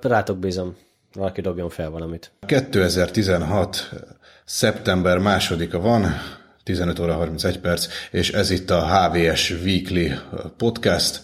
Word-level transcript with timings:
Rátok 0.00 0.38
bízom. 0.38 0.76
Valaki 1.12 1.40
dobjon 1.40 1.68
fel 1.68 1.90
valamit. 1.90 2.32
2016. 2.46 3.90
szeptember 4.44 5.18
másodika 5.18 5.80
van, 5.80 6.06
15 6.62 6.98
óra 6.98 7.14
31 7.14 7.58
perc, 7.58 7.86
és 8.10 8.32
ez 8.32 8.50
itt 8.50 8.70
a 8.70 8.86
HVS 8.86 9.50
Weekly 9.50 10.12
podcast. 10.56 11.20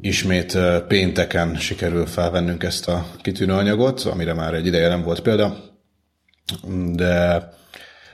Ismét 0.00 0.58
pénteken 0.88 1.56
sikerül 1.56 2.06
felvennünk 2.06 2.62
ezt 2.62 2.88
a 2.88 3.06
kitűnő 3.22 3.52
anyagot, 3.52 4.00
amire 4.00 4.34
már 4.34 4.54
egy 4.54 4.66
ideje 4.66 4.88
nem 4.88 5.02
volt 5.02 5.20
példa, 5.20 5.56
de 6.92 7.42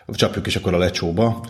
csapjuk 0.07 0.47
is 0.47 0.57
akkor 0.57 0.75
a 0.75 0.79
lecsóba. 0.79 1.47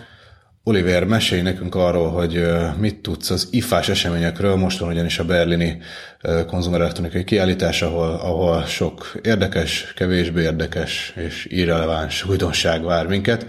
Oliver, 0.69 1.05
mesélj 1.05 1.43
nekünk 1.43 1.75
arról, 1.75 2.11
hogy 2.11 2.47
mit 2.79 2.97
tudsz 2.97 3.31
az 3.31 3.49
ifás 3.51 3.89
eseményekről, 3.89 4.57
most 4.57 4.79
van 4.79 4.89
ugyanis 4.89 5.19
a 5.19 5.25
berlini 5.25 5.79
konzumerelektronikai 6.47 7.25
kiállítás, 7.25 7.83
ahol, 7.83 8.11
ahol 8.11 8.65
sok 8.65 9.13
érdekes, 9.23 9.93
kevésbé 9.97 10.43
érdekes 10.43 11.13
és 11.17 11.47
irreleváns 11.51 12.25
újdonság 12.25 12.85
vár 12.85 13.07
minket. 13.07 13.47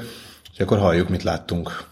És 0.53 0.59
akkor 0.59 0.77
halljuk, 0.77 1.09
mit 1.09 1.23
láttunk. 1.23 1.83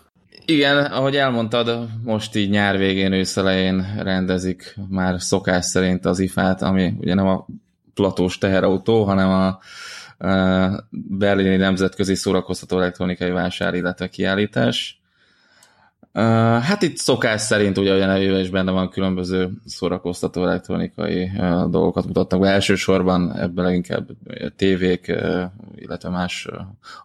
Igen, 0.46 0.78
ahogy 0.86 1.16
elmondtad, 1.16 1.88
most 2.04 2.36
így 2.36 2.50
nyár 2.50 2.78
végén, 2.78 3.14
őszelején 3.14 3.96
rendezik 4.04 4.76
már 4.90 5.22
szokás 5.22 5.66
szerint 5.66 6.06
az 6.06 6.20
ifát, 6.20 6.62
ami 6.62 6.94
ugye 7.00 7.14
nem 7.14 7.28
a 7.28 7.46
platós 7.94 8.38
teherautó, 8.38 9.04
hanem 9.04 9.30
a 9.30 9.60
berlini 10.92 11.56
nemzetközi 11.56 12.16
szórakoztató 12.16 12.80
elektronikai 12.80 13.30
vásár, 13.32 13.74
illetve 13.74 14.08
kiállítás. 14.08 14.97
Hát 16.62 16.82
itt 16.82 16.98
szokás 16.98 17.42
szerint 17.42 17.78
ugye 17.78 18.04
a 18.04 18.06
nevében 18.06 18.40
is 18.40 18.50
benne 18.50 18.72
van 18.72 18.90
különböző 18.90 19.50
szórakoztató 19.66 20.44
elektronikai 20.44 21.32
dolgokat 21.70 22.06
mutatnak 22.06 22.40
be. 22.40 22.50
Elsősorban 22.50 23.36
ebben 23.36 23.66
leginkább 23.66 24.08
tévék, 24.56 25.16
illetve 25.76 26.10
más 26.10 26.48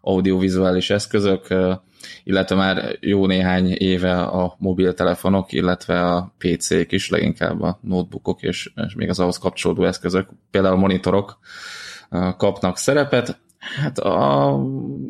audiovizuális 0.00 0.91
eszközök, 0.91 1.46
illetve 2.24 2.56
már 2.56 2.96
jó 3.00 3.27
néhány 3.27 3.70
éve 3.70 4.22
a 4.22 4.56
mobiltelefonok, 4.58 5.52
illetve 5.52 6.04
a 6.04 6.34
PC-k 6.38 6.92
is, 6.92 7.10
leginkább 7.10 7.62
a 7.62 7.78
notebookok 7.82 8.42
és, 8.42 8.72
és 8.86 8.94
még 8.94 9.08
az 9.08 9.20
ahhoz 9.20 9.38
kapcsolódó 9.38 9.84
eszközök, 9.84 10.28
például 10.50 10.76
monitorok 10.76 11.38
kapnak 12.36 12.76
szerepet. 12.78 13.41
Hát 13.62 13.98
a 13.98 14.58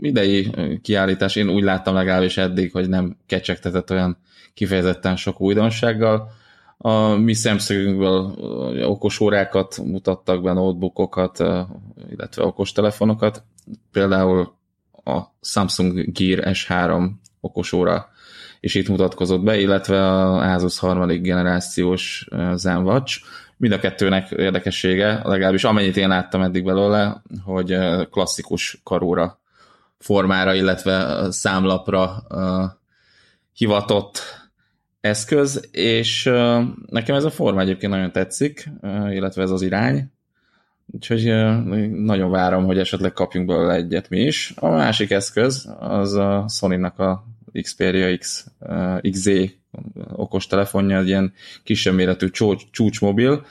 idei 0.00 0.50
kiállítás 0.82 1.36
én 1.36 1.48
úgy 1.48 1.62
láttam 1.62 1.94
legalábbis 1.94 2.36
eddig, 2.36 2.72
hogy 2.72 2.88
nem 2.88 3.16
kecsegtetett 3.26 3.90
olyan 3.90 4.18
kifejezetten 4.54 5.16
sok 5.16 5.40
újdonsággal. 5.40 6.30
A 6.78 7.08
mi 7.08 7.34
szemszögünkből 7.34 8.34
okos 8.84 9.20
órákat 9.20 9.78
mutattak 9.84 10.42
be, 10.42 10.52
notebookokat, 10.52 11.38
illetve 12.10 12.44
okos 12.44 12.72
telefonokat. 12.72 13.44
Például 13.92 14.54
a 15.04 15.20
Samsung 15.40 16.12
Gear 16.12 16.42
S3 16.44 17.10
okos 17.40 17.72
óra 17.72 18.10
és 18.60 18.74
itt 18.74 18.88
mutatkozott 18.88 19.42
be, 19.42 19.60
illetve 19.60 20.08
a 20.08 20.52
Asus 20.52 20.78
harmadik 20.78 21.22
generációs 21.22 22.28
ZenWatch, 22.54 23.20
Mind 23.62 23.74
a 23.74 23.78
kettőnek 23.78 24.30
érdekessége, 24.30 25.20
legalábbis 25.24 25.64
amennyit 25.64 25.96
én 25.96 26.08
láttam 26.08 26.42
eddig 26.42 26.64
belőle, 26.64 27.22
hogy 27.44 27.78
klasszikus 28.10 28.80
karóra 28.84 29.40
formára, 29.98 30.54
illetve 30.54 31.26
számlapra 31.30 32.26
hivatott 33.52 34.20
eszköz, 35.00 35.68
és 35.72 36.24
nekem 36.86 37.16
ez 37.16 37.24
a 37.24 37.30
forma 37.30 37.60
egyébként 37.60 37.92
nagyon 37.92 38.12
tetszik, 38.12 38.70
illetve 39.08 39.42
ez 39.42 39.50
az 39.50 39.62
irány, 39.62 40.12
úgyhogy 40.86 41.24
nagyon 41.90 42.30
várom, 42.30 42.64
hogy 42.64 42.78
esetleg 42.78 43.12
kapjunk 43.12 43.46
belőle 43.46 43.74
egyet 43.74 44.08
mi 44.08 44.20
is. 44.20 44.52
A 44.56 44.68
másik 44.68 45.10
eszköz 45.10 45.74
az 45.78 46.14
a 46.14 46.44
Sony-nak 46.48 46.98
a 46.98 47.24
Xperia 47.62 48.18
X, 48.18 48.46
uh, 48.60 48.98
XZ 49.72 50.00
okostelefonja, 50.12 50.98
egy 50.98 51.06
ilyen 51.06 51.32
kisebb 51.62 51.94
méretű 51.94 52.28
csúcsmobil. 52.70 53.46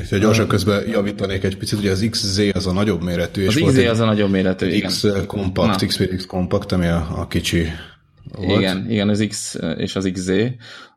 És 0.00 0.18
gyorsan 0.18 0.48
közben 0.48 0.88
javítanék 0.88 1.44
egy 1.44 1.56
picit, 1.56 1.78
hogy 1.78 1.88
az 1.88 2.06
XZ 2.10 2.38
az 2.52 2.66
a 2.66 2.72
nagyobb 2.72 3.02
méretű. 3.02 3.42
És 3.42 3.56
az 3.56 3.72
XZ 3.72 3.78
az 3.78 4.00
a 4.00 4.04
nagyobb 4.04 4.30
méretű, 4.30 4.66
igen. 4.66 4.90
X 4.90 5.06
kompakt, 5.26 5.86
X 5.86 6.26
kompakt, 6.26 6.72
ami 6.72 6.86
a, 6.86 7.08
a 7.16 7.26
kicsi 7.26 7.66
volt. 8.32 8.60
Igen, 8.60 8.90
igen, 8.90 9.08
az 9.08 9.24
X 9.28 9.58
és 9.76 9.96
az 9.96 10.10
XZ. 10.12 10.30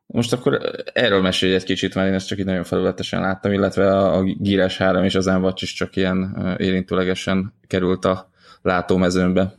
Most 0.08 0.34
akkor 0.34 0.60
erről 0.94 1.22
mesélj 1.22 1.54
egy 1.54 1.64
kicsit, 1.64 1.96
mert 1.96 2.08
én 2.08 2.14
ezt 2.14 2.28
csak 2.28 2.40
így 2.40 2.46
nagyon 2.46 2.64
felületesen 2.64 3.22
láttam, 3.22 3.52
illetve 3.52 3.98
a 3.98 4.24
Gíres 4.24 4.78
3 4.78 5.04
és 5.04 5.16
az 5.16 5.28
Envacs 5.28 5.62
is 5.62 5.74
csak 5.74 5.96
ilyen 5.96 6.56
érintőlegesen 6.60 7.54
került 7.68 8.06
a 8.06 8.30
látómezőnbe. 8.66 9.54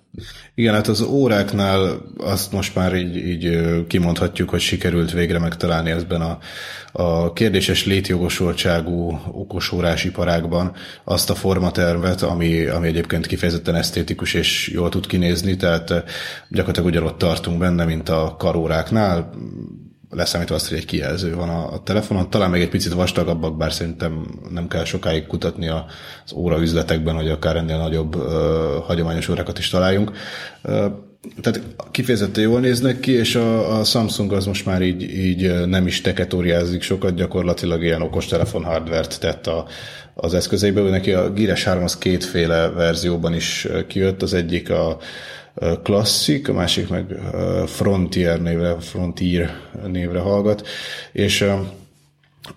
Igen, 0.55 0.75
hát 0.75 0.87
az 0.87 1.01
óráknál 1.01 2.03
azt 2.17 2.53
most 2.53 2.75
már 2.75 2.95
így, 2.95 3.17
így 3.17 3.59
kimondhatjuk, 3.87 4.51
hogy 4.51 4.61
sikerült 4.61 5.13
végre 5.13 5.39
megtalálni 5.39 5.91
ezben 5.91 6.21
a, 6.21 6.39
a 6.93 7.33
kérdéses 7.33 7.85
létjogosultságú 7.85 9.21
okosórás 9.33 10.05
iparágban 10.05 10.73
azt 11.05 11.31
a 11.31 11.35
formatervet, 11.35 12.23
ami, 12.23 12.67
ami 12.67 12.87
egyébként 12.87 13.27
kifejezetten 13.27 13.75
esztétikus 13.75 14.35
és 14.35 14.69
jól 14.69 14.89
tud 14.89 15.07
kinézni, 15.07 15.57
tehát 15.57 15.89
gyakorlatilag 16.49 16.89
ugyanott 16.89 17.19
tartunk 17.19 17.59
benne, 17.59 17.85
mint 17.85 18.09
a 18.09 18.35
karóráknál, 18.39 19.31
leszámítva 20.17 20.55
azt, 20.55 20.69
hogy 20.69 20.79
egy 20.79 20.85
kijelző 20.85 21.35
van 21.35 21.49
a, 21.49 21.73
a 21.73 21.83
telefonon, 21.83 22.31
talán 22.31 22.51
még 22.51 22.63
egy 22.63 22.69
picit 22.69 22.93
vastagabbak, 22.93 23.57
bár 23.57 23.73
szerintem 23.73 24.27
nem 24.51 24.69
kell 24.69 24.85
sokáig 24.85 25.27
kutatni 25.27 25.69
az 25.69 26.33
óra 26.35 26.61
üzletekben, 26.61 27.15
hogy 27.15 27.29
akár 27.29 27.57
ennél 27.57 27.79
nagyobb 27.79 28.17
ö, 28.17 28.79
hagyományos 28.87 29.29
órákat 29.29 29.59
is 29.59 29.69
találjunk. 29.69 30.13
Ö, 30.63 30.87
tehát 31.41 31.61
kifejezetten 31.91 32.43
jól 32.43 32.61
néznek 32.61 33.01
ki, 33.01 33.13
és 33.13 33.35
a, 33.35 33.79
a 33.79 33.85
Samsung 33.85 34.33
az 34.33 34.47
most 34.47 34.67
már 34.67 34.83
így, 34.83 35.03
így 35.03 35.67
nem 35.67 35.87
is 35.87 36.01
teketóriázik 36.01 36.83
sokat, 36.83 37.15
gyakorlatilag 37.15 37.83
ilyen 37.83 38.03
okostelefon 38.03 38.65
hardvert 38.65 39.21
tett 39.21 39.47
a, 39.47 39.67
az 40.15 40.35
eszközeibe. 40.35 40.81
Neki 40.81 41.13
a 41.13 41.33
Gires 41.33 41.65
3 41.65 41.83
az 41.83 41.99
kétféle 41.99 42.69
verzióban 42.69 43.35
is 43.35 43.69
kijött, 43.87 44.23
az 44.23 44.35
egyik 44.35 44.71
a 44.71 44.99
klasszik, 45.83 46.49
a 46.49 46.53
másik 46.53 46.89
meg 46.89 47.21
Frontier 47.67 48.43
névre, 48.43 48.77
Frontier 48.81 49.61
névre 49.87 50.19
hallgat, 50.19 50.67
és 51.13 51.45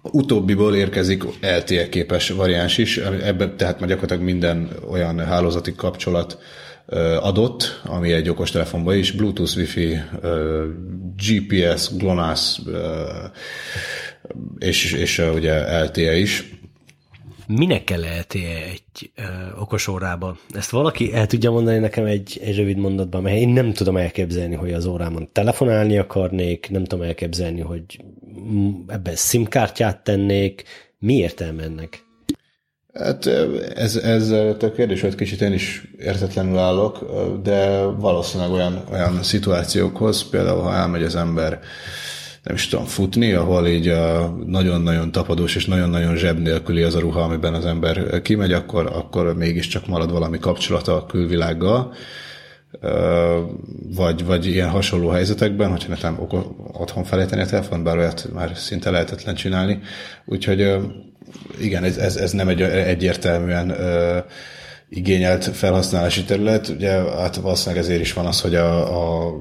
utóbbiból 0.01 0.75
érkezik 0.75 1.23
LTE 1.41 1.89
képes 1.89 2.29
variáns 2.29 2.77
is, 2.77 2.97
ebben 2.97 3.57
tehát 3.57 3.79
már 3.79 3.89
gyakorlatilag 3.89 4.23
minden 4.23 4.69
olyan 4.89 5.19
hálózati 5.19 5.75
kapcsolat 5.75 6.37
adott, 7.19 7.81
ami 7.83 8.11
egy 8.11 8.29
okostelefonban 8.29 8.97
is, 8.97 9.11
Bluetooth, 9.11 9.57
Wi-Fi, 9.57 9.99
GPS, 11.15 11.95
GLONASS, 11.97 12.59
és, 14.59 14.93
és 14.93 15.17
ugye 15.33 15.83
LTE 15.83 16.15
is 16.15 16.58
minek 17.57 17.83
kell 17.83 18.01
LTE 18.01 18.63
egy 18.71 19.11
ö, 19.15 19.21
okos 19.59 19.87
órában? 19.87 20.39
Ezt 20.53 20.69
valaki 20.69 21.13
el 21.13 21.27
tudja 21.27 21.51
mondani 21.51 21.77
nekem 21.77 22.05
egy, 22.05 22.39
egy 22.43 22.55
rövid 22.55 22.77
mondatban, 22.77 23.21
mert 23.21 23.35
én 23.35 23.49
nem 23.49 23.73
tudom 23.73 23.97
elképzelni, 23.97 24.55
hogy 24.55 24.73
az 24.73 24.85
órámon 24.85 25.29
telefonálni 25.31 25.97
akarnék, 25.97 26.69
nem 26.69 26.83
tudom 26.83 27.05
elképzelni, 27.05 27.61
hogy 27.61 27.83
ebben 28.87 29.15
SIM-kártyát 29.15 30.03
tennék. 30.03 30.63
Mi 30.99 31.13
értelme 31.13 31.63
ennek? 31.63 32.03
Hát 32.93 33.25
ez, 33.75 33.95
ez 33.95 34.29
a 34.29 34.71
kérdés, 34.75 35.01
hogy 35.01 35.15
kicsit 35.15 35.41
én 35.41 35.53
is 35.53 35.83
értetlenül 35.97 36.57
állok, 36.57 37.05
de 37.43 37.81
valószínűleg 37.81 38.51
olyan, 38.51 38.83
olyan 38.91 39.23
szituációkhoz, 39.23 40.29
például 40.29 40.61
ha 40.61 40.75
elmegy 40.75 41.03
az 41.03 41.15
ember 41.15 41.59
nem 42.43 42.55
is 42.55 42.67
tudom, 42.67 42.85
futni, 42.85 43.31
ahol 43.31 43.67
így 43.67 43.87
a 43.87 44.35
nagyon-nagyon 44.45 45.11
tapadós 45.11 45.55
és 45.55 45.65
nagyon-nagyon 45.65 46.15
zseb 46.15 46.39
nélküli 46.39 46.81
az 46.81 46.95
a 46.95 46.99
ruha, 46.99 47.21
amiben 47.21 47.53
az 47.53 47.65
ember 47.65 48.21
kimegy, 48.21 48.51
akkor, 48.51 48.85
akkor 48.85 49.35
mégiscsak 49.35 49.87
marad 49.87 50.11
valami 50.11 50.39
kapcsolata 50.39 50.95
a 50.95 51.05
külvilággal, 51.05 51.93
vagy, 53.95 54.25
vagy 54.25 54.45
ilyen 54.45 54.69
hasonló 54.69 55.09
helyzetekben, 55.09 55.69
hogyha 55.69 55.89
nekem 55.89 56.19
otthon 56.71 57.03
felejteni 57.03 57.41
a 57.41 57.45
telefon, 57.45 57.83
bár 57.83 57.97
olyat 57.97 58.29
már 58.33 58.51
szinte 58.55 58.89
lehetetlen 58.89 59.35
csinálni. 59.35 59.79
Úgyhogy 60.25 60.77
igen, 61.61 61.83
ez, 61.83 61.97
ez, 61.97 62.15
ez 62.15 62.31
nem 62.31 62.47
egy 62.47 62.61
egyértelműen 62.61 63.75
igényelt 64.89 65.43
felhasználási 65.43 66.23
terület. 66.23 66.67
Ugye 66.67 66.91
hát 66.91 67.35
valószínűleg 67.35 67.83
ezért 67.83 68.01
is 68.01 68.13
van 68.13 68.25
az, 68.25 68.41
hogy 68.41 68.55
a, 68.55 69.27
a 69.27 69.33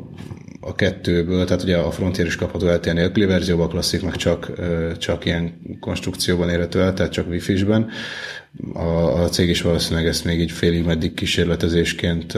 a 0.60 0.74
kettőből, 0.74 1.44
tehát 1.44 1.62
ugye 1.62 1.76
a 1.76 1.90
Frontier 1.90 2.26
is 2.26 2.36
kapható 2.36 2.66
LTE 2.66 2.92
nélküli 2.92 3.26
verzióban, 3.26 3.66
a 3.66 3.70
klasszik 3.70 4.02
meg 4.02 4.16
csak, 4.16 4.52
csak 4.98 5.24
ilyen 5.24 5.60
konstrukcióban 5.80 6.48
érhető 6.48 6.80
el, 6.80 6.94
tehát 6.94 7.12
csak 7.12 7.28
Wi-Fi-ben. 7.28 7.88
A, 8.72 9.22
a 9.22 9.28
cég 9.28 9.48
is 9.48 9.62
valószínűleg 9.62 10.06
ezt 10.06 10.24
még 10.24 10.40
így 10.40 10.50
félig 10.50 10.84
meddig 10.84 11.14
kísérletezésként 11.14 12.34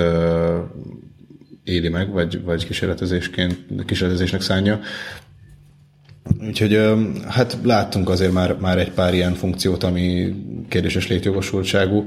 éli 1.65 1.89
meg, 1.89 2.11
vagy, 2.13 2.43
vagy 2.43 2.67
kísérletezésként, 2.67 3.57
kísérletezésnek 3.87 4.41
szánja. 4.41 4.81
Úgyhogy 6.47 6.81
hát 7.29 7.59
láttunk 7.63 8.09
azért 8.09 8.33
már, 8.33 8.57
már 8.57 8.79
egy 8.79 8.91
pár 8.91 9.15
ilyen 9.15 9.35
funkciót, 9.35 9.83
ami 9.83 10.35
kérdéses 10.69 11.09
létjogosultságú. 11.09 12.05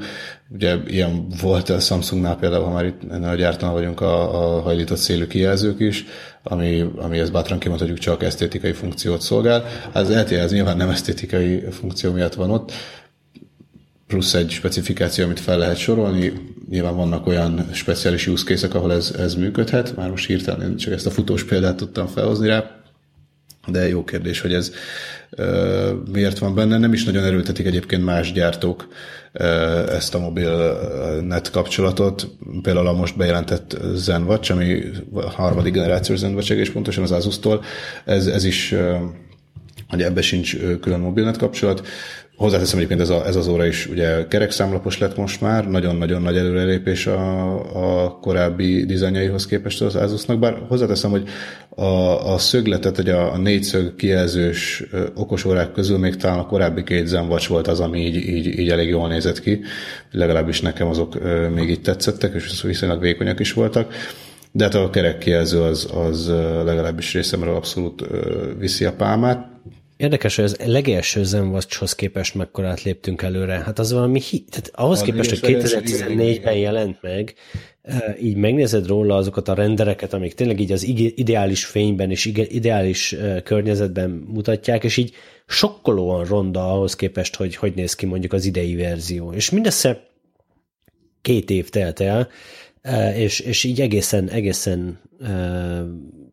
Ugye 0.49 0.75
ilyen 0.87 1.27
volt 1.41 1.69
a 1.69 1.79
Samsungnál 1.79 2.37
például, 2.37 2.63
ha 2.63 2.71
már 2.71 2.85
itt 2.85 3.01
ennél 3.11 3.27
a 3.27 3.35
gyártónál 3.35 3.73
vagyunk, 3.73 4.01
a, 4.01 4.57
a 4.57 4.61
hajlított 4.61 4.97
szélű 4.97 5.27
kijelzők 5.27 5.79
is, 5.79 6.05
ami, 6.43 6.85
ami 6.95 7.19
ezt 7.19 7.31
bátran 7.31 7.59
kimondhatjuk 7.59 7.97
csak 7.97 8.23
esztétikai 8.23 8.71
funkciót 8.71 9.21
szolgál. 9.21 9.65
Az 9.91 10.13
LTE 10.13 10.41
az 10.41 10.51
nyilván 10.51 10.77
nem 10.77 10.89
esztétikai 10.89 11.63
funkció 11.71 12.11
miatt 12.11 12.33
van 12.33 12.49
ott, 12.49 12.71
plusz 14.07 14.33
egy 14.33 14.49
specifikáció, 14.49 15.25
amit 15.25 15.39
fel 15.39 15.57
lehet 15.57 15.77
sorolni. 15.77 16.33
Nyilván 16.69 16.95
vannak 16.95 17.27
olyan 17.27 17.67
speciális 17.71 18.27
use 18.27 18.67
ahol 18.73 18.93
ez, 18.93 19.15
ez 19.17 19.35
működhet. 19.35 19.95
Már 19.95 20.09
most 20.09 20.27
hirtelen 20.27 20.75
csak 20.75 20.93
ezt 20.93 21.05
a 21.05 21.11
futós 21.11 21.43
példát 21.43 21.75
tudtam 21.75 22.07
felhozni 22.07 22.47
rá 22.47 22.82
de 23.67 23.87
jó 23.87 24.03
kérdés, 24.03 24.41
hogy 24.41 24.53
ez 24.53 24.71
uh, 25.37 25.91
miért 26.11 26.37
van 26.37 26.55
benne. 26.55 26.77
Nem 26.77 26.93
is 26.93 27.03
nagyon 27.03 27.23
erőltetik 27.23 27.65
egyébként 27.65 28.05
más 28.05 28.31
gyártók 28.31 28.87
uh, 29.33 29.95
ezt 29.95 30.15
a 30.15 30.19
mobil 30.19 30.79
net 31.21 31.51
kapcsolatot. 31.51 32.27
Például 32.61 32.87
a 32.87 32.93
most 32.93 33.17
bejelentett 33.17 33.77
ZenWatch, 33.93 34.51
ami 34.51 34.83
a 35.13 35.29
harmadik 35.29 35.73
generációs 35.73 36.19
ZenWatch 36.19 36.51
egész 36.51 36.69
pontosan 36.69 37.03
az 37.03 37.11
Asus-tól, 37.11 37.63
ez, 38.05 38.27
ez 38.27 38.43
is 38.43 38.71
uh, 38.71 38.99
hogy 39.93 40.01
ebbe 40.01 40.21
sincs 40.21 40.57
külön 40.81 40.99
mobilnet 40.99 41.37
kapcsolat. 41.37 41.87
Hozzáteszem 42.43 42.77
egyébként 42.77 43.01
ez, 43.01 43.09
a, 43.09 43.25
ez 43.25 43.35
az 43.35 43.47
óra 43.47 43.65
is 43.65 43.87
ugye 43.87 44.27
kerekszámlapos 44.27 44.97
lett 44.97 45.17
most 45.17 45.41
már, 45.41 45.69
nagyon-nagyon 45.69 46.21
nagy 46.21 46.37
előrelépés 46.37 47.07
a, 47.07 48.05
a 48.05 48.19
korábbi 48.21 48.85
dizájnjaihoz 48.85 49.45
képest 49.45 49.81
az 49.81 49.95
Asusnak, 49.95 50.39
bár 50.39 50.57
hozzáteszem, 50.67 51.11
hogy 51.11 51.27
a, 51.69 52.33
a 52.33 52.37
szögletet, 52.37 52.95
hogy 52.95 53.09
a, 53.09 53.33
a 53.33 53.37
négyszög 53.37 53.95
kijelzős 53.95 54.83
okosórák 55.15 55.71
közül 55.71 55.97
még 55.97 56.15
talán 56.15 56.39
a 56.39 56.45
korábbi 56.45 56.83
két 56.83 57.07
zenvacs 57.07 57.47
volt 57.47 57.67
az, 57.67 57.79
ami 57.79 57.99
így, 57.99 58.15
így, 58.15 58.59
így 58.59 58.69
elég 58.69 58.89
jól 58.89 59.07
nézett 59.07 59.39
ki, 59.39 59.61
legalábbis 60.11 60.61
nekem 60.61 60.87
azok 60.87 61.17
még 61.55 61.69
így 61.69 61.81
tetszettek, 61.81 62.33
és 62.33 62.61
viszonylag 62.61 63.01
vékonyak 63.01 63.39
is 63.39 63.53
voltak. 63.53 63.93
De 64.51 64.63
hát 64.63 64.75
a 64.75 64.89
kerek 64.89 65.17
kijelző 65.17 65.61
az, 65.61 65.89
az 65.93 66.27
legalábbis 66.65 67.13
részemről 67.13 67.55
abszolút 67.55 68.03
viszi 68.59 68.85
a 68.85 68.93
pálmát. 68.93 69.52
Érdekes, 69.97 70.35
hogy 70.35 70.45
az 70.45 70.57
legelső 70.65 71.23
Zenwatchhoz 71.23 71.95
képest 71.95 72.35
mekkorát 72.35 72.83
léptünk 72.83 73.21
előre. 73.21 73.53
Hát 73.53 73.79
az 73.79 73.91
valami, 73.91 74.19
hi- 74.21 74.45
tehát 74.49 74.71
ahhoz 74.73 75.01
a 75.01 75.03
képest, 75.03 75.29
hogy 75.29 75.55
2014-ben 75.55 76.55
jelent 76.55 77.01
meg, 77.01 77.33
így 78.21 78.35
megnézed 78.35 78.87
róla 78.87 79.15
azokat 79.15 79.47
a 79.47 79.53
rendereket, 79.53 80.13
amik 80.13 80.33
tényleg 80.33 80.59
így 80.59 80.71
az 80.71 80.83
ideális 81.15 81.65
fényben 81.65 82.11
és 82.11 82.25
ideális 82.35 83.15
környezetben 83.43 84.09
mutatják, 84.09 84.83
és 84.83 84.97
így 84.97 85.13
sokkolóan 85.47 86.25
ronda 86.25 86.73
ahhoz 86.73 86.95
képest, 86.95 87.35
hogy 87.35 87.55
hogy 87.55 87.73
néz 87.75 87.95
ki 87.95 88.05
mondjuk 88.05 88.33
az 88.33 88.45
idei 88.45 88.75
verzió. 88.75 89.33
És 89.33 89.49
mindössze 89.49 90.07
két 91.21 91.49
év 91.49 91.69
telt 91.69 91.99
el, 91.99 92.29
és, 93.15 93.39
és 93.39 93.63
így 93.63 93.81
egészen, 93.81 94.29
egészen 94.29 94.99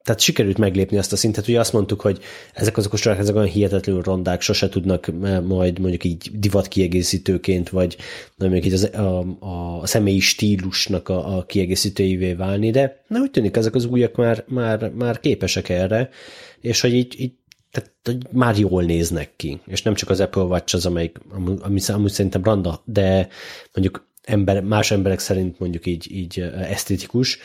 tehát 0.03 0.21
sikerült 0.21 0.59
meglépni 0.59 0.99
azt 0.99 1.13
a 1.13 1.17
szintet, 1.17 1.45
hogy 1.45 1.57
azt 1.57 1.73
mondtuk, 1.73 2.01
hogy 2.01 2.19
ezek 2.55 2.77
azok 2.77 2.93
a 2.93 2.97
sorák, 2.97 3.19
ezek 3.19 3.35
olyan 3.35 3.47
hihetetlenül 3.47 4.03
rondák, 4.03 4.41
sose 4.41 4.69
tudnak 4.69 5.11
majd 5.47 5.79
mondjuk 5.79 6.05
így 6.05 6.31
divat 6.33 6.69
kiegészítőként, 6.69 7.69
vagy 7.69 7.97
mondjuk 8.37 8.65
így 8.65 8.73
az, 8.73 8.85
a, 8.95 9.19
a, 9.81 9.87
személyi 9.87 10.21
stílusnak 10.21 11.09
a, 11.09 11.37
a 11.37 11.45
kiegészítőivé 11.45 12.33
válni, 12.33 12.71
de 12.71 13.05
na, 13.07 13.21
úgy 13.21 13.31
tűnik, 13.31 13.57
ezek 13.57 13.75
az 13.75 13.85
újak 13.85 14.17
már, 14.17 14.45
már, 14.49 14.91
már 14.95 15.21
képesek 15.21 15.69
erre, 15.69 16.11
és 16.61 16.81
hogy 16.81 16.95
így, 16.95 17.21
így 17.21 17.33
tehát 17.71 17.91
hogy 18.05 18.27
már 18.31 18.59
jól 18.59 18.83
néznek 18.83 19.31
ki, 19.37 19.61
és 19.67 19.83
nem 19.83 19.95
csak 19.95 20.11
az 20.11 20.21
Apple 20.21 20.43
Watch 20.43 20.75
az, 20.75 20.87
amelyik, 20.87 21.19
ami, 21.61 21.81
ami 21.87 22.09
szerintem 22.11 22.45
randa, 22.45 22.83
de 22.85 23.29
mondjuk 23.75 24.09
ember, 24.23 24.63
más 24.63 24.91
emberek 24.91 25.19
szerint 25.19 25.59
mondjuk 25.59 25.87
így, 25.87 26.13
így 26.13 26.41
esztétikus, 26.55 27.39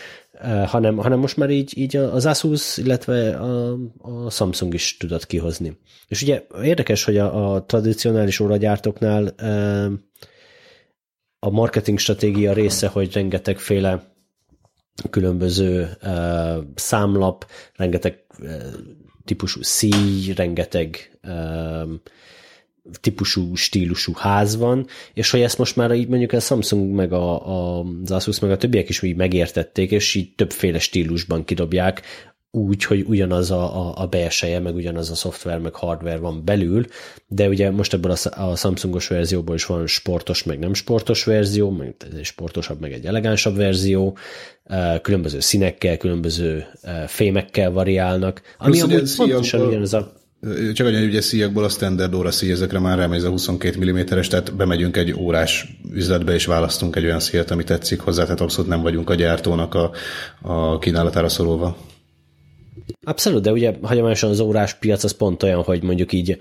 hanem, 0.65 0.97
hanem 0.97 1.19
most 1.19 1.37
már 1.37 1.49
így, 1.49 1.77
így 1.77 1.95
az 1.95 2.25
Asus, 2.25 2.77
illetve 2.77 3.37
a, 3.37 3.77
a 3.97 4.29
Samsung 4.29 4.73
is 4.73 4.97
tudott 4.97 5.25
kihozni. 5.25 5.77
És 6.07 6.21
ugye 6.21 6.45
érdekes, 6.63 7.03
hogy 7.03 7.17
a, 7.17 7.53
a 7.53 7.65
tradicionális 7.65 8.39
óragyártóknál 8.39 9.35
a 11.39 11.49
marketing 11.49 11.99
stratégia 11.99 12.53
része, 12.53 12.87
hogy 12.87 13.13
rengetegféle 13.13 14.13
különböző 15.09 15.97
számlap, 16.75 17.45
rengeteg 17.75 18.25
típusú 19.25 19.61
szíj, 19.61 20.33
rengeteg 20.33 21.19
típusú, 23.01 23.55
stílusú 23.55 24.13
ház 24.15 24.57
van, 24.57 24.87
és 25.13 25.29
hogy 25.29 25.41
ezt 25.41 25.57
most 25.57 25.75
már 25.75 25.91
így 25.91 26.07
mondjuk 26.07 26.31
a 26.31 26.39
Samsung 26.39 26.95
meg 26.95 27.13
a, 27.13 27.47
a, 27.47 27.85
az 28.03 28.11
Asus 28.11 28.39
meg 28.39 28.51
a 28.51 28.57
többiek 28.57 28.89
is 28.89 29.03
úgy 29.03 29.15
megértették, 29.15 29.91
és 29.91 30.15
így 30.15 30.35
többféle 30.35 30.79
stílusban 30.79 31.43
kidobják, 31.43 32.01
úgy, 32.55 32.83
hogy 32.83 33.05
ugyanaz 33.07 33.51
a, 33.51 33.87
a, 33.87 33.93
a 34.01 34.07
belseje, 34.07 34.59
meg 34.59 34.75
ugyanaz 34.75 35.09
a 35.11 35.15
szoftver, 35.15 35.59
meg 35.59 35.73
hardware 35.73 36.17
van 36.17 36.45
belül, 36.45 36.85
de 37.27 37.47
ugye 37.47 37.71
most 37.71 37.93
ebből 37.93 38.11
a, 38.11 38.41
a 38.41 38.55
Samsungos 38.55 39.07
verzióból 39.07 39.55
is 39.55 39.65
van 39.65 39.87
sportos, 39.87 40.43
meg 40.43 40.59
nem 40.59 40.73
sportos 40.73 41.23
verzió, 41.23 41.69
meg 41.69 41.95
egy 42.17 42.23
sportosabb, 42.23 42.79
meg 42.79 42.91
egy 42.91 43.05
elegánsabb 43.05 43.55
verzió, 43.55 44.17
különböző 45.01 45.39
színekkel, 45.39 45.97
különböző 45.97 46.65
fémekkel 47.07 47.71
variálnak, 47.71 48.41
ami 48.57 48.79
Plusz 48.79 48.91
amúgy 48.91 49.15
pontosan 49.15 49.67
ugyanaz 49.67 49.93
a 49.93 50.13
csak 50.73 50.87
annyi, 50.87 51.05
ugye 51.05 51.21
szíjakból 51.21 51.63
a 51.63 51.69
standard 51.69 52.13
óra 52.13 52.31
szíj, 52.31 52.51
ezekre 52.51 52.79
már 52.79 52.97
remény 52.97 53.25
a 53.25 53.29
22 53.29 53.91
mm-es, 53.91 54.27
tehát 54.27 54.55
bemegyünk 54.55 54.97
egy 54.97 55.13
órás 55.13 55.77
üzletbe, 55.91 56.33
és 56.33 56.45
választunk 56.45 56.95
egy 56.95 57.05
olyan 57.05 57.19
szíjat, 57.19 57.51
ami 57.51 57.63
tetszik 57.63 57.99
hozzá, 57.99 58.23
tehát 58.23 58.41
abszolút 58.41 58.69
nem 58.69 58.81
vagyunk 58.81 59.09
a 59.09 59.15
gyártónak 59.15 59.73
a, 59.73 59.91
a 60.41 60.79
kínálatára 60.79 61.29
szorulva. 61.29 61.77
Abszolút, 63.03 63.41
de 63.41 63.51
ugye 63.51 63.73
hagyományosan 63.81 64.29
az 64.29 64.39
órás 64.39 64.73
piac 64.73 65.03
az 65.03 65.11
pont 65.11 65.43
olyan, 65.43 65.63
hogy 65.63 65.83
mondjuk 65.83 66.13
így 66.13 66.37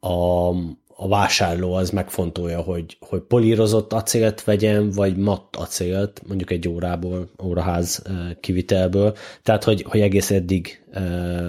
a, 0.00 0.48
a 0.96 1.08
vásárló 1.08 1.74
az 1.74 1.90
megfontolja, 1.90 2.60
hogy, 2.60 2.96
hogy 3.00 3.20
polírozott 3.20 3.92
acélt 3.92 4.44
vegyen, 4.44 4.90
vagy 4.90 5.16
matt 5.16 5.56
acélt, 5.56 6.22
mondjuk 6.26 6.50
egy 6.50 6.68
órából, 6.68 7.30
óraház 7.42 8.02
kivitelből. 8.40 9.16
Tehát, 9.42 9.64
hogy, 9.64 9.82
hogy 9.82 10.00
egész 10.00 10.30
eddig 10.30 10.84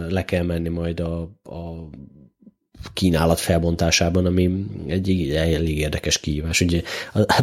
le 0.09 0.25
kell 0.25 0.43
menni 0.43 0.69
majd 0.69 0.99
a, 0.99 1.21
a 1.43 1.89
kínálat 2.93 3.39
felbontásában, 3.39 4.25
ami 4.25 4.65
egy 4.87 5.31
elég 5.35 5.77
érdekes 5.77 6.19
kihívás. 6.19 6.61
Ugye 6.61 6.81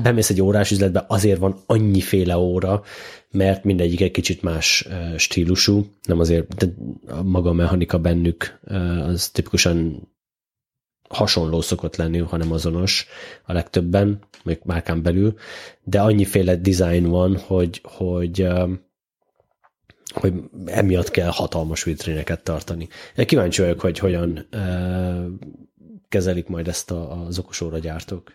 bemész 0.03 0.31
egy 0.31 0.43
órás 0.43 0.71
üzletbe, 0.71 1.05
azért 1.09 1.39
van 1.39 1.57
annyiféle 1.67 2.39
óra, 2.39 2.83
mert 3.31 3.65
mindegyik 3.65 4.01
egy 4.01 4.11
kicsit 4.11 4.43
más 4.43 4.89
stílusú, 5.17 5.87
nem 6.03 6.19
azért, 6.21 6.55
de 6.55 6.67
maga 7.23 7.51
a 7.51 7.53
mechanika 7.53 7.99
bennük 7.99 8.61
az 9.07 9.29
tipikusan 9.29 10.09
hasonló 11.13 11.61
szokott 11.61 11.97
lenni, 11.97 12.19
hanem 12.19 12.53
azonos 12.53 13.07
a 13.45 13.53
legtöbben, 13.53 14.19
még 14.45 14.59
márkán 14.65 15.03
belül, 15.03 15.35
de 15.83 16.01
annyiféle 16.01 16.57
design 16.57 17.09
van, 17.09 17.39
hogy, 17.39 17.81
hogy 17.83 18.49
hogy 20.13 20.33
emiatt 20.67 21.11
kell 21.11 21.31
hatalmas 21.31 21.85
vitrineket 21.85 22.43
tartani. 22.43 22.89
Kíváncsi 23.17 23.61
vagyok, 23.61 23.81
hogy 23.81 23.99
hogyan 23.99 24.47
kezelik 26.09 26.49
majd 26.49 26.69
ezt 26.69 26.91
a, 26.91 27.25
az 27.27 27.39
okosóra 27.39 27.79
gyártók. 27.79 28.33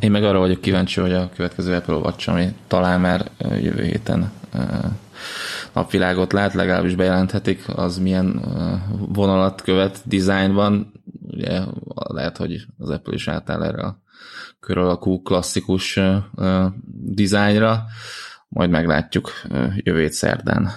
Én 0.00 0.10
meg 0.10 0.24
arra 0.24 0.38
vagyok 0.38 0.60
kíváncsi, 0.60 1.00
hogy 1.00 1.12
a 1.12 1.30
következő 1.34 1.74
Apple 1.74 1.94
Watch, 1.94 2.28
ami 2.28 2.54
talán 2.66 3.00
már 3.00 3.30
jövő 3.38 3.82
héten 3.82 4.32
napvilágot 5.72 6.32
lát, 6.32 6.54
legalábbis 6.54 6.94
bejelenthetik, 6.94 7.68
az 7.68 7.98
milyen 7.98 8.42
vonalat 9.08 9.62
követ 9.62 10.00
dizájnban. 10.04 10.92
Ugye 11.32 11.60
lehet, 11.92 12.36
hogy 12.36 12.66
az 12.78 12.90
Apple 12.90 13.14
is 13.14 13.28
átáll 13.28 13.62
erre 13.62 13.82
a 13.82 13.98
kör 14.60 14.78
alakú 14.78 15.22
klasszikus 15.22 16.00
dizájnra, 16.94 17.84
majd 18.48 18.70
meglátjuk 18.70 19.30
jövő 19.76 20.08
szerdán. 20.08 20.70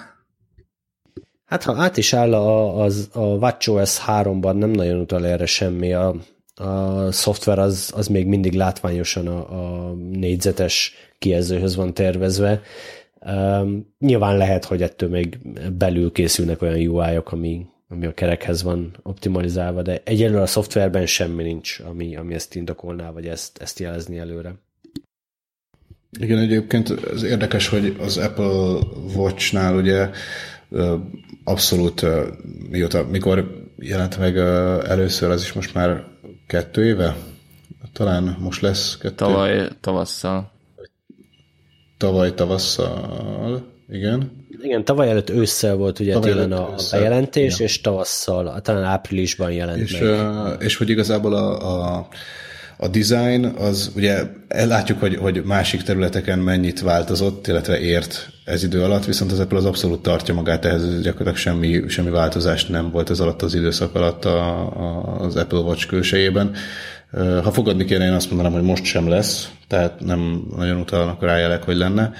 Hát 1.46 1.64
ha 1.64 1.76
át 1.76 1.98
is 1.98 2.14
áll 2.14 2.34
a, 2.34 2.82
az, 2.84 3.10
a 3.14 3.20
WatchOS 3.20 4.00
3-ban, 4.08 4.54
nem 4.54 4.70
nagyon 4.70 5.00
utal 5.00 5.26
erre 5.26 5.46
semmi. 5.46 5.94
A, 5.94 6.16
a 6.56 7.12
szoftver 7.12 7.60
az, 7.60 7.92
az 7.96 8.08
még 8.08 8.28
mindig 8.28 8.54
látványosan 8.54 9.28
a, 9.28 9.90
a 9.90 9.94
négyzetes 9.94 10.94
kijelzőhöz 11.20 11.76
van 11.76 11.94
tervezve, 11.94 12.62
Um, 13.28 13.96
nyilván 14.00 14.38
lehet, 14.38 14.66
hogy 14.66 14.82
ettől 14.82 15.10
még 15.10 15.40
belül 15.78 16.12
készülnek 16.12 16.62
olyan 16.62 16.88
UI-ok, 16.88 17.32
ami, 17.32 17.66
ami 17.88 18.06
a 18.06 18.14
kerekhez 18.14 18.64
van 18.64 18.98
optimalizálva, 19.04 19.82
de 19.82 20.02
egyelőre 20.04 20.42
a 20.42 20.46
szoftverben 20.46 21.06
semmi 21.06 21.44
nincs, 21.44 21.80
ami, 21.80 22.16
ami 22.16 22.34
ezt 22.34 22.56
indokolná, 22.56 23.12
vagy 23.12 23.28
ezt, 23.28 23.58
ezt 23.58 23.80
jelezni 23.80 24.18
előre. 24.18 24.56
Igen, 26.20 26.38
egyébként 26.38 26.90
ez 26.90 27.24
érdekes, 27.24 27.68
hogy 27.68 27.96
az 28.00 28.18
Apple 28.18 28.80
Watch-nál 29.16 29.76
ugye 29.76 30.10
abszolút, 31.44 32.06
mióta, 32.70 33.04
mikor 33.04 33.66
jelent 33.78 34.18
meg 34.18 34.38
először, 34.88 35.30
az 35.30 35.42
is 35.42 35.54
most 35.54 35.74
már 35.74 36.04
kettő 36.48 36.86
éve? 36.86 37.16
Talán 37.94 38.38
most 38.40 38.62
lesz 38.62 38.98
kettő. 38.98 39.16
Tavaly 39.16 39.68
tavasszal. 39.80 40.52
Tavaly 41.98 42.34
tavasszal, 42.34 43.72
igen. 43.88 44.45
Igen, 44.66 44.86
tavaly 44.86 45.10
előtt 45.10 45.30
ősszel 45.30 45.76
volt 45.76 46.00
ugye 46.00 46.14
tavaly 46.14 46.32
télen 46.32 46.52
a 46.52 46.70
ősszel, 46.74 47.00
bejelentés, 47.00 47.60
ja. 47.60 47.66
és 47.66 47.82
tavasszal, 47.82 48.62
talán 48.62 48.84
áprilisban 48.84 49.52
jelent 49.52 49.80
és, 49.80 50.00
meg. 50.00 50.62
És 50.62 50.76
hogy 50.76 50.90
igazából 50.90 51.34
a, 51.34 51.98
a 51.98 52.08
a 52.78 52.88
design 52.88 53.46
az 53.46 53.92
ugye 53.96 54.24
látjuk, 54.48 55.00
hogy, 55.00 55.16
hogy 55.16 55.44
másik 55.44 55.82
területeken 55.82 56.40
mennyit 56.40 56.82
változott, 56.82 57.48
illetve 57.48 57.80
ért 57.80 58.30
ez 58.46 58.64
idő 58.64 58.84
alatt, 58.84 59.06
viszont 59.06 59.32
az 59.32 59.40
Apple 59.40 59.58
az 59.58 59.66
abszolút 59.66 60.02
tartja 60.02 60.34
magát, 60.34 60.66
ehhez 60.66 61.02
gyakorlatilag 61.02 61.36
semmi, 61.36 61.84
semmi 61.88 62.10
változás 62.10 62.66
nem 62.66 62.92
volt 62.92 63.10
ez 63.10 63.20
alatt 63.20 63.42
az 63.42 63.56
időszak 63.56 63.96
alatt 63.96 64.26
a, 64.26 64.60
a, 64.60 65.20
az 65.20 65.36
Apple 65.36 65.60
Watch 65.60 65.88
külsejében. 65.88 66.52
Ha 67.44 67.52
fogadni 67.52 67.86
kéne, 67.86 68.06
én 68.06 68.14
azt 68.14 68.30
mondanám, 68.30 68.54
hogy 68.54 68.68
most 68.68 68.84
sem 68.84 69.08
lesz, 69.08 69.50
tehát 69.68 70.00
nem 70.00 70.48
nagyon 70.56 70.80
utalnak 70.80 71.22
rá 71.22 71.38
jelek, 71.38 71.64
hogy 71.64 71.76
lenne. 71.78 72.14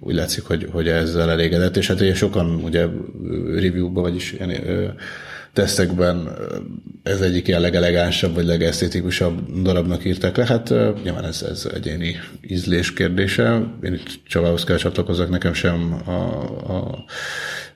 Úgy 0.00 0.14
látszik, 0.14 0.44
hogy, 0.44 0.68
hogy 0.70 0.88
ezzel 0.88 1.30
elégedett, 1.30 1.76
és 1.76 1.86
hát 1.86 2.00
ugye 2.00 2.14
sokan 2.14 2.54
ugye 2.54 2.86
review-ba, 3.54 4.00
vagyis 4.00 4.32
ilyen, 4.32 4.50
tesztekben 5.52 6.28
ez 7.02 7.20
egyik 7.20 7.48
ilyen 7.48 7.60
legelegánsabb 7.60 8.34
vagy 8.34 8.44
legesztétikusabb 8.44 9.62
darabnak 9.62 10.04
írták 10.04 10.36
le. 10.36 10.46
Hát 10.46 10.68
nyilván 11.02 11.24
ez, 11.24 11.42
ez 11.42 11.68
egyéni 11.74 12.16
ízlés 12.48 12.92
kérdése. 12.92 13.62
Én 13.82 13.92
itt 13.92 14.20
Csavához 14.26 14.64
kell 14.64 14.76
csatlakozzak, 14.76 15.30
nekem 15.30 15.52
sem 15.52 16.02
a, 16.06 16.12
a 16.72 17.04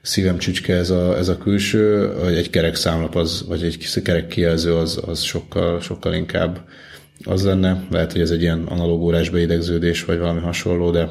szívem 0.02 0.38
csücske 0.38 0.75
ez 0.75 0.91
a, 0.91 1.17
ez 1.17 1.29
a 1.29 1.38
külső, 1.38 2.12
vagy 2.23 2.35
egy 2.35 2.50
kerek 2.50 2.75
számlap 2.75 3.17
az, 3.17 3.45
vagy 3.49 3.62
egy 3.62 4.02
kerek 4.02 4.26
kijelző 4.26 4.75
az, 4.75 5.00
az 5.07 5.21
sokkal, 5.21 5.81
sokkal 5.81 6.14
inkább 6.14 6.61
az 7.25 7.45
lenne. 7.45 7.85
Lehet, 7.91 8.12
hogy 8.12 8.21
ez 8.21 8.31
egy 8.31 8.43
ilyen 8.43 8.62
analóg 8.62 9.02
órás 9.02 9.31
beidegződés, 9.31 10.05
vagy 10.05 10.19
valami 10.19 10.41
hasonló, 10.41 10.91
de 10.91 11.09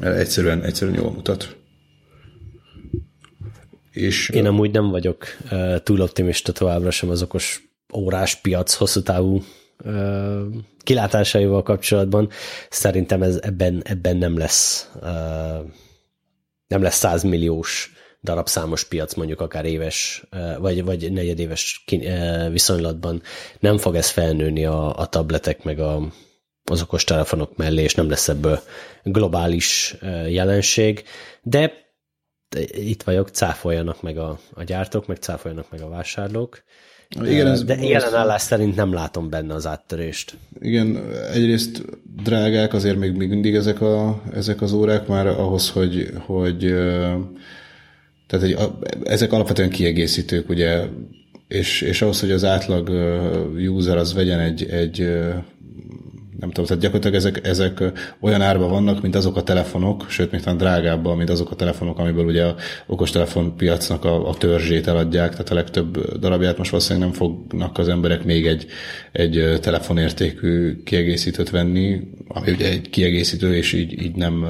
egyszerűen, 0.00 0.62
egyszerűen 0.62 0.96
jól 0.96 1.10
mutat. 1.10 1.56
És, 3.90 4.28
Én 4.28 4.46
amúgy 4.46 4.70
nem 4.70 4.90
vagyok 4.90 5.24
uh, 5.50 5.78
túl 5.78 6.00
optimista 6.00 6.52
továbbra 6.52 6.90
sem 6.90 7.08
az 7.10 7.22
okos 7.22 7.62
órás 7.92 8.36
piac 8.36 8.74
hosszú 8.74 9.02
távú 9.02 9.42
kilátásaival 10.78 11.62
kapcsolatban. 11.62 12.28
Szerintem 12.70 13.22
ez 13.22 13.38
ebben, 13.42 13.82
ebben 13.84 14.16
nem 14.16 14.38
lesz 14.38 14.90
nem 16.66 16.82
lesz 16.82 16.96
százmilliós 16.96 17.92
darabszámos 18.22 18.84
piac, 18.84 19.14
mondjuk 19.14 19.40
akár 19.40 19.64
éves, 19.64 20.24
vagy, 20.58 20.84
vagy 20.84 21.12
negyedéves 21.12 21.84
viszonylatban 22.50 23.22
nem 23.58 23.78
fog 23.78 23.94
ez 23.94 24.08
felnőni 24.08 24.64
a, 24.64 24.98
a 24.98 25.06
tabletek 25.06 25.62
meg 25.64 25.78
a, 25.78 26.12
az 26.64 26.82
okos 26.82 27.04
telefonok 27.04 27.56
mellé, 27.56 27.82
és 27.82 27.94
nem 27.94 28.08
lesz 28.08 28.28
ebből 28.28 28.60
globális 29.02 29.96
jelenség, 30.28 31.04
de 31.42 31.72
itt 32.70 33.02
vagyok, 33.02 33.28
cáfoljanak 33.28 34.02
meg 34.02 34.18
a, 34.18 34.38
a 34.54 34.62
gyártók, 34.62 35.06
meg 35.06 35.16
cáfoljanak 35.16 35.70
meg 35.70 35.80
a 35.80 35.88
vásárlók. 35.88 36.62
Igen, 37.22 37.46
ez 37.46 37.64
de 37.64 37.74
jelen 37.74 38.14
állás 38.14 38.42
szerint 38.42 38.76
nem 38.76 38.92
látom 38.92 39.30
benne 39.30 39.54
az 39.54 39.66
áttörést. 39.66 40.36
Igen, 40.60 41.12
egyrészt 41.32 41.82
drágák 42.22 42.72
azért 42.72 42.98
még, 42.98 43.12
még 43.12 43.28
mindig 43.28 43.54
ezek, 43.54 43.80
a, 43.80 44.22
ezek 44.34 44.62
az 44.62 44.72
órák 44.72 45.06
már 45.06 45.26
ahhoz, 45.26 45.70
hogy, 45.70 46.10
hogy 46.26 46.58
tehát 48.26 48.44
egy, 48.44 48.56
ezek 49.02 49.32
alapvetően 49.32 49.70
kiegészítők, 49.70 50.48
ugye, 50.48 50.86
és, 51.48 51.80
és 51.80 52.02
ahhoz, 52.02 52.20
hogy 52.20 52.30
az 52.30 52.44
átlag 52.44 52.88
user 53.56 53.96
az 53.96 54.14
vegyen 54.14 54.40
egy, 54.40 54.64
egy 54.64 55.08
nem 56.40 56.50
tudom, 56.50 56.64
tehát 56.64 56.82
gyakorlatilag 56.82 57.16
ezek, 57.16 57.46
ezek 57.46 57.82
olyan 58.20 58.42
árba 58.42 58.68
vannak, 58.68 59.02
mint 59.02 59.14
azok 59.14 59.36
a 59.36 59.42
telefonok, 59.42 60.06
sőt, 60.08 60.30
még 60.30 60.40
talán 60.40 60.58
drágábban, 60.58 61.16
mint 61.16 61.30
azok 61.30 61.50
a 61.50 61.54
telefonok, 61.54 61.98
amiből 61.98 62.24
ugye 62.24 62.44
a 62.44 62.54
okostelefon 62.86 63.56
piacnak 63.56 64.04
a, 64.04 64.28
a 64.28 64.34
törzsét 64.34 64.86
eladják, 64.86 65.30
tehát 65.30 65.50
a 65.50 65.54
legtöbb 65.54 66.18
darabját 66.18 66.58
most 66.58 66.70
valószínűleg 66.70 67.08
nem 67.08 67.16
fognak 67.16 67.78
az 67.78 67.88
emberek 67.88 68.24
még 68.24 68.46
egy, 68.46 68.66
egy 69.12 69.58
telefonértékű 69.60 70.82
kiegészítőt 70.82 71.50
venni, 71.50 72.00
ami 72.28 72.50
ugye 72.50 72.68
egy 72.68 72.90
kiegészítő, 72.90 73.54
és 73.54 73.72
így, 73.72 74.02
így 74.02 74.14
nem 74.14 74.46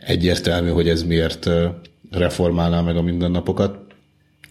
egyértelmű, 0.00 0.68
hogy 0.68 0.88
ez 0.88 1.02
miért 1.02 1.50
reformálná 2.10 2.80
meg 2.80 2.96
a 2.96 3.02
mindennapokat 3.02 3.85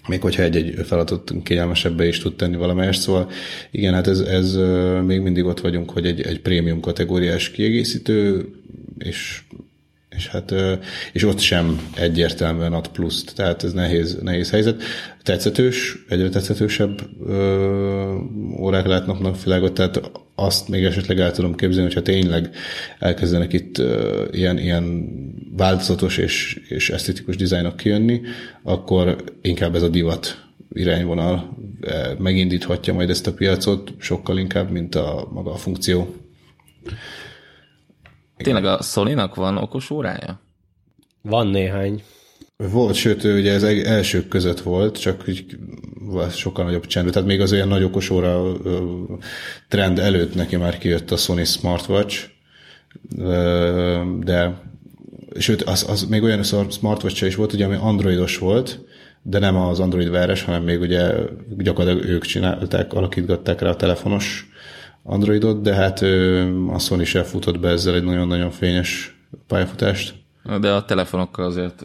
még 0.07 0.21
hogyha 0.21 0.43
egy-egy 0.43 0.85
feladatot 0.85 1.33
kényelmesebbe 1.43 2.07
is 2.07 2.19
tud 2.19 2.35
tenni 2.35 2.55
valamelyest, 2.55 3.01
szóval 3.01 3.29
igen, 3.71 3.93
hát 3.93 4.07
ez, 4.07 4.19
ez 4.19 4.57
még 5.05 5.21
mindig 5.21 5.45
ott 5.45 5.59
vagyunk, 5.59 5.89
hogy 5.89 6.05
egy, 6.05 6.21
egy 6.21 6.41
prémium 6.41 6.79
kategóriás 6.79 7.51
kiegészítő, 7.51 8.49
és 8.97 9.43
és 10.15 10.27
hát 10.27 10.53
és 11.13 11.23
ott 11.23 11.39
sem 11.39 11.89
egyértelműen 11.95 12.73
ad 12.73 12.87
pluszt, 12.87 13.35
tehát 13.35 13.63
ez 13.63 13.73
nehéz, 13.73 14.17
nehéz 14.21 14.49
helyzet. 14.49 14.83
Tetszetős, 15.23 15.97
egyre 16.09 16.29
tetszetősebb 16.29 17.01
ö, 17.27 18.17
órák 18.59 18.85
látnak 18.85 19.19
napvilágot, 19.19 19.73
tehát 19.73 20.11
azt 20.35 20.67
még 20.67 20.83
esetleg 20.83 21.19
el 21.19 21.31
tudom 21.31 21.55
képzelni, 21.55 21.85
hogyha 21.85 22.01
tényleg 22.01 22.49
elkezdenek 22.99 23.53
itt 23.53 23.77
ö, 23.77 24.23
ilyen, 24.31 24.57
ilyen 24.57 25.09
változatos 25.57 26.17
és, 26.17 26.61
és 26.67 26.89
esztetikus 26.89 27.35
dizájnok 27.35 27.75
kijönni, 27.75 28.21
akkor 28.63 29.23
inkább 29.41 29.75
ez 29.75 29.81
a 29.81 29.89
divat 29.89 30.43
irányvonal 30.73 31.57
megindíthatja 32.17 32.93
majd 32.93 33.09
ezt 33.09 33.27
a 33.27 33.33
piacot 33.33 33.93
sokkal 33.97 34.37
inkább, 34.37 34.69
mint 34.71 34.95
a 34.95 35.27
maga 35.33 35.51
a 35.51 35.55
funkció. 35.55 36.15
Tényleg 38.37 38.65
a 38.65 38.81
sony 38.81 39.15
van 39.33 39.57
okos 39.57 39.89
órája? 39.89 40.41
Van 41.21 41.47
néhány. 41.47 42.03
Volt, 42.57 42.95
sőt, 42.95 43.23
ő 43.23 43.39
ugye 43.39 43.53
ez 43.53 43.63
elsők 43.63 44.27
között 44.27 44.59
volt, 44.59 44.99
csak 44.99 45.23
így 45.27 45.57
sokkal 46.31 46.65
nagyobb 46.65 46.85
csendben. 46.85 47.13
Tehát 47.13 47.27
még 47.27 47.41
az 47.41 47.51
olyan 47.51 47.67
nagy 47.67 47.83
okos 47.83 48.09
óra 48.09 48.51
trend 49.67 49.99
előtt 49.99 50.35
neki 50.35 50.55
már 50.55 50.77
kijött 50.77 51.11
a 51.11 51.17
Sony 51.17 51.43
Smartwatch, 51.45 52.29
de 54.19 54.61
sőt, 55.37 55.61
az, 55.61 55.85
az 55.89 56.03
még 56.03 56.23
olyan 56.23 56.43
smartwatch 56.43 57.25
is 57.25 57.35
volt, 57.35 57.53
ugye, 57.53 57.65
ami 57.65 57.75
androidos 57.79 58.37
volt, 58.37 58.79
de 59.21 59.39
nem 59.39 59.55
az 59.55 59.79
Android 59.79 60.09
veres, 60.09 60.43
hanem 60.43 60.63
még 60.63 60.79
ugye 60.79 61.13
gyakorlatilag 61.57 62.09
ők 62.09 62.25
csinálták, 62.25 62.93
alakítgatták 62.93 63.61
rá 63.61 63.69
a 63.69 63.75
telefonos 63.75 64.49
Androidot, 65.07 65.61
de 65.61 65.73
hát 65.73 66.01
a 66.73 66.79
Sony 66.79 67.03
se 67.03 67.23
futott 67.23 67.59
be 67.59 67.69
ezzel 67.69 67.95
egy 67.95 68.03
nagyon-nagyon 68.03 68.51
fényes 68.51 69.17
pályafutást. 69.47 70.15
De 70.59 70.71
a 70.71 70.85
telefonokkal 70.85 71.45
azért 71.45 71.83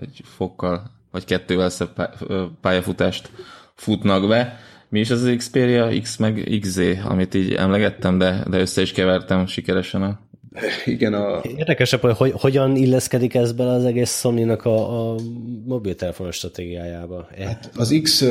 egy 0.00 0.20
fokkal, 0.24 0.90
vagy 1.10 1.24
kettővel 1.24 1.68
szebb 1.68 2.16
pályafutást 2.60 3.30
futnak 3.74 4.28
be. 4.28 4.58
Mi 4.88 5.00
is 5.00 5.10
az 5.10 5.32
Xperia 5.36 6.00
X 6.00 6.16
meg 6.16 6.58
XZ, 6.60 6.80
amit 7.04 7.34
így 7.34 7.52
emlegettem, 7.52 8.18
de, 8.18 8.44
de 8.48 8.60
össze 8.60 8.80
is 8.80 8.92
kevertem 8.92 9.46
sikeresen 9.46 10.02
a 10.02 10.18
igen, 10.84 11.14
a... 11.14 11.40
Érdekesebb, 11.56 12.00
hogy, 12.00 12.16
hogy 12.16 12.32
hogyan 12.36 12.76
illeszkedik 12.76 13.34
ez 13.34 13.52
bele 13.52 13.70
az 13.70 13.84
egész 13.84 14.18
Sony-nak 14.18 14.64
a, 14.64 15.12
a 15.12 15.16
mobiltelefonos 15.64 16.36
stratégiájába. 16.36 17.28
E? 17.38 17.44
Hát 17.44 17.70
az 17.74 18.00
X, 18.02 18.24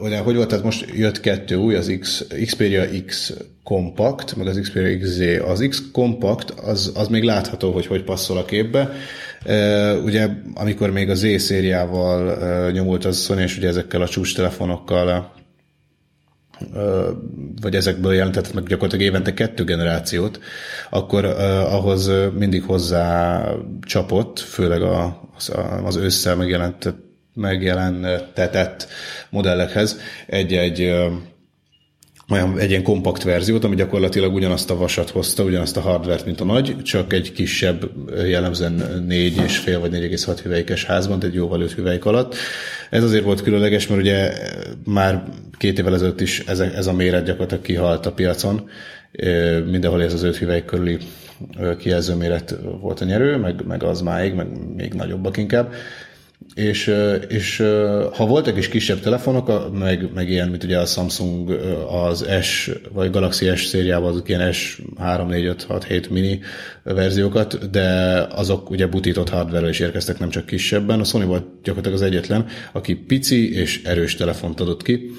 ugye, 0.00 0.18
hogy 0.18 0.34
volt, 0.34 0.48
tehát 0.48 0.64
most 0.64 0.86
jött 0.94 1.20
kettő 1.20 1.56
új, 1.56 1.74
az 1.74 1.96
X, 2.00 2.26
Xperia 2.44 2.84
X 3.06 3.36
Compact, 3.62 4.36
meg 4.36 4.46
az 4.46 4.58
Xperia 4.62 4.98
XZ. 4.98 5.20
Az 5.46 5.66
X 5.68 5.82
Compact, 5.92 6.50
az, 6.50 6.92
az 6.94 7.08
még 7.08 7.22
látható, 7.22 7.72
hogy 7.72 7.86
hogy 7.86 8.04
passzol 8.04 8.36
a 8.36 8.44
képbe. 8.44 8.92
ugye, 10.04 10.28
amikor 10.54 10.90
még 10.90 11.10
az 11.10 11.18
Z 11.18 11.40
szériával 11.40 12.70
nyomult 12.70 13.04
az 13.04 13.24
Sony, 13.24 13.38
és 13.38 13.56
ugye 13.56 13.68
ezekkel 13.68 14.02
a 14.02 14.08
csúcs 14.08 14.36
telefonokkal 14.36 15.32
vagy 17.60 17.74
ezekből 17.74 18.14
jelentett 18.14 18.54
meg 18.54 18.64
gyakorlatilag 18.64 19.06
évente 19.06 19.34
kettő 19.34 19.64
generációt, 19.64 20.40
akkor 20.90 21.24
ahhoz 21.24 22.10
mindig 22.38 22.62
hozzá 22.62 23.44
csapott, 23.80 24.38
főleg 24.38 24.82
a, 24.82 25.28
az 25.84 25.96
ősszel 25.96 26.36
megjelentett, 26.36 26.96
megjelentetett 27.34 28.88
modellekhez 29.30 29.98
egy-egy 30.26 30.92
olyan 32.32 32.58
egy 32.58 32.70
ilyen 32.70 32.82
kompakt 32.82 33.22
verziót, 33.22 33.64
ami 33.64 33.74
gyakorlatilag 33.74 34.34
ugyanazt 34.34 34.70
a 34.70 34.76
vasat 34.76 35.10
hozta, 35.10 35.42
ugyanazt 35.42 35.76
a 35.76 35.80
hardvert, 35.80 36.24
mint 36.24 36.40
a 36.40 36.44
nagy, 36.44 36.82
csak 36.82 37.12
egy 37.12 37.32
kisebb, 37.32 37.90
jellemzően 38.26 39.04
4,5 39.08 39.76
vagy 39.80 39.92
4,6 39.92 40.38
hüvelykes 40.42 40.84
házban, 40.84 41.22
egy 41.24 41.34
jóval 41.34 41.60
5 41.60 41.72
hüvelyk 41.72 42.04
alatt. 42.04 42.34
Ez 42.90 43.02
azért 43.02 43.24
volt 43.24 43.42
különleges, 43.42 43.86
mert 43.86 44.00
ugye 44.00 44.32
már 44.84 45.24
két 45.62 45.78
évvel 45.78 45.94
ezelőtt 45.94 46.20
is 46.20 46.40
ez, 46.40 46.60
ez 46.60 46.86
a 46.86 46.92
méret 46.92 47.24
gyakorlatilag 47.24 47.64
kihalt 47.64 48.06
a 48.06 48.12
piacon, 48.12 48.68
mindenhol 49.70 50.02
ez 50.02 50.12
az 50.12 50.22
5 50.22 50.36
hüvelyk 50.36 50.64
körüli 50.64 50.98
kijelző 51.78 52.14
méret 52.14 52.56
volt 52.80 53.00
a 53.00 53.04
nyerő, 53.04 53.36
meg, 53.36 53.66
meg 53.66 53.82
az 53.82 54.00
máig, 54.00 54.34
meg 54.34 54.46
még 54.76 54.92
nagyobbak 54.92 55.36
inkább. 55.36 55.72
És, 56.54 56.94
és 57.28 57.56
ha 58.12 58.26
voltak 58.26 58.56
is 58.56 58.68
kisebb 58.68 59.00
telefonok, 59.00 59.78
meg, 59.78 60.08
meg 60.14 60.30
ilyen, 60.30 60.48
mint 60.48 60.64
ugye 60.64 60.78
a 60.78 60.84
Samsung 60.84 61.50
az 61.88 62.26
S, 62.40 62.70
vagy 62.92 63.10
Galaxy 63.10 63.56
S 63.56 63.64
szériában 63.64 64.10
azok 64.10 64.28
ilyen 64.28 64.50
S3, 64.52 65.26
4, 65.26 65.44
5, 65.44 65.62
6, 65.62 65.84
7 65.84 66.10
mini 66.10 66.40
verziókat, 66.82 67.70
de 67.70 67.82
azok 68.30 68.70
ugye 68.70 68.86
butított 68.86 69.28
hardware 69.28 69.68
is 69.68 69.80
érkeztek, 69.80 70.18
nem 70.18 70.30
csak 70.30 70.46
kisebben. 70.46 71.00
A 71.00 71.04
Sony 71.04 71.26
volt 71.26 71.44
gyakorlatilag 71.62 71.98
az 71.98 72.06
egyetlen, 72.06 72.46
aki 72.72 72.94
pici 72.94 73.54
és 73.54 73.82
erős 73.84 74.14
telefont 74.16 74.60
adott 74.60 74.82
ki 74.82 75.10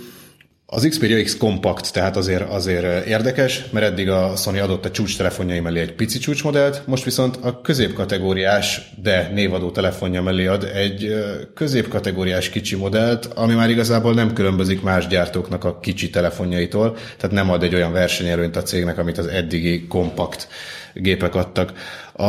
az 0.75 0.88
Xperia 0.89 1.24
X 1.24 1.38
kompakt, 1.38 1.94
tehát 1.94 2.18
azért, 2.18 2.50
azért 2.50 3.06
érdekes, 3.06 3.63
mert 3.72 3.86
eddig 3.86 4.10
a 4.10 4.36
Sony 4.36 4.60
adott 4.60 4.86
a 4.86 4.92
csúcs 4.92 5.18
telefonjai 5.18 5.60
mellé 5.60 5.80
egy 5.80 5.94
pici 5.94 6.20
csúcsmodellt, 6.20 6.88
most 6.88 7.03
viszont 7.03 7.38
a 7.42 7.62
középkategóriás, 7.62 8.94
de 9.01 9.32
névadó 9.34 9.72
telefonja 9.72 10.22
mellé 10.22 10.46
ad 10.46 10.63
egy 10.63 11.15
középkategóriás 11.56 12.50
kicsi 12.50 12.75
modellt, 12.75 13.25
ami 13.25 13.53
már 13.53 13.70
igazából 13.70 14.13
nem 14.13 14.34
különbözik 14.34 14.82
más 14.82 15.08
gyártóknak 15.08 15.63
a 15.63 15.80
kicsi 15.80 16.10
telefonjaitól, 16.10 16.94
tehát 17.18 17.36
nem 17.36 17.50
ad 17.50 17.63
egy 17.63 17.75
olyan 17.75 17.92
versenyelőnyt 17.92 18.56
a 18.56 18.63
cégnek, 18.63 18.98
amit 18.98 19.18
az 19.18 19.27
eddigi 19.27 19.88
kompakt 19.88 20.48
gépek 20.94 21.36
adtak. 21.36 21.74
A, 22.13 22.25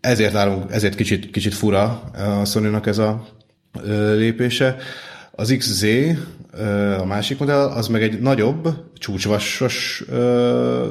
ezért 0.00 0.34
állunk, 0.34 0.72
ezért 0.72 0.94
kicsit, 0.94 1.30
kicsit 1.30 1.54
fura 1.54 2.10
a 2.40 2.44
sony 2.44 2.80
ez 2.84 2.98
a 2.98 3.26
lépése. 4.16 4.76
Az 5.38 5.54
XZ, 5.58 5.84
a 6.98 7.04
másik 7.04 7.38
modell, 7.38 7.66
az 7.66 7.88
meg 7.88 8.02
egy 8.02 8.20
nagyobb, 8.20 8.68
csúcsvassos 8.98 10.04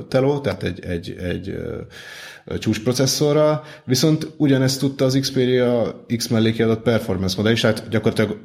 teló, 0.07 0.39
tehát 0.39 0.63
egy, 0.63 0.85
egy, 0.85 1.15
egy 1.19 1.55
csúcsprocesszorral, 2.59 3.63
viszont 3.85 4.31
ugyanezt 4.37 4.79
tudta 4.79 5.05
az 5.05 5.17
Xperia 5.21 6.05
X 6.17 6.27
mellé 6.27 6.51
kiadott 6.51 6.81
performance 6.81 7.35
modell 7.37 7.51
is, 7.51 7.61
tehát 7.61 7.89
gyakorlatilag 7.89 8.37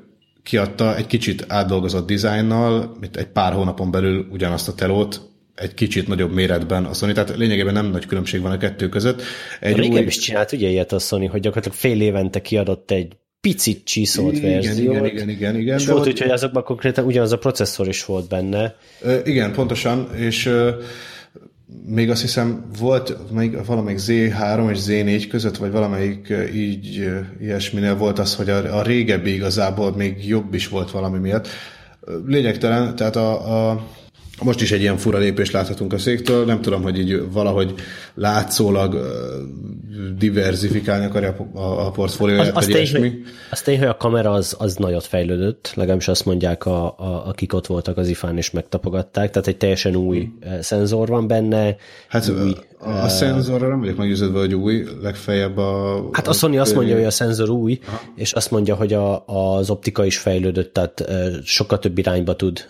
kiadta 0.42 0.96
egy 0.96 1.06
kicsit 1.06 1.44
átdolgozott 1.48 2.06
dizájnnal, 2.06 2.96
mint 3.00 3.16
egy 3.16 3.26
pár 3.26 3.52
hónapon 3.52 3.90
belül 3.90 4.26
ugyanazt 4.30 4.68
a 4.68 4.74
telót, 4.74 5.28
egy 5.54 5.74
kicsit 5.74 6.08
nagyobb 6.08 6.32
méretben 6.32 6.84
a 6.84 6.92
Sony, 6.92 7.14
tehát 7.14 7.36
lényegében 7.36 7.72
nem 7.72 7.86
nagy 7.86 8.06
különbség 8.06 8.40
van 8.40 8.52
a 8.52 8.56
kettő 8.56 8.88
között. 8.88 9.22
Egy 9.60 9.76
Régen 9.76 9.98
új... 9.98 10.06
is 10.06 10.18
csinált 10.18 10.52
ugye 10.52 10.68
ilyet 10.68 10.92
a 10.92 10.98
Sony, 10.98 11.28
hogy 11.28 11.40
gyakorlatilag 11.40 11.78
fél 11.78 12.00
évente 12.00 12.40
kiadott 12.40 12.90
egy 12.90 13.16
picit 13.40 13.85
csiszolt 13.85 14.37
igen, 14.37 14.50
verziót. 14.50 14.94
Igen, 14.94 15.06
igen, 15.06 15.28
igen. 15.28 15.56
igen 15.56 15.78
és 15.78 15.87
volt 15.87 16.06
úgy, 16.06 16.20
hogy 16.20 16.30
azokban 16.30 16.62
konkrétan 16.62 17.04
ugyanaz 17.04 17.32
a 17.32 17.38
processzor 17.38 17.88
is 17.88 18.04
volt 18.04 18.28
benne. 18.28 18.76
Igen, 19.25 19.52
pontosan, 19.52 20.14
és 20.14 20.52
még 21.87 22.11
azt 22.11 22.20
hiszem 22.20 22.70
volt 22.78 23.32
még 23.32 23.64
valamelyik 23.66 23.99
Z3 24.06 24.70
és 24.70 24.78
Z4 24.87 25.26
között, 25.30 25.56
vagy 25.56 25.70
valamelyik 25.70 26.32
így 26.54 27.11
ilyesminél 27.40 27.97
volt 27.97 28.18
az, 28.18 28.35
hogy 28.37 28.50
a, 28.50 28.78
a 28.78 28.82
régebbi 28.82 29.35
igazából 29.35 29.97
még 29.97 30.28
jobb 30.28 30.54
is 30.54 30.68
volt 30.68 30.90
valami 30.90 31.18
miatt. 31.18 31.49
Lényegtelen, 32.26 32.97
tehát 32.97 33.16
a, 33.16 33.68
a 33.70 33.87
most 34.42 34.61
is 34.61 34.73
egy 34.73 34.80
ilyen 34.80 34.97
fura 34.97 35.18
lépést 35.18 35.52
láthatunk 35.52 35.92
a 35.92 35.99
széktől, 35.99 36.44
nem 36.44 36.61
tudom, 36.61 36.82
hogy 36.82 36.99
így 36.99 37.32
valahogy 37.32 37.75
látszólag 38.14 38.97
diversifikálni 40.18 41.04
akarja 41.04 41.37
a, 41.54 41.87
a 41.87 41.90
portfólióját, 41.90 42.56
az, 42.56 42.66
az 42.68 42.73
tény, 42.73 43.25
Az 43.50 43.62
tény, 43.62 43.78
hogy 43.78 43.88
a 43.88 43.97
kamera 43.97 44.30
az, 44.30 44.56
az 44.59 44.75
nagyot 44.75 45.04
fejlődött, 45.04 45.73
legalábbis 45.75 46.09
azt 46.09 46.25
mondják, 46.25 46.66
a, 46.66 46.85
a, 46.85 47.26
akik 47.26 47.54
ott 47.54 47.66
voltak 47.66 47.97
az 47.97 48.09
ifán 48.09 48.37
és 48.37 48.50
megtapogatták, 48.50 49.30
tehát 49.30 49.49
egy 49.49 49.56
teljesen 49.56 49.97
új 49.97 50.28
hmm. 50.40 50.61
szenzor 50.61 51.09
van 51.09 51.26
benne. 51.26 51.76
Hát 52.09 52.28
új, 52.28 52.54
a, 52.82 52.88
a 52.90 53.08
szenzorra 53.08 53.68
nem 53.68 53.80
vagyok 53.80 53.96
meggyőződve, 53.96 54.38
hogy 54.38 54.54
új, 54.54 54.84
legfeljebb 55.02 55.58
a... 55.58 56.04
Hát 56.12 56.28
a 56.28 56.32
Sony 56.32 56.58
azt 56.58 56.75
mondja, 56.75 56.94
hogy 56.94 57.04
a 57.04 57.10
szenzor 57.10 57.50
új, 57.50 57.80
Aha. 57.87 58.00
és 58.14 58.32
azt 58.32 58.50
mondja, 58.50 58.75
hogy 58.75 58.92
a, 58.92 59.26
az 59.26 59.70
optika 59.70 60.04
is 60.04 60.18
fejlődött, 60.18 60.72
tehát 60.72 61.04
sokkal 61.44 61.78
több 61.78 61.99
irányba 61.99 62.37
tud 62.37 62.66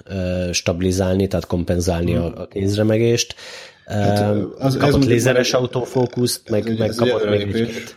stabilizálni, 0.53 1.27
tehát 1.27 1.47
kompenzálni 1.47 2.13
hmm. 2.13 2.23
a, 2.23 2.41
a 2.41 2.47
kézremegést. 2.47 3.35
Hát, 3.87 4.35
az, 4.59 4.77
kapott 4.77 5.05
lézeres 5.05 5.53
autofókuszt, 5.53 6.51
meg, 6.51 6.79
meg 6.79 6.91
kapott 6.97 7.29
még 7.31 7.41
egy 7.41 7.95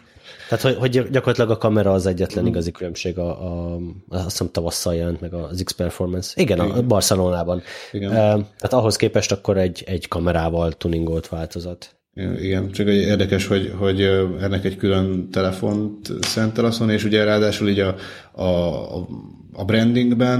tehát, 0.50 0.63
hogy, 0.63 0.75
hogy 0.75 1.09
gyakorlatilag 1.09 1.50
a 1.50 1.57
kamera 1.57 1.94
az 1.94 2.05
egyetlen 2.05 2.44
mm. 2.44 2.48
igazi 2.48 2.72
különbség, 2.72 3.18
a, 3.18 3.29
a, 3.29 3.79
azt 4.09 4.24
hiszem 4.24 4.51
tavasszal 4.51 4.96
jelent 4.96 5.22
meg 5.22 5.33
az 5.33 5.61
X-Performance. 5.64 6.31
Igen, 6.35 6.57
Igen, 6.57 6.72
a 6.72 6.81
Barcelonában. 6.81 7.61
Igen. 7.92 8.09
Tehát 8.09 8.74
ahhoz 8.74 8.96
képest 8.96 9.31
akkor 9.31 9.57
egy, 9.57 9.83
egy 9.85 10.07
kamerával 10.07 10.72
tuningolt 10.72 11.27
változat. 11.29 11.96
Igen, 12.16 12.72
csak 12.72 12.88
egy 12.88 12.96
érdekes, 12.96 13.48
hogy, 13.48 13.74
hogy 13.78 14.02
ennek 14.42 14.66
egy 14.66 14.78
külön 14.78 15.30
telefont 15.32 16.12
szentel 16.22 16.66
a 16.66 16.92
és 16.92 17.04
ugye 17.04 17.24
ráadásul 17.24 17.70
így 17.70 17.80
a, 17.80 17.96
a, 18.42 19.08
a 19.54 19.66
brandingben 19.66 20.40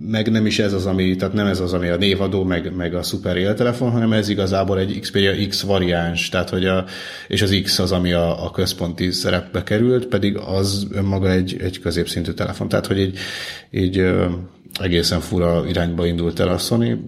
meg 0.00 0.30
nem 0.30 0.46
is 0.46 0.58
ez 0.58 0.72
az, 0.72 0.86
ami, 0.86 1.16
tehát 1.16 1.34
nem 1.34 1.46
ez 1.46 1.60
az, 1.60 1.72
ami 1.72 1.88
a 1.88 1.96
névadó, 1.96 2.44
meg, 2.44 2.76
meg 2.76 2.94
a 2.94 3.02
szuper 3.02 3.36
éltelefon, 3.36 3.90
hanem 3.90 4.12
ez 4.12 4.28
igazából 4.28 4.78
egy 4.78 4.98
Xperia 5.00 5.48
X 5.48 5.62
variáns, 5.62 6.28
tehát 6.28 6.50
hogy 6.50 6.66
a, 6.66 6.84
és 7.28 7.42
az 7.42 7.60
X 7.62 7.78
az, 7.78 7.92
ami 7.92 8.12
a, 8.12 8.44
a 8.44 8.50
központi 8.50 9.10
szerepbe 9.10 9.62
került, 9.62 10.06
pedig 10.06 10.36
az 10.36 10.86
önmaga 10.90 11.30
egy, 11.30 11.56
egy 11.60 11.80
középszintű 11.80 12.32
telefon, 12.32 12.68
tehát 12.68 12.86
hogy 12.86 12.98
így, 12.98 13.18
így 13.70 14.12
egészen 14.80 15.20
fura 15.20 15.64
irányba 15.68 16.06
indult 16.06 16.40
el 16.40 16.48
a 16.48 16.58
Sony, 16.58 17.00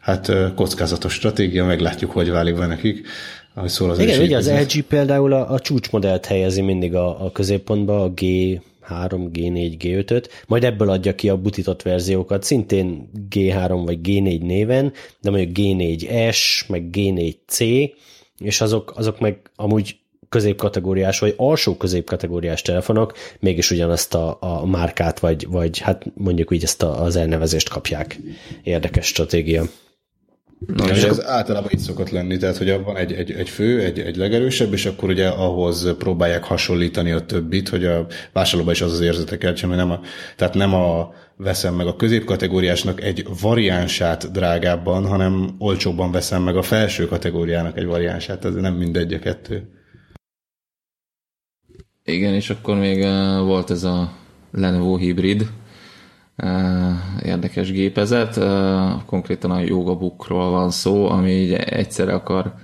hát 0.00 0.32
kockázatos 0.54 1.12
stratégia, 1.12 1.64
meglátjuk, 1.64 2.10
hogy 2.10 2.30
válik 2.30 2.56
be 2.56 2.66
nekik. 2.66 3.06
Ahogy 3.54 3.70
szól 3.70 3.90
az 3.90 3.98
Igen, 3.98 4.20
ugye 4.20 4.36
az 4.36 4.50
LG 4.50 4.82
például 4.82 5.32
a, 5.32 5.50
a 5.50 5.60
csúcsmodellt 5.60 6.26
helyezi 6.26 6.60
mindig 6.60 6.94
a, 6.94 7.24
a 7.24 7.32
középpontba, 7.32 8.02
a 8.02 8.08
G 8.08 8.24
3, 8.80 9.30
G4, 9.32 9.76
G5-öt, 9.78 10.28
majd 10.46 10.64
ebből 10.64 10.90
adja 10.90 11.14
ki 11.14 11.28
a 11.28 11.36
butított 11.36 11.82
verziókat, 11.82 12.42
szintén 12.42 13.10
G3 13.30 13.82
vagy 13.84 13.98
G4 14.02 14.40
néven, 14.40 14.92
de 15.20 15.30
mondjuk 15.30 15.56
G4S, 15.56 16.68
meg 16.68 16.88
G4C, 16.92 17.90
és 18.38 18.60
azok, 18.60 18.92
azok 18.96 19.20
meg 19.20 19.38
amúgy 19.56 19.96
középkategóriás, 20.32 21.18
vagy 21.18 21.34
alsó 21.36 21.76
középkategóriás 21.76 22.62
telefonok 22.62 23.12
mégis 23.40 23.70
ugyanazt 23.70 24.14
a, 24.14 24.36
a 24.40 24.66
márkát, 24.66 25.18
vagy, 25.18 25.46
vagy 25.48 25.78
hát 25.78 26.04
mondjuk 26.14 26.54
így 26.54 26.62
ezt 26.62 26.82
a, 26.82 27.02
az 27.02 27.16
elnevezést 27.16 27.68
kapják. 27.68 28.18
Érdekes 28.62 29.06
stratégia. 29.06 29.64
Na, 30.66 30.88
és 30.88 31.02
ez 31.02 31.26
általában 31.26 31.70
így 31.74 31.80
szokott 31.80 32.10
lenni, 32.10 32.36
tehát 32.36 32.56
hogy 32.56 32.82
van 32.84 32.96
egy, 32.96 33.12
egy, 33.12 33.32
egy 33.32 33.48
fő, 33.48 33.80
egy, 33.80 33.98
egy 33.98 34.16
legerősebb, 34.16 34.72
és 34.72 34.86
akkor 34.86 35.08
ugye 35.08 35.28
ahhoz 35.28 35.94
próbálják 35.98 36.44
hasonlítani 36.44 37.10
a 37.10 37.26
többit, 37.26 37.68
hogy 37.68 37.84
a 37.84 38.06
vásárlóban 38.32 38.74
is 38.74 38.80
az 38.80 38.92
az 38.92 39.00
érzete 39.00 39.38
kell, 39.38 39.54
hogy 39.60 39.76
nem 39.76 39.90
a, 39.90 40.00
tehát 40.36 40.54
nem 40.54 40.74
a 40.74 41.14
veszem 41.36 41.74
meg 41.74 41.86
a 41.86 41.96
középkategóriásnak 41.96 43.02
egy 43.02 43.26
variánsát 43.40 44.30
drágábban, 44.30 45.06
hanem 45.06 45.54
olcsóbban 45.58 46.12
veszem 46.12 46.42
meg 46.42 46.56
a 46.56 46.62
felső 46.62 47.06
kategóriának 47.06 47.78
egy 47.78 47.86
variánsát, 47.86 48.44
ez 48.44 48.54
nem 48.54 48.74
mindegy 48.74 49.12
a 49.12 49.18
kettő. 49.18 49.81
Igen, 52.04 52.34
és 52.34 52.50
akkor 52.50 52.76
még 52.76 53.02
volt 53.44 53.70
ez 53.70 53.84
a 53.84 54.12
Lenovo 54.50 54.96
hibrid, 54.96 55.50
érdekes 57.22 57.70
gépezet. 57.70 58.38
Konkrétan 59.06 59.50
a 59.50 59.60
Yoga 59.60 59.96
Bookról 59.96 60.50
van 60.50 60.70
szó, 60.70 61.08
ami 61.08 61.30
így 61.30 61.52
egyszerre 61.52 62.14
akar 62.14 62.54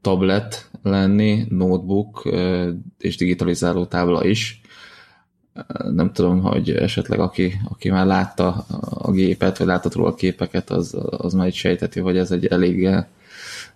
tablet 0.00 0.70
lenni, 0.82 1.44
notebook 1.48 2.28
és 2.98 3.16
digitalizáló 3.16 3.84
tábla 3.84 4.24
is. 4.24 4.60
Nem 5.90 6.12
tudom, 6.12 6.40
hogy 6.40 6.70
esetleg 6.70 7.20
aki, 7.20 7.60
aki 7.68 7.90
már 7.90 8.06
látta 8.06 8.48
a 8.90 9.10
gépet, 9.10 9.58
vagy 9.58 9.66
látott 9.66 9.94
róla 9.94 10.08
a 10.08 10.14
képeket, 10.14 10.70
az, 10.70 10.96
az 11.10 11.32
már 11.32 11.46
így 11.46 11.54
sejteti, 11.54 12.00
hogy 12.00 12.16
ez 12.16 12.30
egy 12.30 12.46
elég 12.46 12.88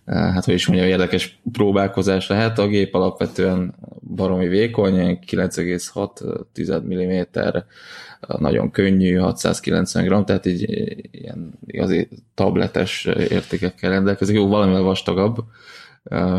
hát 0.07 0.45
hogy 0.45 0.55
is 0.55 0.67
mondjam, 0.67 0.89
érdekes 0.89 1.39
próbálkozás 1.53 2.29
lehet. 2.29 2.59
A 2.59 2.67
gép 2.67 2.95
alapvetően 2.95 3.75
baromi 4.15 4.49
vékony, 4.49 5.19
9,6 5.27 6.83
mm 6.83 7.23
nagyon 8.39 8.71
könnyű, 8.71 9.15
690 9.15 10.05
g, 10.05 10.25
tehát 10.25 10.47
így 10.47 10.71
ilyen 11.11 11.59
igazi 11.67 12.09
tabletes 12.35 13.05
értékekkel 13.05 13.91
rendelkezik. 13.91 14.37
Jó, 14.37 14.49
valamivel 14.49 14.83
vastagabb, 14.83 15.37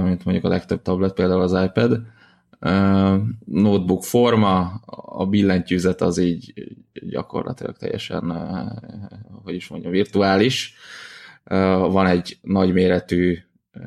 mint 0.03 0.25
mondjuk 0.25 0.43
a 0.45 0.49
legtöbb 0.49 0.81
tablet, 0.81 1.13
például 1.13 1.41
az 1.41 1.63
iPad. 1.63 2.01
Notebook 3.45 4.03
forma, 4.03 4.81
a 5.05 5.25
billentyűzet 5.25 6.01
az 6.01 6.17
így 6.17 6.53
gyakorlatilag 7.09 7.77
teljesen, 7.77 8.33
hogy 9.43 9.55
is 9.55 9.67
mondjam, 9.67 9.91
virtuális. 9.91 10.73
Van 11.89 12.05
egy 12.05 12.37
nagyméretű 12.41 13.37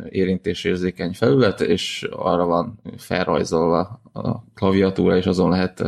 érintésérzékeny 0.09 1.13
felület, 1.13 1.61
és 1.61 2.09
arra 2.11 2.45
van 2.45 2.81
felrajzolva 2.97 4.01
a 4.13 4.45
klaviatúra, 4.55 5.17
és 5.17 5.27
azon 5.27 5.51
lehet 5.51 5.83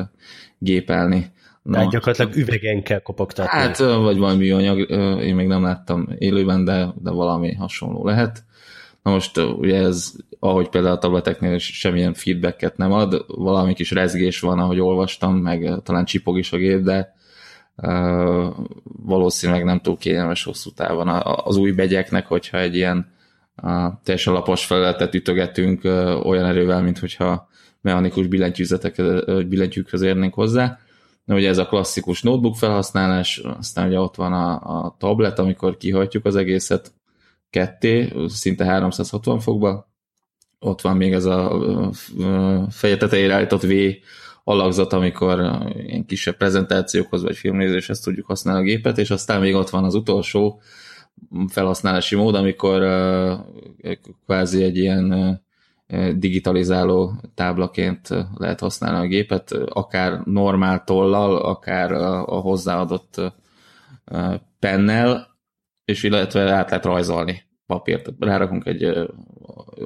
gépelni 0.59 1.33
Na, 1.63 1.73
Tehát 1.73 1.91
gyakorlatilag 1.91 2.37
üvegen 2.37 2.83
kell 2.83 2.99
kopogtatni. 2.99 3.59
Hát, 3.59 3.79
vagy 3.79 4.19
valami 4.19 4.51
anyag, 4.51 4.91
én 5.21 5.35
még 5.35 5.47
nem 5.47 5.63
láttam 5.63 6.09
élőben, 6.19 6.65
de, 6.65 6.95
de 7.03 7.11
valami 7.11 7.55
hasonló 7.55 8.05
lehet. 8.05 8.45
Na 9.03 9.11
most 9.11 9.39
ugye 9.39 9.77
ez, 9.77 10.13
ahogy 10.39 10.69
például 10.69 10.95
a 10.95 10.99
tableteknél 10.99 11.59
semmilyen 11.59 12.15
feedbacket 12.15 12.77
nem 12.77 12.93
ad, 12.93 13.25
valami 13.27 13.75
kis 13.75 13.91
rezgés 13.91 14.41
van, 14.41 14.59
ahogy 14.59 14.81
olvastam, 14.81 15.37
meg 15.37 15.81
talán 15.83 16.05
csipog 16.05 16.39
is 16.39 16.53
a 16.53 16.57
gép, 16.57 16.81
de 16.81 17.15
uh, 17.77 18.47
valószínűleg 18.83 19.65
nem 19.65 19.81
túl 19.81 19.97
kényelmes 19.97 20.45
hosszú 20.45 20.71
távon 20.71 21.09
az 21.25 21.57
új 21.57 21.73
begyeknek, 21.73 22.27
hogyha 22.27 22.59
egy 22.59 22.75
ilyen 22.75 23.13
uh, 23.63 23.93
teljesen 24.05 24.33
lapos 24.33 24.65
felületet 24.65 25.15
ütögetünk 25.15 25.85
olyan 26.25 26.45
erővel, 26.45 26.83
mint 26.83 26.99
hogyha 26.99 27.49
mechanikus 27.81 28.27
billentyűkhöz 29.49 30.03
érnénk 30.03 30.35
hozzá. 30.35 30.79
De 31.25 31.35
ugye 31.35 31.49
ez 31.49 31.59
a 31.59 31.67
klasszikus 31.67 32.23
notebook 32.23 32.57
felhasználás, 32.57 33.43
aztán 33.59 33.87
ugye 33.87 34.01
ott 34.01 34.15
van 34.15 34.33
a, 34.33 34.53
a 34.85 34.97
tablet, 34.99 35.39
amikor 35.39 35.77
kihajtjuk 35.77 36.25
az 36.25 36.37
egészet 36.37 36.93
ketté, 37.51 38.13
szinte 38.29 38.65
360 38.65 39.41
fokba. 39.41 39.89
Ott 40.59 40.81
van 40.81 40.97
még 40.97 41.13
ez 41.13 41.25
a 41.25 41.91
feje 42.71 42.97
tetejére 42.97 43.35
állított 43.35 43.63
V 43.63 43.73
alakzat, 44.45 44.93
amikor 44.93 45.41
ilyen 45.87 46.07
kisebb 46.07 46.37
prezentációkhoz 46.37 47.23
vagy 47.23 47.37
filmnézéshez 47.37 48.01
tudjuk 48.01 48.27
használni 48.27 48.61
a 48.61 48.65
gépet, 48.65 48.99
és 48.99 49.11
aztán 49.11 49.41
még 49.41 49.55
ott 49.55 49.71
van 49.71 49.85
az 49.85 49.95
utolsó 49.95 50.61
felhasználási 51.49 52.17
mód, 52.17 52.35
amikor 52.35 52.81
kvázi 54.25 54.63
egy 54.63 54.77
ilyen 54.77 55.41
digitalizáló 56.17 57.13
táblaként 57.35 58.09
lehet 58.35 58.61
használni 58.61 59.07
a 59.07 59.09
gépet, 59.09 59.53
akár 59.53 60.21
normál 60.25 60.85
tollal, 60.85 61.37
akár 61.37 61.93
a 61.93 62.41
hozzáadott 62.41 63.21
pennel, 64.59 65.39
és 65.85 66.03
illetve 66.03 66.53
át 66.53 66.69
lehet 66.71 66.85
rajzolni 66.85 67.43
papírt. 67.67 68.13
Rárakunk 68.19 68.67
egy 68.67 69.11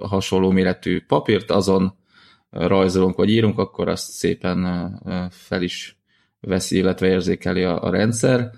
hasonló 0.01 0.51
méretű 0.51 1.05
papírt, 1.07 1.51
azon 1.51 1.97
rajzolunk 2.51 3.17
vagy 3.17 3.31
írunk, 3.31 3.59
akkor 3.59 3.89
azt 3.89 4.11
szépen 4.11 4.91
fel 5.31 5.63
is 5.63 5.99
veszi, 6.41 6.77
illetve 6.77 7.07
érzékeli 7.07 7.63
a, 7.63 7.83
a 7.83 7.91
rendszer. 7.91 8.51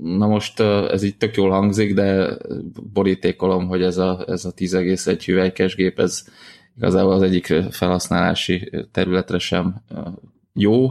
Na 0.00 0.26
most 0.26 0.60
ez 0.60 1.02
így 1.02 1.16
tök 1.16 1.36
jól 1.36 1.50
hangzik, 1.50 1.94
de 1.94 2.36
borítékolom, 2.92 3.66
hogy 3.66 3.82
ez 3.82 3.98
a, 3.98 4.24
ez 4.26 4.44
a 4.44 4.52
10,1 4.52 5.22
hüvelykes 5.24 5.74
gép, 5.74 5.98
ez 5.98 6.24
igazából 6.76 7.12
az 7.12 7.22
egyik 7.22 7.54
felhasználási 7.70 8.70
területre 8.92 9.38
sem 9.38 9.82
jó, 10.54 10.90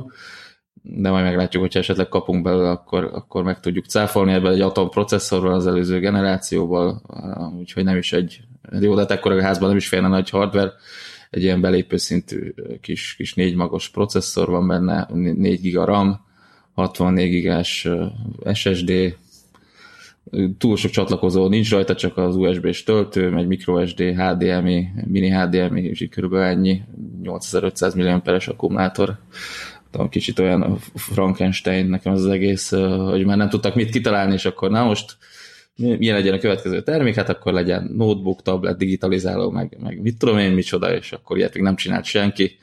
de 0.84 1.10
majd 1.10 1.24
meglátjuk, 1.24 1.62
hogyha 1.62 1.80
esetleg 1.80 2.08
kapunk 2.08 2.44
belőle, 2.44 2.70
akkor, 2.70 3.10
akkor 3.14 3.44
meg 3.44 3.60
tudjuk 3.60 3.86
cáfolni 3.86 4.32
ebből 4.32 4.52
egy 4.52 4.62
atom 4.62 4.90
processzorról 4.90 5.54
az 5.54 5.68
előző 5.68 6.00
generációból, 6.00 7.02
úgyhogy 7.58 7.84
nem 7.84 7.98
is 7.98 8.14
egy, 8.14 8.42
jó, 8.80 8.94
de 8.94 9.02
hát 9.02 9.12
ekkor 9.12 9.32
a 9.32 9.42
házban 9.42 9.68
nem 9.68 9.78
is 9.78 9.88
félne 9.88 10.08
nagy 10.08 10.30
hardware, 10.30 10.72
egy 11.30 11.44
ilyen 11.44 11.62
belépő 11.62 11.98
szintű 11.98 12.54
kis, 12.82 13.16
kis 13.16 13.34
négy 13.34 13.56
magos 13.56 13.90
processzor 13.90 14.50
van 14.50 14.68
benne, 14.68 15.08
4 15.14 15.62
giga 15.62 15.86
RAM, 15.86 16.26
64 16.74 17.30
gigás 17.30 17.88
SSD, 18.54 19.16
túl 20.58 20.78
sok 20.78 20.92
csatlakozó 20.92 21.48
nincs 21.48 21.72
rajta, 21.72 21.96
csak 21.96 22.18
az 22.18 22.36
USB-s 22.36 22.84
töltő, 22.84 23.38
egy 23.38 23.48
microSD, 23.48 24.00
HDMI, 24.00 24.88
mini 25.06 25.30
HDMI, 25.30 25.84
és 25.84 26.02
így 26.02 26.10
körülbelül 26.10 26.46
ennyi, 26.46 26.82
8500 27.22 27.94
mAh 27.94 28.22
akkumulátor. 28.46 29.18
Tudom, 29.92 30.10
kicsit 30.10 30.40
olyan 30.40 30.78
Frankenstein 30.96 31.86
nekem 31.86 32.14
az, 32.14 32.24
az 32.24 32.32
egész, 32.32 32.70
hogy 33.10 33.26
már 33.26 33.38
nem 33.38 33.50
tudtak 33.50 33.76
mit 33.76 33.90
kitalálni, 33.90 34.34
és 34.34 34.46
akkor 34.46 34.70
na 34.70 34.84
most 34.84 35.18
milyen 35.76 36.16
legyen 36.16 36.34
a 36.34 36.38
következő 36.38 36.84
termék, 36.84 37.16
hát 37.16 37.30
akkor 37.30 37.54
legyen 37.54 37.92
notebook, 37.98 38.42
tablet, 38.42 38.78
digitalizáló, 38.78 39.50
meg, 39.50 39.78
meg 39.82 40.02
mit 40.02 40.18
tudom 40.18 40.38
én, 40.38 40.52
micsoda, 40.52 40.96
és 40.96 41.12
akkor 41.12 41.38
ilyet 41.38 41.54
még 41.54 41.64
nem 41.64 41.76
csinált 41.76 42.06
senki 42.06 42.58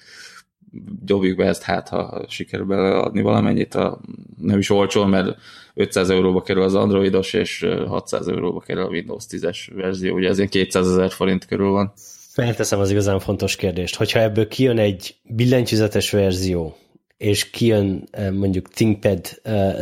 dobjuk 1.02 1.36
be 1.36 1.46
ezt, 1.46 1.62
hát 1.62 1.88
ha 1.88 2.24
sikerül 2.28 2.66
beleadni 2.66 3.22
valamennyit, 3.22 3.74
a, 3.74 4.00
nem 4.36 4.58
is 4.58 4.70
olcsó, 4.70 5.04
mert 5.04 5.36
500 5.74 6.10
euróba 6.10 6.42
kerül 6.42 6.62
az 6.62 6.74
androidos, 6.74 7.32
és 7.32 7.66
600 7.86 8.28
euróba 8.28 8.60
kerül 8.60 8.82
a 8.82 8.88
Windows 8.88 9.24
10-es 9.28 9.58
verzió, 9.74 10.14
ugye 10.14 10.28
ez 10.28 10.36
ilyen 10.36 10.48
200 10.48 10.88
ezer 10.90 11.10
forint 11.10 11.46
körül 11.46 11.70
van. 11.70 11.92
Felteszem 12.32 12.78
az 12.78 12.90
igazán 12.90 13.18
fontos 13.18 13.56
kérdést, 13.56 13.96
hogyha 13.96 14.20
ebből 14.20 14.48
kijön 14.48 14.78
egy 14.78 15.16
billentyűzetes 15.22 16.10
verzió, 16.10 16.76
és 17.16 17.50
kijön 17.50 18.08
mondjuk 18.32 18.68
ThinkPad 18.68 19.20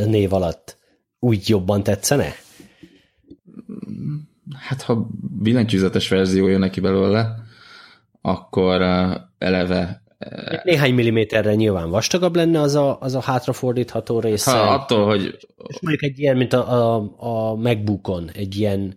név 0.06 0.32
alatt, 0.32 0.76
úgy 1.18 1.48
jobban 1.48 1.82
tetszene? 1.82 2.34
Hát 4.54 4.82
ha 4.82 5.08
billentyűzetes 5.42 6.08
verzió 6.08 6.46
jön 6.46 6.58
neki 6.58 6.80
belőle, 6.80 7.34
akkor 8.20 8.82
eleve 9.38 10.02
néhány 10.62 10.94
milliméterre 10.94 11.54
nyilván 11.54 11.90
vastagabb 11.90 12.36
lenne 12.36 12.60
az 12.60 12.74
a, 12.74 12.98
az 13.00 13.14
a 13.14 13.20
hátrafordítható 13.20 14.20
része. 14.20 14.50
Ha, 14.50 14.58
attól, 14.58 15.06
hogy... 15.06 15.36
És 15.68 15.80
mondjuk 15.80 16.02
egy 16.02 16.18
ilyen, 16.18 16.36
mint 16.36 16.52
a, 16.52 16.94
a, 16.94 17.14
a 17.16 17.54
MacBookon, 17.54 18.30
egy 18.34 18.56
ilyen 18.56 18.94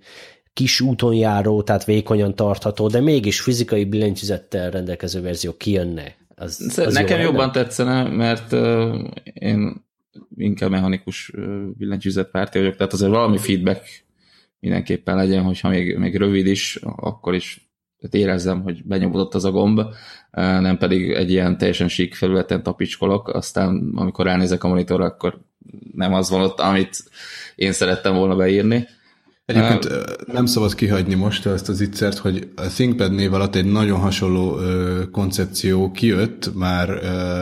kis 0.53 0.81
úton 0.81 1.13
járó, 1.13 1.61
tehát 1.61 1.85
vékonyan 1.85 2.35
tartható, 2.35 2.87
de 2.87 2.99
mégis 2.99 3.41
fizikai 3.41 3.85
billentyűzettel 3.85 4.71
rendelkező 4.71 5.21
verzió 5.21 5.53
kijönne. 5.57 6.15
Az, 6.35 6.73
az 6.77 6.93
Nekem 6.93 7.19
jobban 7.19 7.39
nem? 7.39 7.51
tetszene, 7.51 8.03
mert 8.03 8.51
uh, 8.51 9.07
én 9.33 9.85
inkább 10.35 10.69
mechanikus 10.69 11.31
billentyűzet 11.77 12.31
párti 12.31 12.57
vagyok, 12.57 12.75
tehát 12.75 12.93
azért 12.93 13.11
valami 13.11 13.37
feedback 13.37 14.03
mindenképpen 14.59 15.15
legyen, 15.15 15.43
hogyha 15.43 15.69
még, 15.69 15.97
még 15.97 16.15
rövid 16.15 16.47
is, 16.47 16.79
akkor 16.95 17.35
is 17.35 17.68
tehát 18.01 18.27
érezzem, 18.27 18.61
hogy 18.61 18.83
benyomódott 18.83 19.35
az 19.35 19.45
a 19.45 19.51
gomb, 19.51 19.81
nem 20.31 20.77
pedig 20.77 21.11
egy 21.11 21.31
ilyen 21.31 21.57
teljesen 21.57 21.87
sík 21.87 22.15
felületen 22.15 22.63
tapicskolok, 22.63 23.27
aztán 23.27 23.91
amikor 23.95 24.25
ránézek 24.25 24.63
a 24.63 24.67
monitorra, 24.67 25.05
akkor 25.05 25.39
nem 25.95 26.13
az 26.13 26.29
van 26.29 26.41
ott, 26.41 26.59
amit 26.59 27.03
én 27.55 27.71
szerettem 27.71 28.15
volna 28.15 28.35
beírni. 28.35 28.87
Egyébként 29.45 29.85
uh, 29.85 29.91
nem 30.33 30.45
szabad 30.45 30.75
kihagyni 30.75 31.15
most 31.15 31.45
ezt 31.45 31.69
az 31.69 31.81
ittszert, 31.81 32.17
hogy 32.17 32.49
a 32.55 32.61
ThinkPad 32.61 33.13
név 33.13 33.33
alatt 33.33 33.55
egy 33.55 33.65
nagyon 33.65 33.99
hasonló 33.99 34.53
uh, 34.53 35.09
koncepció 35.11 35.91
kijött 35.91 36.55
már 36.55 36.89
uh, 36.89 37.41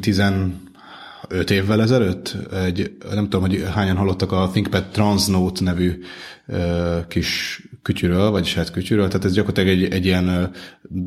15 0.00 1.50
évvel 1.50 1.82
ezelőtt. 1.82 2.36
Egy, 2.52 2.96
nem 3.12 3.24
tudom, 3.24 3.40
hogy 3.40 3.64
hányan 3.74 3.96
hallottak 3.96 4.32
a 4.32 4.48
ThinkPad 4.52 4.84
Transnote 4.84 5.64
nevű 5.64 6.02
uh, 6.46 7.06
kis 7.08 7.62
kütyűről, 7.84 8.30
vagyis 8.30 8.54
hát 8.54 8.70
kütyűről, 8.70 9.06
tehát 9.08 9.24
ez 9.24 9.32
gyakorlatilag 9.32 9.78
egy, 9.78 9.92
egy 9.92 10.04
ilyen 10.04 10.50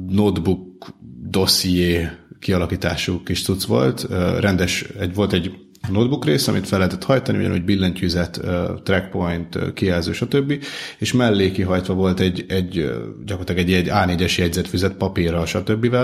notebook 0.08 0.96
dosszié 1.30 2.10
kialakítású 2.40 3.24
kis 3.24 3.44
cucc 3.44 3.63
volt. 3.63 4.08
Rendes, 4.40 4.82
egy, 5.00 5.13
volt 5.13 5.34
egy 5.34 5.66
notebook 5.91 6.26
rész, 6.26 6.47
amit 6.47 6.67
fel 6.67 6.78
lehetett 6.78 7.04
hajtani, 7.04 7.38
ugyanúgy 7.38 7.63
billentyűzet, 7.63 8.41
trackpoint, 8.84 9.73
kijelző, 9.73 10.12
stb. 10.12 10.63
És 10.97 11.13
mellé 11.13 11.52
kihajtva 11.52 11.93
volt 11.93 12.19
egy, 12.19 12.45
egy 12.47 12.91
gyakorlatilag 13.26 13.69
egy, 13.69 13.73
egy 13.73 13.89
A4-es 13.91 14.38
jegyzetfüzet 14.38 14.93
papírral, 14.93 15.45
stb. 15.45 15.95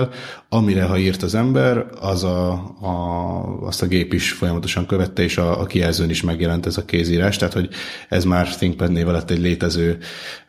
amire 0.48 0.82
ha 0.82 0.98
írt 0.98 1.22
az 1.22 1.34
ember, 1.34 1.86
az 2.00 2.24
a, 2.24 2.52
a, 2.80 3.66
azt 3.66 3.82
a 3.82 3.86
gép 3.86 4.12
is 4.12 4.32
folyamatosan 4.32 4.86
követte, 4.86 5.22
és 5.22 5.38
a, 5.38 5.60
a 5.60 5.66
kijelzőn 5.66 6.10
is 6.10 6.22
megjelent 6.22 6.66
ez 6.66 6.76
a 6.76 6.84
kézírás, 6.84 7.36
tehát 7.36 7.54
hogy 7.54 7.68
ez 8.08 8.24
már 8.24 8.56
ThinkPad 8.56 8.92
név 8.92 9.08
alatt 9.08 9.30
egy 9.30 9.40
létező 9.40 9.98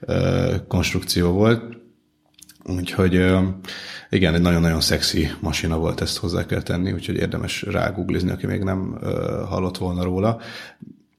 uh, 0.07 0.67
konstrukció 0.67 1.31
volt. 1.31 1.83
Úgyhogy 2.65 3.13
igen, 4.09 4.33
egy 4.33 4.41
nagyon-nagyon 4.41 4.81
szexi 4.81 5.31
masina 5.39 5.77
volt, 5.77 6.01
ezt 6.01 6.17
hozzá 6.17 6.45
kell 6.45 6.61
tenni, 6.61 6.91
úgyhogy 6.91 7.15
érdemes 7.15 7.61
rágooglizni, 7.61 8.31
aki 8.31 8.45
még 8.45 8.63
nem 8.63 8.97
hallott 9.49 9.77
volna 9.77 10.03
róla. 10.03 10.39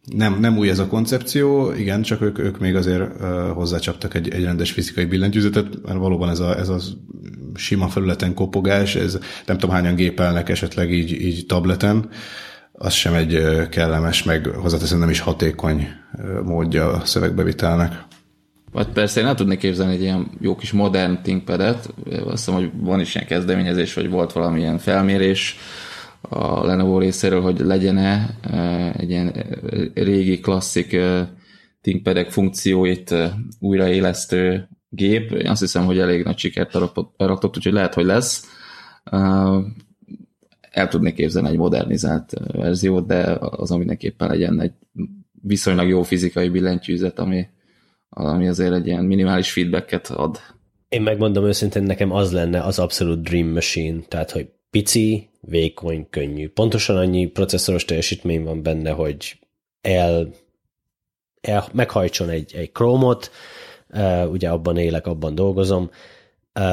Nem, 0.05 0.41
nem 0.41 0.59
új 0.59 0.69
ez 0.69 0.79
a 0.79 0.87
koncepció, 0.87 1.73
igen, 1.73 2.03
csak 2.03 2.21
ők, 2.21 2.39
ők 2.39 2.59
még 2.59 2.75
azért 2.75 3.21
hozzácsaptak 3.53 4.15
egy, 4.15 4.29
egy 4.29 4.45
rendes 4.45 4.73
fizikai 4.73 5.05
billentyűzetet, 5.05 5.67
mert 5.85 5.99
valóban 5.99 6.29
ez 6.29 6.39
a, 6.39 6.59
ez 6.59 6.69
a 6.69 6.79
sima 7.55 7.89
felületen 7.89 8.35
kopogás, 8.35 8.95
ez 8.95 9.19
nem 9.47 9.59
tudom 9.59 9.75
hányan 9.75 9.95
gépelnek 9.95 10.49
esetleg 10.49 10.93
így, 10.93 11.11
így 11.11 11.47
tableten, 11.47 12.09
az 12.73 12.93
sem 12.93 13.15
egy 13.15 13.43
kellemes, 13.71 14.23
meg 14.23 14.47
hozzáteszem 14.47 14.99
nem 14.99 15.11
is 15.11 15.21
hatékony 15.21 15.89
módja 16.45 16.93
a 16.93 17.05
szövegbevitelnek. 17.05 18.05
Vagy 18.73 18.87
persze 18.87 19.21
én 19.21 19.27
el 19.27 19.35
tudnék 19.35 19.59
képzelni 19.59 19.95
egy 19.95 20.01
ilyen 20.01 20.31
jó 20.41 20.57
kis 20.57 20.73
modern 20.73 21.23
ThinkPad-et, 21.23 21.95
azt 22.07 22.31
hiszem, 22.31 22.55
hogy 22.55 22.71
van 22.77 23.01
is 23.01 23.15
ilyen 23.15 23.27
kezdeményezés, 23.27 23.95
vagy 23.95 24.11
volt 24.11 24.33
valamilyen 24.33 24.79
felmérés 24.79 25.57
a 26.21 26.65
Lenovo 26.67 26.99
részéről, 26.99 27.41
hogy 27.41 27.61
legyen-e 27.61 28.37
e, 28.43 28.93
egy 28.97 29.11
ilyen 29.11 29.29
e, 29.29 29.45
régi 29.95 30.41
klasszik 30.41 30.93
e, 30.93 31.35
ThinkPad-ek 31.81 32.31
funkcióit 32.31 33.15
újraélesztő 33.61 34.69
gép. 34.89 35.31
Én 35.31 35.49
azt 35.49 35.61
hiszem, 35.61 35.85
hogy 35.85 35.99
elég 35.99 36.25
nagy 36.25 36.39
sikert 36.39 36.75
araktott, 37.17 37.57
úgyhogy 37.57 37.73
lehet, 37.73 37.95
hogy 37.95 38.05
lesz. 38.05 38.45
El 40.71 40.89
tudnék 40.89 41.15
képzelni 41.15 41.49
egy 41.49 41.57
modernizált 41.57 42.33
verziót, 42.53 43.07
de 43.07 43.37
az, 43.41 43.71
mindenképpen 43.71 44.29
legyen 44.29 44.61
egy 44.61 44.73
viszonylag 45.43 45.89
jó 45.89 46.03
fizikai 46.03 46.49
billentyűzet, 46.49 47.19
ami, 47.19 47.47
ami 48.19 48.49
azért 48.49 48.73
egy 48.73 48.87
ilyen 48.87 49.05
minimális 49.05 49.53
feedbacket 49.53 50.07
ad. 50.07 50.39
Én 50.89 51.03
megmondom 51.03 51.45
őszintén, 51.45 51.83
nekem 51.83 52.13
az 52.13 52.33
lenne 52.33 52.61
az 52.61 52.79
abszolút 52.79 53.23
dream 53.23 53.49
machine, 53.49 54.01
tehát 54.09 54.31
hogy 54.31 54.49
pici, 54.71 55.29
vékony, 55.41 56.07
könnyű. 56.11 56.49
Pontosan 56.49 56.97
annyi 56.97 57.27
processzoros 57.27 57.85
teljesítmény 57.85 58.43
van 58.43 58.63
benne, 58.63 58.91
hogy 58.91 59.39
el, 59.81 60.29
el 61.41 61.69
meghajtson 61.73 62.29
egy, 62.29 62.55
egy 62.55 62.73
Chrome-ot, 62.73 63.31
ugye 64.31 64.49
abban 64.49 64.77
élek, 64.77 65.07
abban 65.07 65.35
dolgozom, 65.35 65.91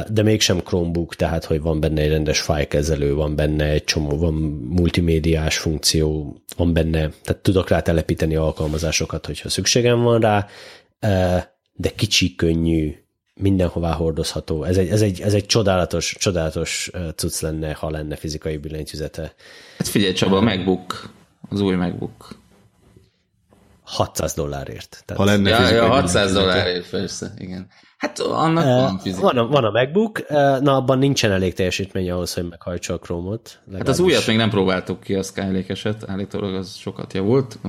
de 0.10 0.22
mégsem 0.24 0.60
Chromebook, 0.60 1.16
tehát 1.16 1.46
hogy 1.46 1.62
van 1.62 1.80
benne 1.80 2.02
egy 2.02 2.10
rendes 2.10 2.42
fájlkezelő, 2.42 3.14
van 3.14 3.36
benne 3.36 3.66
egy 3.66 3.84
csomó, 3.84 4.18
van 4.18 4.34
multimédiás 4.70 5.58
funkció, 5.58 6.36
van 6.58 6.74
benne, 6.74 7.00
tehát 7.00 7.42
tudok 7.42 7.70
rá 7.70 7.82
telepíteni 7.82 8.36
alkalmazásokat, 8.36 9.26
hogyha 9.26 9.50
szükségem 9.50 10.02
van 10.02 10.20
rá, 10.20 10.48
de 11.74 11.90
kicsi, 11.96 12.36
könnyű, 12.36 12.96
mindenhová 13.36 13.94
hordozható. 13.94 14.64
Ez 14.64 14.78
egy, 14.78 14.88
ez 14.88 15.02
egy, 15.02 15.22
ez 15.22 15.34
egy 15.34 15.46
csodálatos, 15.46 16.16
csodálatos 16.20 16.92
cucc 17.16 17.42
lenne, 17.42 17.74
ha 17.74 17.90
lenne 17.90 18.16
fizikai 18.16 18.58
billentyűzete. 18.58 19.34
Hát 19.78 19.88
figyelj 19.88 20.14
Csaba, 20.14 20.38
a 20.38 20.42
MacBook, 20.42 21.14
az 21.50 21.60
új 21.60 21.76
MacBook. 21.76 22.42
600 23.94 24.34
dollárért. 24.34 25.04
Tehát... 25.06 25.24
Ha 25.24 25.30
lenne 25.30 25.50
ja, 25.50 25.70
ja, 25.70 25.88
600 25.88 26.34
dollárért, 26.34 26.90
persze, 26.90 27.34
igen. 27.38 27.68
Hát 28.04 28.20
annak 28.20 28.64
uh, 28.64 28.70
van 28.70 29.00
fizika. 29.00 29.22
Van 29.22 29.38
a, 29.38 29.48
van 29.48 29.64
a 29.64 29.72
MacBook, 29.72 30.30
na 30.62 30.76
abban 30.76 30.98
nincsen 30.98 31.32
elég 31.32 31.54
teljesítmény 31.54 32.12
ahhoz, 32.12 32.34
hogy 32.34 32.50
meghajtsa 32.50 32.94
a 32.94 32.98
Chrome-ot. 32.98 33.60
Hát 33.78 33.88
az 33.88 34.00
újat 34.00 34.28
még 34.28 34.38
nem 34.38 34.50
próbáltuk 34.50 35.00
ki, 35.00 35.14
a 35.14 35.24
Skylake-eset, 35.24 36.04
állítólag 36.08 36.54
az 36.54 36.76
sokat 36.76 37.14
javult. 37.14 37.60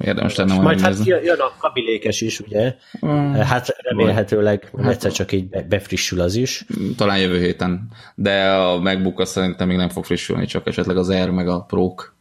Érdemes 0.00 0.34
lenne 0.34 0.60
majd 0.60 0.80
hát 0.80 1.04
jön 1.04 1.38
a 1.38 1.52
kabilékes 1.58 2.20
is, 2.20 2.40
ugye? 2.40 2.74
Uh, 3.00 3.36
hát 3.36 3.76
remélhetőleg 3.78 4.70
hát, 4.76 4.90
egyszer 4.90 5.12
csak 5.12 5.32
így 5.32 5.66
befrissül 5.68 6.20
az 6.20 6.34
is. 6.34 6.64
Talán 6.96 7.18
jövő 7.18 7.38
héten, 7.38 7.88
de 8.14 8.50
a 8.50 8.78
MacBook 8.78 9.20
azt 9.20 9.32
szerintem 9.32 9.68
még 9.68 9.76
nem 9.76 9.88
fog 9.88 10.04
frissülni, 10.04 10.46
csak 10.46 10.66
esetleg 10.66 10.96
az 10.96 11.08
Air 11.08 11.30
meg 11.30 11.48
a 11.48 11.60
Pro-k. 11.60 12.14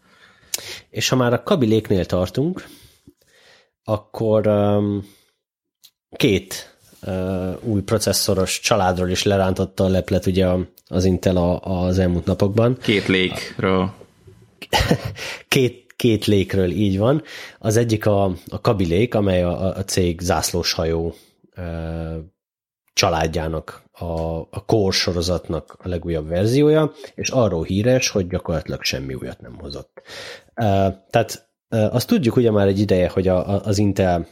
És 0.89 1.09
ha 1.09 1.15
már 1.15 1.33
a 1.33 1.43
kabiléknél 1.43 2.05
tartunk, 2.05 2.63
akkor 3.83 4.47
um, 4.47 5.05
két 6.15 6.77
uh, 7.05 7.55
új 7.63 7.81
processzoros 7.81 8.59
családról 8.59 9.09
is 9.09 9.23
lerántotta 9.23 9.83
a 9.83 9.89
leplet 9.89 10.25
ugye 10.25 10.47
az 10.87 11.05
Intel 11.05 11.37
a, 11.37 11.59
az 11.85 11.99
elmúlt 11.99 12.25
napokban. 12.25 12.77
Két 12.81 13.07
lékről. 13.07 13.93
két, 15.47 15.93
két 15.95 16.25
lékről, 16.25 16.69
így 16.71 16.97
van. 16.97 17.23
Az 17.59 17.77
egyik 17.77 18.05
a, 18.05 18.23
a 18.47 18.61
Kaby 18.61 18.85
lék, 18.85 19.15
amely 19.15 19.43
a, 19.43 19.75
a 19.75 19.83
cég 19.83 20.19
zászlós 20.19 20.73
hajó 20.73 21.15
uh, 21.57 22.15
családjának, 22.93 23.83
a, 23.91 24.39
a 24.39 24.65
Core 24.65 24.91
sorozatnak 24.91 25.77
a 25.83 25.87
legújabb 25.87 26.27
verziója, 26.27 26.91
és 27.15 27.29
arról 27.29 27.63
híres, 27.63 28.09
hogy 28.09 28.27
gyakorlatilag 28.27 28.83
semmi 28.83 29.13
újat 29.13 29.41
nem 29.41 29.59
hozott. 29.59 30.01
Uh, 30.55 30.93
tehát 31.09 31.51
azt 31.73 32.07
tudjuk 32.07 32.35
ugye 32.35 32.51
már 32.51 32.67
egy 32.67 32.79
ideje, 32.79 33.09
hogy 33.09 33.27
a, 33.27 33.49
a, 33.49 33.61
az 33.63 33.77
Intel 33.77 34.27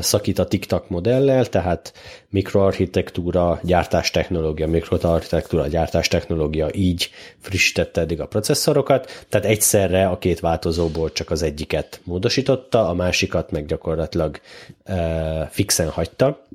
szakít 0.00 0.38
a 0.38 0.46
TikTok 0.46 0.88
modellel, 0.88 1.46
tehát 1.46 1.92
mikroarchitektúra, 2.28 3.60
gyártástechnológia, 3.62 4.68
mikroarchitektúra, 4.68 5.66
gyártástechnológia, 5.66 6.68
így 6.72 7.10
frissítette 7.38 8.00
eddig 8.00 8.20
a 8.20 8.26
processzorokat, 8.26 9.24
tehát 9.28 9.46
egyszerre 9.46 10.06
a 10.06 10.18
két 10.18 10.40
változóból 10.40 11.12
csak 11.12 11.30
az 11.30 11.42
egyiket 11.42 12.00
módosította, 12.04 12.88
a 12.88 12.94
másikat 12.94 13.50
meg 13.50 13.66
gyakorlatilag 13.66 14.40
uh, 14.88 15.42
fixen 15.48 15.88
hagyta. 15.88 16.46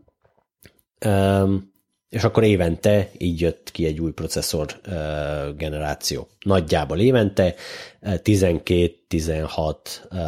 Um, 1.06 1.76
és 2.10 2.24
akkor 2.24 2.44
évente 2.44 3.10
így 3.18 3.42
jött 3.42 3.72
ki 3.72 3.86
egy 3.86 4.00
új 4.00 4.12
processzor 4.12 4.80
generáció. 5.58 6.28
Nagyjából 6.40 7.00
évente 7.00 7.56
12-16 8.02 9.76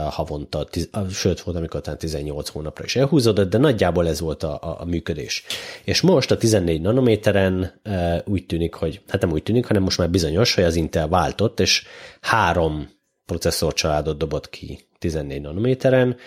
havonta, 0.10 0.68
sőt 1.12 1.42
volt, 1.42 1.58
amikor 1.58 1.82
talán 1.82 2.00
18 2.00 2.50
hónapra 2.50 2.84
is 2.84 2.96
elhúzódott, 2.96 3.50
de 3.50 3.58
nagyjából 3.58 4.08
ez 4.08 4.20
volt 4.20 4.44
a, 4.44 4.78
a, 4.80 4.86
működés. 4.86 5.44
És 5.84 6.02
most 6.02 6.32
a 6.32 6.38
14 6.38 6.82
nanométeren 6.82 7.82
úgy 8.26 8.46
tűnik, 8.46 8.74
hogy, 8.74 9.02
hát 9.08 9.22
nem 9.22 9.32
úgy 9.32 9.44
tűnik, 9.44 9.66
hanem 9.66 9.84
most 9.84 9.98
már 9.98 10.10
bizonyos, 10.10 10.54
hogy 10.56 10.64
az 10.64 10.76
Intel 10.76 11.08
váltott, 11.08 11.60
és 11.60 11.84
három 12.22 12.90
processzor 13.26 13.74
családot 13.74 14.18
dobott 14.18 14.50
ki 14.50 14.80
14 14.98 15.42
nanométeren, 15.42 16.18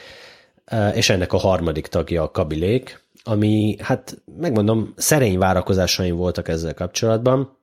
és 0.95 1.11
ennek 1.11 1.33
a 1.33 1.37
harmadik 1.39 1.87
tagja 1.87 2.23
a 2.23 2.31
Kabilék, 2.31 3.02
ami, 3.25 3.77
hát 3.79 4.23
megmondom, 4.37 4.93
szerény 4.97 5.39
várakozásaim 5.39 6.17
voltak 6.17 6.49
ezzel 6.49 6.75
kapcsolatban, 6.75 7.59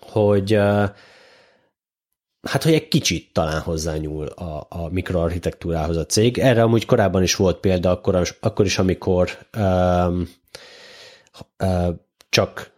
hogy 0.00 0.52
hát, 2.42 2.62
hogy 2.62 2.72
egy 2.72 2.88
kicsit 2.88 3.32
talán 3.32 3.60
hozzányúl 3.60 4.26
a, 4.26 4.66
a 4.68 4.88
mikroarchitektúrához 4.90 5.96
a 5.96 6.06
cég. 6.06 6.38
Erre 6.38 6.62
amúgy 6.62 6.86
korábban 6.86 7.22
is 7.22 7.34
volt 7.36 7.60
példa, 7.60 7.90
akkor, 7.90 8.34
akkor 8.40 8.64
is, 8.64 8.78
amikor 8.78 9.38
um, 9.56 10.28
uh, 11.58 11.94
csak 12.28 12.76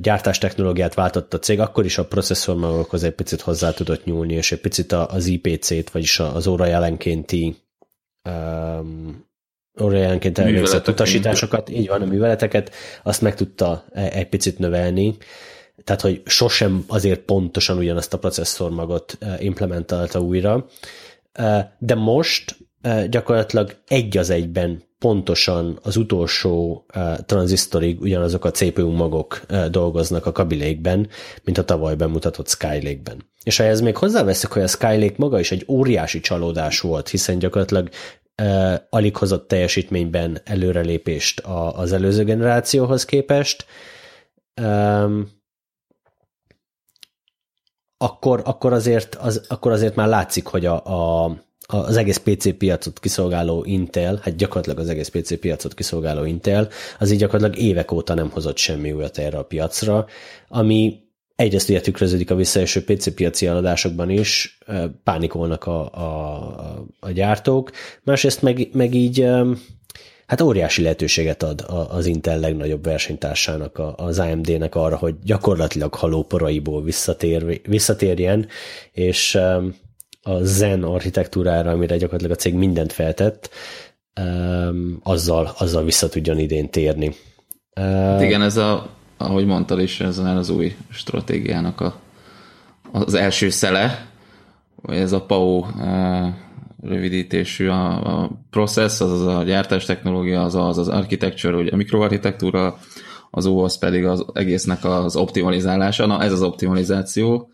gyártástechnológiát 0.00 0.94
váltott 0.94 1.34
a 1.34 1.38
cég, 1.38 1.60
akkor 1.60 1.84
is 1.84 1.98
a 1.98 2.06
processzor 2.06 2.56
magukhoz 2.56 3.02
egy 3.02 3.14
picit 3.14 3.40
hozzá 3.40 3.70
tudott 3.72 4.04
nyúlni, 4.04 4.34
és 4.34 4.52
egy 4.52 4.60
picit 4.60 4.92
az 4.92 5.26
IPC-t, 5.26 5.90
vagyis 5.90 6.20
az 6.20 6.46
órajelenkénti 6.46 7.56
um, 8.24 9.27
órajelentként 9.82 10.38
elvégzett 10.38 10.88
utasításokat, 10.88 11.70
így 11.70 11.88
van, 11.88 12.02
a 12.02 12.06
műveleteket, 12.06 12.74
azt 13.02 13.20
meg 13.20 13.34
tudta 13.34 13.84
e- 13.92 14.10
egy 14.12 14.28
picit 14.28 14.58
növelni, 14.58 15.16
tehát, 15.84 16.00
hogy 16.00 16.22
sosem 16.24 16.84
azért 16.86 17.20
pontosan 17.20 17.78
ugyanazt 17.78 18.14
a 18.14 18.18
processzormagot 18.18 19.16
e, 19.20 19.36
implementálta 19.40 20.20
újra, 20.20 20.66
e, 21.32 21.76
de 21.78 21.94
most 21.94 22.56
gyakorlatilag 23.08 23.76
egy 23.88 24.16
az 24.16 24.30
egyben 24.30 24.82
pontosan 24.98 25.78
az 25.82 25.96
utolsó 25.96 26.84
tranzisztorig 27.26 28.00
ugyanazok 28.00 28.44
a 28.44 28.50
CPU 28.50 28.90
magok 28.90 29.40
dolgoznak 29.70 30.26
a 30.26 30.32
kabilékben, 30.32 31.08
mint 31.44 31.58
a 31.58 31.64
tavaly 31.64 31.94
bemutatott 31.94 32.48
Skylake-ben. 32.48 33.30
És 33.42 33.56
ha 33.56 33.64
ez 33.64 33.80
még 33.80 33.96
hozzáveszek, 33.96 34.52
hogy 34.52 34.62
a 34.62 34.66
Skylake 34.66 35.14
maga 35.16 35.38
is 35.38 35.52
egy 35.52 35.64
óriási 35.68 36.20
csalódás 36.20 36.80
volt, 36.80 37.08
hiszen 37.08 37.38
gyakorlatilag 37.38 37.88
alig 38.90 39.16
hozott 39.16 39.48
teljesítményben 39.48 40.40
előrelépést 40.44 41.40
a, 41.40 41.78
az 41.78 41.92
előző 41.92 42.24
generációhoz 42.24 43.04
képest, 43.04 43.66
akkor, 47.96 48.42
akkor, 48.44 48.72
azért, 48.72 49.14
az, 49.14 49.44
akkor 49.48 49.72
azért 49.72 49.94
már 49.94 50.08
látszik, 50.08 50.46
hogy 50.46 50.66
a, 50.66 50.84
a, 50.84 51.36
az 51.66 51.96
egész 51.96 52.16
PC 52.16 52.56
piacot 52.56 52.98
kiszolgáló 52.98 53.64
Intel, 53.64 54.20
hát 54.22 54.36
gyakorlatilag 54.36 54.78
az 54.78 54.88
egész 54.88 55.08
PC 55.08 55.40
piacot 55.40 55.74
kiszolgáló 55.74 56.24
Intel, 56.24 56.68
az 56.98 57.10
így 57.10 57.18
gyakorlatilag 57.18 57.68
évek 57.68 57.92
óta 57.92 58.14
nem 58.14 58.30
hozott 58.30 58.56
semmi 58.56 58.92
újat 58.92 59.18
erre 59.18 59.38
a 59.38 59.44
piacra, 59.44 60.06
ami 60.48 61.07
egyrészt 61.38 61.68
ugye 61.68 61.80
tükröződik 61.80 62.30
a 62.30 62.34
visszaeső 62.34 62.84
PC 62.84 63.14
piaci 63.14 63.46
eladásokban 63.46 64.10
is, 64.10 64.58
pánikolnak 65.04 65.64
a, 65.64 65.92
a, 65.92 66.88
a 67.00 67.10
gyártók, 67.10 67.70
másrészt 68.02 68.42
meg, 68.42 68.68
meg 68.72 68.94
így 68.94 69.26
hát 70.26 70.40
óriási 70.40 70.82
lehetőséget 70.82 71.42
ad 71.42 71.64
az 71.88 72.06
Intel 72.06 72.38
legnagyobb 72.38 72.84
versenytársának, 72.84 73.82
az 73.96 74.18
AMD-nek 74.18 74.74
arra, 74.74 74.96
hogy 74.96 75.14
gyakorlatilag 75.24 75.94
halóporaiból 75.94 76.82
visszatér, 76.82 77.60
visszatérjen, 77.66 78.46
és 78.92 79.34
a 80.22 80.42
Zen 80.42 80.82
architektúrára, 80.82 81.70
amire 81.70 81.96
gyakorlatilag 81.96 82.36
a 82.36 82.40
cég 82.40 82.54
mindent 82.54 82.92
feltett, 82.92 83.50
azzal, 85.02 85.54
azzal 85.58 85.84
vissza 85.84 86.08
tudjon 86.08 86.38
idén 86.38 86.70
térni. 86.70 87.14
Igen, 88.20 88.42
ez 88.42 88.56
a 88.56 88.96
ahogy 89.18 89.46
mondtad 89.46 89.80
is, 89.80 90.00
ez 90.00 90.18
az 90.18 90.50
új 90.50 90.76
stratégiának 90.90 91.80
a, 91.80 91.94
az 92.92 93.14
első 93.14 93.48
szele, 93.48 94.06
vagy 94.76 94.96
ez 94.96 95.12
a 95.12 95.22
PAO 95.22 95.58
uh, 95.58 96.28
rövidítésű 96.82 97.68
a, 97.68 98.22
a 98.22 98.30
process, 98.50 99.00
azaz 99.00 99.26
a 99.26 99.42
gyártás 99.42 99.84
technológia, 99.84 100.42
az 100.42 100.54
az, 100.54 100.78
az 100.78 100.88
architecture, 100.88 101.56
ugye 101.56 101.70
a 101.70 101.76
mikroarchitektúra, 101.76 102.78
az 103.30 103.46
OAS 103.46 103.78
pedig 103.78 104.04
az 104.04 104.24
egésznek 104.32 104.84
az 104.84 105.16
optimalizálása. 105.16 106.06
Na, 106.06 106.22
ez 106.22 106.32
az 106.32 106.42
optimalizáció. 106.42 107.50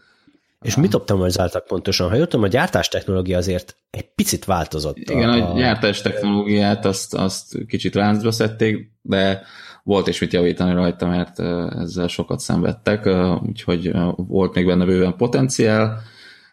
És 0.62 0.76
mit 0.76 0.94
optimalizáltak 0.94 1.66
pontosan? 1.66 2.08
Ha 2.08 2.16
jöttem, 2.16 2.42
a 2.42 2.46
gyártás 2.46 2.88
technológia 2.88 3.38
azért 3.38 3.76
egy 3.90 4.08
picit 4.14 4.44
változott. 4.44 4.96
Igen, 4.96 5.28
a, 5.28 5.52
a 5.52 5.58
gyártás 5.58 6.00
technológiát 6.00 6.84
azt, 6.84 7.14
azt 7.14 7.56
kicsit 7.66 7.94
láncba 7.94 8.30
szedték, 8.30 8.92
de 9.02 9.42
volt 9.84 10.08
is 10.08 10.20
mit 10.20 10.32
javítani 10.32 10.72
rajta, 10.72 11.06
mert 11.06 11.38
ezzel 11.80 12.08
sokat 12.08 12.38
szenvedtek, 12.38 13.08
úgyhogy 13.46 13.92
volt 14.16 14.54
még 14.54 14.66
benne 14.66 14.84
bőven 14.84 15.16
potenciál. 15.16 16.00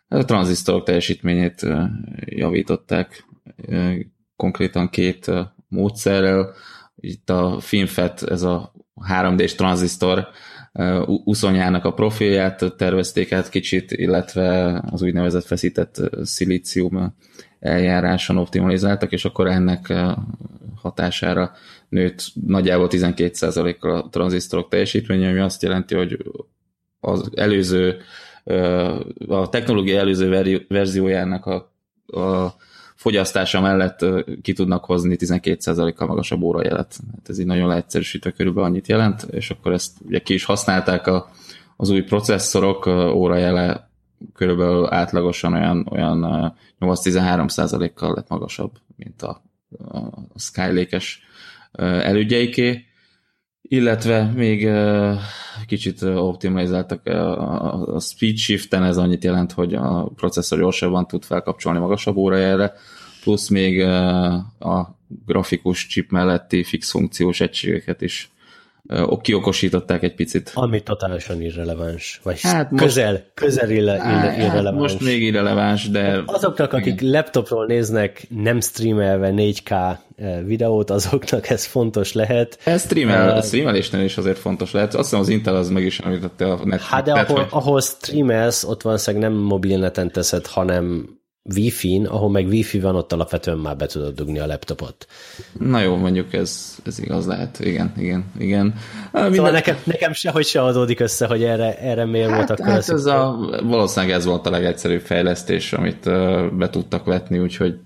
A 0.08 0.26
tranzisztorok 0.26 0.84
teljesítményét 0.84 1.68
javították 2.26 3.26
konkrétan 4.36 4.90
két 4.90 5.32
módszerrel. 5.68 6.54
itt 6.96 7.30
a 7.30 7.58
FinFET, 7.60 8.24
ez 8.24 8.42
a 8.42 8.74
3D-s 9.10 9.56
tranzisztor 9.56 10.28
uszonyának 11.06 11.86
a 11.86 11.94
profilját 11.94 12.74
tervezték 12.78 13.32
át 13.32 13.50
kicsit, 13.50 13.92
illetve 13.92 14.82
az 14.92 15.02
úgynevezett 15.02 15.46
feszített 15.46 16.02
szilícium 16.22 17.16
eljáráson 17.60 18.38
optimalizáltak, 18.38 19.12
és 19.12 19.26
akkor 19.26 19.48
ennek 19.48 19.94
hatására 20.76 21.52
nőtt 21.92 22.24
nagyjából 22.46 22.88
12%-kal 22.92 23.96
a 23.96 24.10
tranzisztorok 24.10 24.70
teljesítménye, 24.70 25.30
ami 25.30 25.40
azt 25.40 25.62
jelenti, 25.62 25.96
hogy 25.96 26.18
az 27.00 27.30
előző, 27.36 28.02
a 29.28 29.50
technológia 29.50 30.00
előző 30.00 30.64
verziójának 30.68 31.46
a, 31.46 31.72
a 32.20 32.56
fogyasztása 32.96 33.62
mellett 33.62 34.06
ki 34.42 34.54
tudnak 34.54 34.86
hozni 34.86 35.16
12%-kal 35.20 36.08
magasabb 36.08 36.42
órajelet. 36.42 37.00
Hát 37.16 37.30
ez 37.30 37.40
így 37.40 37.46
nagyon 37.46 37.68
leegyszerűsítve 37.68 38.32
körülbelül 38.32 38.70
annyit 38.70 38.88
jelent, 38.88 39.24
és 39.32 39.50
akkor 39.50 39.72
ezt 39.72 39.98
ugye 40.06 40.20
ki 40.20 40.34
is 40.34 40.44
használták 40.44 41.08
a, 41.08 41.32
az 41.78 41.90
új 41.90 42.02
processzorok, 42.02 42.86
órajele 43.14 43.90
körülbelül 44.34 44.94
átlagosan 44.94 45.54
olyan, 45.54 45.88
olyan 45.90 46.54
8-13%-kal 46.80 48.14
lett 48.14 48.30
magasabb, 48.30 48.72
mint 48.96 49.22
a, 49.22 49.42
a 49.92 50.40
Skylake-es 50.40 51.30
elődjeiké, 51.72 52.86
illetve 53.62 54.32
még 54.36 54.70
kicsit 55.66 56.02
optimalizáltak 56.02 57.06
a 57.08 58.00
speed 58.00 58.38
shiften, 58.38 58.84
ez 58.84 58.98
annyit 58.98 59.24
jelent, 59.24 59.52
hogy 59.52 59.74
a 59.74 60.12
processzor 60.16 60.60
gyorsabban 60.60 61.08
tud 61.08 61.24
felkapcsolni 61.24 61.80
magasabb 61.80 62.16
órajelre, 62.16 62.74
plusz 63.24 63.48
még 63.48 63.82
a 64.60 65.00
grafikus 65.26 65.88
chip 65.88 66.12
melletti 66.12 66.64
fix 66.64 66.92
funkciós 66.92 67.42
egységeket 67.42 68.02
is 68.02 68.32
kiokosították 69.22 70.04
egy 70.04 70.16
picit. 70.16 70.52
Ami 70.54 70.82
totálisan 70.82 71.42
irreleváns, 71.42 72.20
vagy 72.24 72.42
hát 72.42 72.72
közel, 72.76 73.12
most, 73.12 73.32
közel 73.34 73.70
ille, 73.70 73.96
ille, 73.96 74.02
hát 74.02 74.38
irreleváns. 74.38 74.82
Most 74.82 75.02
még 75.02 75.22
irreleváns, 75.22 75.90
de... 75.90 76.22
Azoknak, 76.26 76.74
akik 76.74 77.02
laptopról 77.02 77.66
néznek 77.66 78.28
nem 78.30 78.62
streamelve 78.62 79.34
4K 79.36 79.98
videót, 80.46 80.90
azoknak 80.90 81.50
ez 81.50 81.66
fontos 81.66 82.14
lehet. 82.14 82.60
Ez 82.64 82.82
streamel, 82.82 83.38
uh, 83.38 83.44
streamelésnél 83.44 84.04
is 84.04 84.18
azért 84.18 84.38
fontos 84.38 84.72
lehet. 84.72 84.94
Azt 84.94 85.04
hiszem 85.04 85.20
az 85.20 85.30
Intel 85.30 85.56
az 85.56 85.70
meg 85.70 85.84
is 85.84 86.00
említette 86.00 86.52
a 86.52 86.66
net. 86.66 86.82
Hát 86.82 87.04
de 87.04 87.12
ahol, 87.12 87.36
hogy... 87.36 87.48
ahol 87.50 87.82
streamelsz, 87.82 88.64
ott 88.64 88.82
valószínűleg 88.82 89.30
nem 89.30 89.40
mobilneten 89.40 90.12
teszed, 90.12 90.48
hanem 90.48 91.10
Wi-Fi-n, 91.44 92.06
ahol 92.06 92.30
meg 92.30 92.48
Wi-Fi 92.48 92.80
van, 92.80 92.96
ott 92.96 93.12
alapvetően 93.12 93.58
már 93.58 93.76
be 93.76 93.86
tudod 93.86 94.16
dugni 94.16 94.40
a 94.40 94.46
laptopot. 94.46 95.08
Na 95.60 95.80
jó, 95.80 95.96
mondjuk 95.96 96.34
ez, 96.34 96.78
ez 96.86 97.00
igaz 97.00 97.26
lehet. 97.26 97.60
Igen, 97.60 97.94
igen, 97.98 98.26
igen. 98.38 98.74
Szóval 99.12 99.30
Minden... 99.30 99.54
nekem, 99.54 99.76
nekem 99.84 100.14
sehogy 100.14 100.46
se 100.46 100.62
adódik 100.62 101.00
össze, 101.00 101.28
hogy 101.28 101.44
erre, 101.44 101.80
erre 101.80 102.06
miért 102.06 102.30
hát, 102.30 102.38
voltak 102.38 102.66
hát 102.66 102.90
ez 102.90 103.06
a, 103.06 103.50
valószínűleg 103.64 104.16
ez 104.16 104.26
volt 104.26 104.48
a 104.48 104.50
legegyszerűbb 104.50 105.02
fejlesztés, 105.02 105.74
amit 105.74 106.04
be 106.58 106.70
tudtak 106.70 107.06
vetni, 107.06 107.40
úgyhogy 107.40 107.80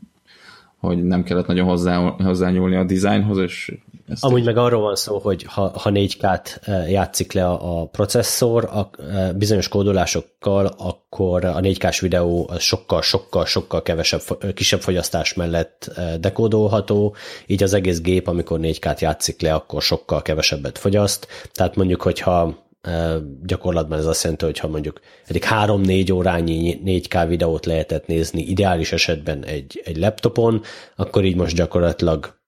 hogy 0.80 1.04
nem 1.04 1.24
kellett 1.24 1.48
nagyon 1.48 1.68
hozzá, 1.68 1.98
hozzányúlni 1.98 2.76
a 2.76 2.84
dizájnhoz, 2.84 3.38
és 3.38 3.72
ezt 4.08 4.24
Amúgy 4.24 4.44
meg 4.44 4.58
arról 4.58 4.82
van 4.82 4.96
szó, 4.96 5.20
hogy 5.20 5.44
ha, 5.44 5.72
ha 5.80 5.90
4K-t 5.94 6.60
játszik 6.90 7.34
le 7.34 7.48
a, 7.48 7.82
a 7.82 7.86
processzor 7.86 8.64
a, 8.64 8.90
bizonyos 9.36 9.68
kódolásokkal, 9.68 10.66
akkor 10.78 11.46
a 11.46 11.60
4K-s 11.60 12.00
videó 12.00 12.52
sokkal, 12.58 13.02
sokkal, 13.02 13.46
sokkal 13.46 13.82
kevesebb, 13.82 14.22
kisebb 14.54 14.82
fogyasztás 14.82 15.34
mellett 15.34 15.92
dekódolható, 16.20 17.16
így 17.46 17.64
az 17.64 17.74
egész 17.74 18.02
gép, 18.02 18.28
amikor 18.28 18.60
4K-t 18.62 19.00
játszik 19.00 19.42
le, 19.42 19.54
akkor 19.54 19.82
sokkal 19.82 20.22
kevesebbet 20.22 20.78
fogyaszt. 20.78 21.28
Tehát 21.52 21.76
mondjuk, 21.76 22.02
hogyha 22.02 22.64
gyakorlatban 23.44 23.98
ez 23.98 24.06
azt 24.06 24.24
jelenti, 24.24 24.46
hogy 24.46 24.60
ha 24.60 24.68
mondjuk 24.68 25.00
eddig 25.26 25.44
3-4 25.50 26.14
órányi 26.14 26.82
4K 26.86 27.26
videót 27.28 27.66
lehetett 27.66 28.08
nézni 28.08 28.42
ideális 28.42 28.92
esetben 28.92 29.44
egy, 29.46 29.82
egy 29.86 29.98
laptopon, 29.98 30.62
akkor 30.96 31.24
így 31.24 31.36
most 31.36 31.56
gyakorlatilag 31.56 32.44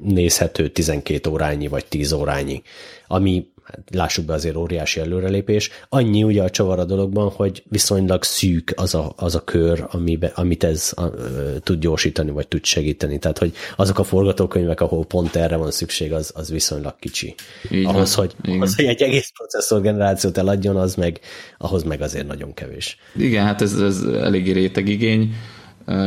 nézhető 0.00 0.68
12 0.68 1.30
órányi 1.30 1.68
vagy 1.68 1.86
10 1.86 2.12
órányi, 2.12 2.62
ami 3.06 3.50
hát 3.64 3.80
lássuk 3.94 4.24
be 4.24 4.32
azért 4.32 4.56
óriási 4.56 5.00
előrelépés. 5.00 5.70
Annyi 5.88 6.22
ugye 6.22 6.42
a 6.42 6.50
csavar 6.50 6.78
a 6.78 6.84
dologban, 6.84 7.30
hogy 7.30 7.62
viszonylag 7.68 8.22
szűk 8.22 8.72
az 8.76 8.94
a, 8.94 9.12
az 9.16 9.34
a 9.34 9.44
kör, 9.44 9.86
amibe, 9.90 10.32
amit 10.34 10.64
ez 10.64 10.92
a, 10.96 11.04
ö, 11.04 11.56
tud 11.62 11.80
gyorsítani, 11.80 12.30
vagy 12.30 12.48
tud 12.48 12.64
segíteni. 12.64 13.18
Tehát, 13.18 13.38
hogy 13.38 13.52
azok 13.76 13.98
a 13.98 14.04
forgatókönyvek, 14.04 14.80
ahol 14.80 15.04
pont 15.04 15.36
erre 15.36 15.56
van 15.56 15.70
szükség, 15.70 16.12
az, 16.12 16.32
az 16.34 16.50
viszonylag 16.50 16.94
kicsi. 16.98 17.34
Igen, 17.70 17.94
ahhoz, 17.94 18.14
hogy, 18.14 18.34
ahhoz, 18.44 18.76
hogy 18.76 18.84
egy 18.84 19.02
egész 19.02 19.30
processzor 19.34 19.80
generációt 19.80 20.38
eladjon, 20.38 20.76
az 20.76 20.94
meg, 20.94 21.20
ahhoz 21.58 21.82
meg 21.82 22.00
azért 22.00 22.26
nagyon 22.26 22.54
kevés. 22.54 22.96
Igen, 23.16 23.44
hát 23.44 23.62
ez, 23.62 23.72
ez 23.72 24.02
eléggé 24.02 24.52
réteg 24.52 24.88
igény 24.88 25.34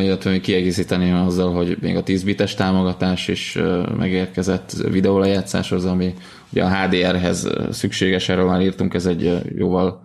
illetve 0.02 0.40
kiegészíteni 0.40 1.12
azzal, 1.12 1.54
hogy 1.54 1.78
még 1.82 1.96
a 1.96 2.04
10 2.04 2.24
bites 2.24 2.54
támogatás 2.54 3.28
is 3.28 3.58
megérkezett 3.98 4.72
videólejátszáshoz, 4.72 5.86
ami 5.86 6.14
ugye 6.52 6.64
a 6.64 6.76
HDR-hez 6.76 7.50
szükséges, 7.72 8.30
erről 8.30 8.46
már 8.46 8.62
írtunk, 8.62 8.94
ez 8.94 9.06
egy 9.06 9.42
jóval 9.56 10.02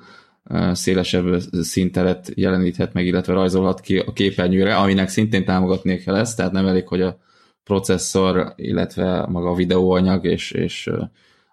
szélesebb 0.73 1.41
színteret 1.61 2.31
jeleníthet 2.35 2.93
meg, 2.93 3.07
illetve 3.07 3.33
rajzolhat 3.33 3.81
ki 3.81 3.99
a 3.99 4.13
képernyőre, 4.13 4.77
aminek 4.77 5.09
szintén 5.09 5.45
támogatni 5.45 5.97
kell 5.99 6.17
ezt, 6.17 6.37
tehát 6.37 6.53
nem 6.53 6.67
elég, 6.67 6.89
hogy 6.89 7.03
a 7.03 7.19
processzor, 7.65 8.53
illetve 8.57 9.27
maga 9.27 9.51
a 9.51 9.55
videóanyag 9.55 10.25
és, 10.25 10.51
és 10.51 10.91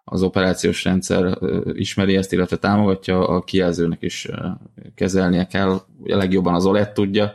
az 0.03 0.23
operációs 0.23 0.83
rendszer 0.83 1.37
ismeri 1.73 2.15
ezt, 2.15 2.33
illetve 2.33 2.57
támogatja, 2.57 3.27
a 3.27 3.41
kijelzőnek 3.41 4.01
is 4.01 4.27
kezelnie 4.95 5.47
kell, 5.47 5.69
a 5.69 5.85
legjobban 6.03 6.53
az 6.53 6.65
OLED 6.65 6.91
tudja, 6.91 7.33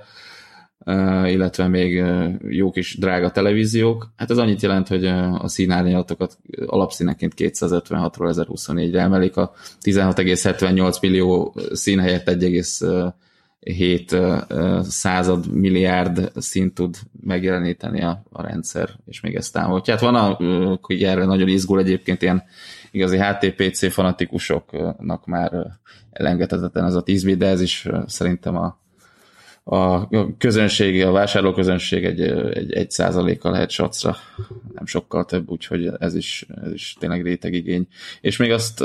illetve 1.27 1.68
még 1.68 2.05
jó 2.49 2.71
kis 2.71 2.99
drága 2.99 3.31
televíziók. 3.31 4.12
Hát 4.16 4.31
ez 4.31 4.38
annyit 4.38 4.62
jelent, 4.62 4.88
hogy 4.88 5.07
a 5.07 5.49
színárnyalatokat 5.49 6.38
alapszíneként 6.66 7.33
256-ról 7.37 8.12
1024-re 8.18 9.01
emelik, 9.01 9.37
a 9.37 9.53
16,78 9.83 11.01
millió 11.01 11.55
szín 11.73 12.01
helyett 12.01 12.31
1,7 12.31 14.83
század 14.83 15.53
milliárd 15.53 16.33
színt 16.37 16.75
tud 16.75 16.97
megjeleníteni 17.21 18.03
a, 18.03 18.23
a 18.31 18.42
rendszer, 18.42 18.90
és 19.07 19.21
még 19.21 19.35
ezt 19.35 19.53
támogatja. 19.53 19.92
Hát 19.92 20.03
van, 20.03 20.14
a, 20.14 20.38
hogy 20.81 21.03
erre 21.03 21.25
nagyon 21.25 21.49
izgul 21.49 21.79
egyébként 21.79 22.23
ilyen 22.23 22.42
igazi 22.90 23.18
HTPC 23.18 23.92
fanatikusoknak 23.92 25.27
már 25.27 25.53
elengedhetetlen 26.11 26.85
ez 26.85 26.95
a 26.95 27.03
10 27.03 27.25
bit, 27.25 27.38
de 27.38 27.47
ez 27.47 27.61
is 27.61 27.88
szerintem 28.07 28.57
a 28.57 28.81
a 29.64 30.09
közönség, 30.38 31.05
a 31.05 31.11
vásárlóközönség 31.11 32.05
egy, 32.05 32.20
egy, 32.20 32.72
egy 32.72 32.90
százaléka 32.90 33.51
lehet 33.51 33.70
sacra, 33.70 34.16
nem 34.75 34.87
sokkal 34.87 35.25
több, 35.25 35.51
úgyhogy 35.51 35.90
ez 35.98 36.14
is, 36.14 36.46
ez 36.64 36.72
is 36.72 36.96
tényleg 36.98 37.22
rétegigény. 37.22 37.87
És 38.20 38.37
még 38.37 38.51
azt, 38.51 38.81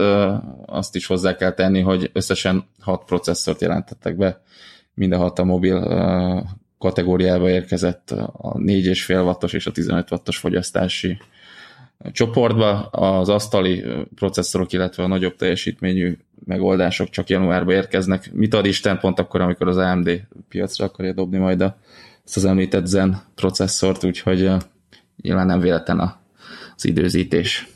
azt 0.66 0.96
is 0.96 1.06
hozzá 1.06 1.36
kell 1.36 1.52
tenni, 1.52 1.82
hogy 1.82 2.10
összesen 2.14 2.66
hat 2.80 3.06
processzort 3.06 3.62
jelentettek 3.62 4.18
be, 4.18 4.42
mind 4.94 5.12
a 5.12 5.18
hat 5.18 5.40
a 5.40 5.44
mobil 5.44 5.80
kategóriába 6.78 7.50
érkezett 7.50 8.12
a 8.12 8.54
4,5 8.54 9.24
wattos 9.24 9.54
és 9.54 9.66
a 9.66 9.72
15 9.72 10.12
wattos 10.12 10.38
fogyasztási 10.38 11.18
csoportba. 12.12 12.82
Az 12.82 13.30
asztali 13.30 13.84
processzorok, 14.16 14.74
illetve 14.74 15.04
a 15.04 15.08
nagyobb 15.08 15.36
teljesítményű 15.36 16.18
megoldások 16.46 17.10
csak 17.10 17.30
januárba 17.30 17.74
érkeznek. 17.74 18.34
Mit 18.34 18.54
ad 18.54 18.66
Isten 18.66 19.00
pont 19.00 19.20
akkor, 19.20 19.42
amikor 19.42 19.68
az 19.68 19.78
AMD 19.78 20.22
piacra 20.50 20.86
akarja 20.86 21.14
dobni 21.14 21.38
majd 21.38 21.62
a, 21.62 21.78
ezt 22.26 22.38
az 22.38 22.46
említett 22.46 22.86
Zen 22.86 23.22
processzort, 23.36 24.04
úgyhogy 24.04 24.52
nyilván 25.22 25.46
nem 25.46 25.60
véletlen 25.60 26.00
az 26.76 26.86
időzítés. 26.86 27.68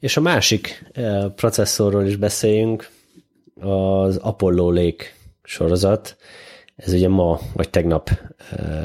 És 0.00 0.16
a 0.16 0.20
másik 0.20 0.84
processzorról 1.34 2.04
is 2.04 2.16
beszéljünk, 2.16 2.88
az 3.60 4.16
Apollo 4.16 4.70
Lake 4.72 5.04
sorozat. 5.42 6.16
Ez 6.76 6.92
ugye 6.92 7.08
ma, 7.08 7.40
vagy 7.52 7.70
tegnap 7.70 8.10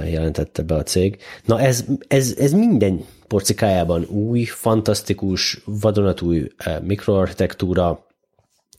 jelentette 0.06 0.64
be 0.64 0.76
a 0.76 0.84
cég. 0.84 1.18
Na 1.46 1.60
ez, 1.60 1.86
ez, 2.08 2.36
ez 2.40 2.52
minden 2.52 3.06
porcikájában 3.28 4.04
új, 4.04 4.44
fantasztikus, 4.44 5.62
vadonatúj 5.66 6.48
eh, 6.58 6.80
mikroarchitektúra, 6.80 8.06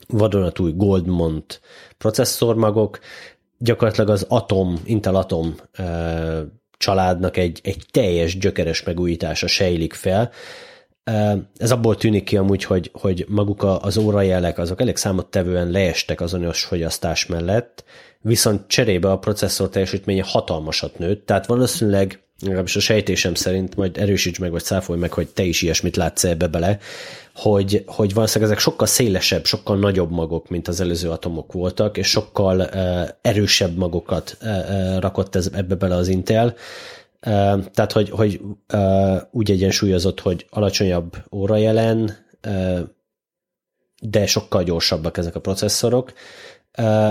vadonatúj 0.09 0.73
Goldmont 0.73 1.61
processzormagok, 1.99 2.99
gyakorlatilag 3.59 4.09
az 4.09 4.27
Atom, 4.29 4.81
Intel 4.85 5.15
Atom 5.15 5.55
eh, 5.73 6.39
családnak 6.79 7.37
egy, 7.37 7.61
egy 7.63 7.85
teljes 7.91 8.39
gyökeres 8.39 8.83
megújítása 8.83 9.47
sejlik 9.47 9.93
fel. 9.93 10.31
Eh, 11.05 11.37
ez 11.57 11.71
abból 11.71 11.97
tűnik 11.97 12.25
ki 12.25 12.37
amúgy, 12.37 12.65
hogy, 12.65 12.91
hogy 12.93 13.25
maguk 13.29 13.63
az 13.63 13.97
órajelek 13.97 14.59
azok 14.59 14.81
elég 14.81 14.97
számottevően 14.97 15.71
leestek 15.71 16.21
azonos 16.21 16.65
fogyasztás 16.65 17.27
mellett, 17.27 17.85
viszont 18.21 18.67
cserébe 18.67 19.11
a 19.11 19.19
processzor 19.19 19.69
teljesítménye 19.69 20.23
hatalmasat 20.27 20.99
nőtt, 20.99 21.27
tehát 21.27 21.47
valószínűleg 21.47 22.26
legalábbis 22.41 22.77
a 22.77 22.81
sejtésem 22.81 23.35
szerint, 23.35 23.77
majd 23.77 23.99
erősíts 23.99 24.39
meg, 24.39 24.51
vagy 24.51 24.63
száfolj 24.65 24.99
meg, 24.99 25.13
hogy 25.13 25.29
te 25.29 25.43
is 25.43 25.63
ilyesmit 25.63 25.97
látsz 25.97 26.25
ebbe 26.25 26.47
bele, 26.47 26.79
hogy, 27.35 27.83
hogy 27.87 28.15
valószínűleg 28.15 28.53
ezek 28.53 28.63
sokkal 28.63 28.87
szélesebb, 28.87 29.45
sokkal 29.45 29.79
nagyobb 29.79 30.11
magok, 30.11 30.49
mint 30.49 30.69
az 30.69 30.81
előző 30.81 31.11
atomok 31.11 31.53
voltak, 31.53 31.97
és 31.97 32.09
sokkal 32.09 32.59
uh, 32.61 33.09
erősebb 33.21 33.77
magokat 33.77 34.37
uh, 34.43 34.49
uh, 34.49 35.01
rakott 35.01 35.35
ez, 35.35 35.51
ebbe 35.53 35.75
bele 35.75 35.95
az 35.95 36.09
Intel, 36.09 36.55
tehát, 37.73 37.93
hogy, 37.93 38.11
hogy 38.11 38.41
úgy 39.31 39.51
egyensúlyozott, 39.51 40.21
hogy 40.21 40.47
alacsonyabb 40.51 41.17
órajelen, 41.33 42.17
uh, 42.47 42.79
de 44.01 44.27
sokkal 44.27 44.63
gyorsabbak 44.63 45.17
ezek 45.17 45.35
a 45.35 45.41
processzorok, 45.41 46.13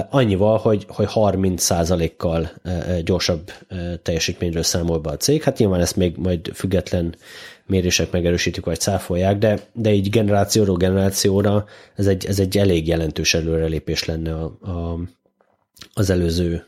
annyival, 0.10 0.58
hogy, 0.58 0.86
hogy 0.88 1.08
30%-kal 1.14 2.52
gyorsabb 3.04 3.52
teljesítményről 4.04 4.64
számol 4.64 5.00
be 5.00 5.10
a 5.10 5.18
cég. 5.18 5.44
Hát 5.44 5.58
nyilván 5.58 5.82
ezt 5.82 5.96
még 5.96 6.18
majd 6.18 6.52
független 6.54 7.16
mérések 7.66 8.12
megerősítik, 8.12 8.66
vagy 8.66 8.80
cáfolják, 8.80 9.38
de, 9.38 9.60
de 9.74 9.94
így 9.94 10.10
generációról 10.10 10.78
generációra 10.78 11.66
ez 11.96 12.08
egy, 12.08 12.26
ez 12.26 12.40
egy 12.40 12.58
elég 12.58 12.88
jelentős 12.88 13.34
előrelépés 13.34 14.06
lenne 14.06 14.34
a, 14.34 14.44
a, 14.62 15.00
az 15.94 16.10
előző 16.10 16.66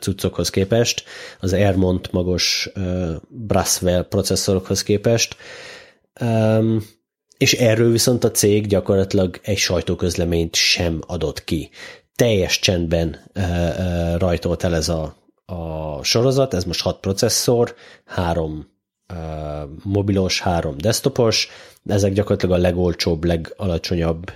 cuccokhoz 0.00 0.50
képest, 0.50 1.04
az 1.40 1.52
Airmont 1.52 2.12
magos 2.12 2.70
Braswell 3.28 4.08
processzorokhoz 4.08 4.82
képest. 4.82 5.36
És 7.38 7.52
erről 7.52 7.90
viszont 7.90 8.24
a 8.24 8.30
cég 8.30 8.66
gyakorlatilag 8.66 9.40
egy 9.42 9.56
sajtóközleményt 9.56 10.54
sem 10.54 11.00
adott 11.06 11.44
ki 11.44 11.70
teljes 12.16 12.58
csendben 12.58 13.30
rajtolt 14.18 14.64
el 14.64 14.74
ez 14.74 14.88
a, 14.88 15.16
a 15.44 16.02
sorozat, 16.02 16.54
ez 16.54 16.64
most 16.64 16.82
hat 16.82 17.00
processzor, 17.00 17.74
három 18.04 18.70
mobilos, 19.82 20.40
három 20.40 20.74
desktopos, 20.78 21.48
ezek 21.86 22.12
gyakorlatilag 22.12 22.58
a 22.58 22.60
legolcsóbb, 22.60 23.24
legalacsonyabb 23.24 24.32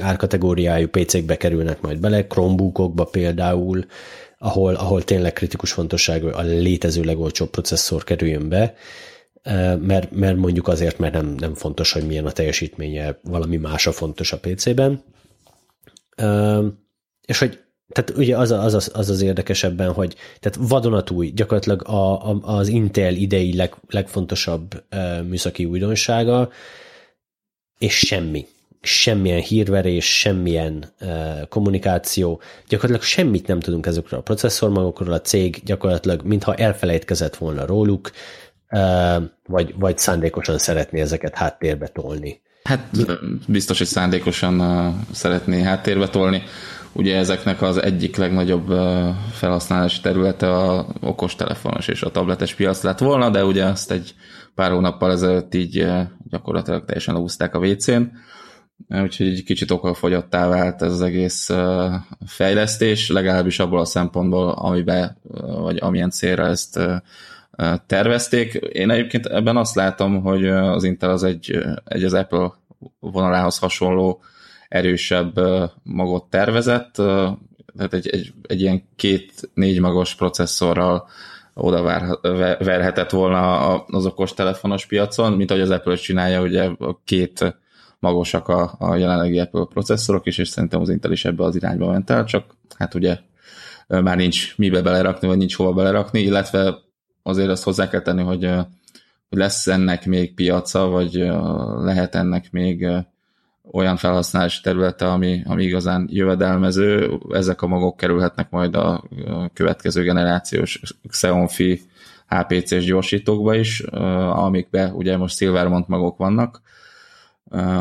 árkategóriájú 0.00 0.88
PC-kbe 0.88 1.36
kerülnek 1.36 1.80
majd 1.80 1.98
bele, 1.98 2.26
Chromebookokba 2.26 3.04
például, 3.04 3.84
ahol, 4.38 4.74
ahol 4.74 5.02
tényleg 5.02 5.32
kritikus 5.32 5.72
fontosságú 5.72 6.28
a 6.28 6.42
létező 6.42 7.02
legolcsóbb 7.02 7.50
processzor 7.50 8.04
kerüljön 8.04 8.48
be, 8.48 8.74
mert, 9.80 10.10
mert 10.10 10.36
mondjuk 10.36 10.68
azért, 10.68 10.98
mert 10.98 11.12
nem, 11.12 11.34
nem 11.38 11.54
fontos, 11.54 11.92
hogy 11.92 12.06
milyen 12.06 12.26
a 12.26 12.32
teljesítménye, 12.32 13.18
valami 13.22 13.56
más 13.56 13.86
a 13.86 13.92
fontos 13.92 14.32
a 14.32 14.38
PC-ben. 14.38 15.02
És 17.26 17.38
hogy 17.38 17.62
tehát 17.92 18.10
ugye 18.16 18.36
az, 18.36 18.50
az, 18.50 18.74
az, 18.74 18.90
az 18.94 19.10
az 19.10 19.22
érdekesebben, 19.22 19.92
hogy 19.92 20.16
tehát 20.40 20.68
vadonatúj, 20.68 21.28
gyakorlatilag 21.28 21.88
a, 21.88 22.30
a, 22.30 22.40
az 22.42 22.68
Intel 22.68 23.14
idei 23.14 23.56
leg, 23.56 23.74
legfontosabb 23.88 24.84
uh, 24.92 25.22
műszaki 25.22 25.64
újdonsága, 25.64 26.50
és 27.78 27.98
semmi. 27.98 28.46
Semmilyen 28.80 29.40
hírverés, 29.40 30.18
semmilyen 30.18 30.84
uh, 31.00 31.48
kommunikáció, 31.48 32.40
gyakorlatilag 32.68 33.08
semmit 33.08 33.46
nem 33.46 33.60
tudunk 33.60 33.86
ezekről 33.86 34.20
a 34.20 34.22
processzormagokról, 34.22 35.12
a 35.12 35.20
cég 35.20 35.60
gyakorlatilag 35.64 36.22
mintha 36.22 36.54
elfelejtkezett 36.54 37.36
volna 37.36 37.66
róluk, 37.66 38.10
uh, 38.70 39.22
vagy, 39.46 39.74
vagy 39.78 39.98
szándékosan 39.98 40.58
szeretné 40.58 41.00
ezeket 41.00 41.34
háttérbe 41.34 41.88
tolni. 41.88 42.40
Hát 42.62 42.88
biztos, 43.46 43.78
hogy 43.78 43.86
szándékosan 43.86 44.96
szeretné 45.12 45.62
háttérbe 45.62 46.08
tolni. 46.08 46.42
Ugye 46.92 47.16
ezeknek 47.16 47.62
az 47.62 47.82
egyik 47.82 48.16
legnagyobb 48.16 48.66
felhasználási 49.32 50.00
területe 50.00 50.52
a 50.52 50.86
okostelefonos 51.00 51.88
és 51.88 52.02
a 52.02 52.10
tabletes 52.10 52.54
piac 52.54 52.82
lett 52.82 52.98
volna, 52.98 53.30
de 53.30 53.44
ugye 53.44 53.64
azt 53.64 53.90
egy 53.90 54.14
pár 54.54 54.70
hónappal 54.70 55.10
ezelőtt 55.10 55.54
így 55.54 55.86
gyakorlatilag 56.28 56.84
teljesen 56.84 57.16
úzták 57.16 57.54
a 57.54 57.58
WC-n, 57.58 58.02
úgyhogy 58.88 59.26
egy 59.26 59.44
kicsit 59.44 59.70
okafogyottá 59.70 60.48
vált 60.48 60.82
ez 60.82 60.92
az 60.92 61.02
egész 61.02 61.50
fejlesztés, 62.26 63.08
legalábbis 63.08 63.58
abból 63.58 63.80
a 63.80 63.84
szempontból, 63.84 64.50
amiben, 64.50 65.18
vagy 65.60 65.76
amilyen 65.80 66.10
célra 66.10 66.46
ezt 66.46 66.80
tervezték. 67.86 68.52
Én 68.54 68.90
egyébként 68.90 69.26
ebben 69.26 69.56
azt 69.56 69.74
látom, 69.74 70.22
hogy 70.22 70.48
az 70.48 70.84
Intel 70.84 71.10
az 71.10 71.22
egy, 71.22 71.58
egy 71.84 72.04
az 72.04 72.14
Apple 72.14 72.52
vonalához 73.00 73.58
hasonló 73.58 74.22
erősebb 74.68 75.40
magot 75.82 76.24
tervezett, 76.24 76.94
tehát 77.76 77.94
egy, 77.94 78.08
egy, 78.08 78.32
egy 78.42 78.60
ilyen 78.60 78.82
két-négy 78.96 79.80
magos 79.80 80.14
processzorral 80.14 81.08
oda 81.54 81.82
verhetett 82.58 83.10
volna 83.10 83.74
az 83.84 84.06
okos 84.06 84.34
telefonos 84.34 84.86
piacon, 84.86 85.32
mint 85.32 85.50
ahogy 85.50 85.62
az 85.62 85.70
Apple 85.70 85.94
csinálja, 85.94 86.42
ugye 86.42 86.64
a 86.78 87.00
két 87.04 87.56
magosak 87.98 88.48
a, 88.48 88.74
a 88.78 88.94
jelenlegi 88.94 89.38
Apple 89.38 89.66
processzorok 89.72 90.26
is, 90.26 90.38
és 90.38 90.48
szerintem 90.48 90.80
az 90.80 90.88
Intel 90.88 91.12
is 91.12 91.24
ebbe 91.24 91.44
az 91.44 91.56
irányba 91.56 91.90
ment 91.90 92.10
el, 92.10 92.24
csak 92.24 92.44
hát 92.76 92.94
ugye 92.94 93.18
már 93.88 94.16
nincs 94.16 94.56
mibe 94.56 94.82
belerakni, 94.82 95.28
vagy 95.28 95.36
nincs 95.36 95.56
hova 95.56 95.72
belerakni, 95.72 96.20
illetve 96.20 96.74
azért 97.22 97.48
azt 97.48 97.64
hozzá 97.64 97.88
kell 97.88 98.00
tenni, 98.00 98.22
hogy, 98.22 98.44
hogy 99.28 99.38
lesz 99.38 99.66
ennek 99.66 100.06
még 100.06 100.34
piaca, 100.34 100.86
vagy 100.86 101.12
lehet 101.82 102.14
ennek 102.14 102.50
még 102.50 102.86
olyan 103.70 103.96
felhasználási 103.96 104.60
területe, 104.62 105.10
ami, 105.10 105.42
ami 105.46 105.64
igazán 105.64 106.08
jövedelmező. 106.10 107.18
Ezek 107.30 107.62
a 107.62 107.66
magok 107.66 107.96
kerülhetnek 107.96 108.50
majd 108.50 108.76
a 108.76 109.04
következő 109.52 110.02
generációs 110.02 110.80
Xeonphi 111.08 111.80
HPC-s 112.26 112.84
gyorsítókba 112.84 113.54
is, 113.54 113.80
amikbe 114.30 114.92
ugye 114.92 115.16
most 115.16 115.36
Silvermont 115.36 115.88
magok 115.88 116.16
vannak. 116.16 116.60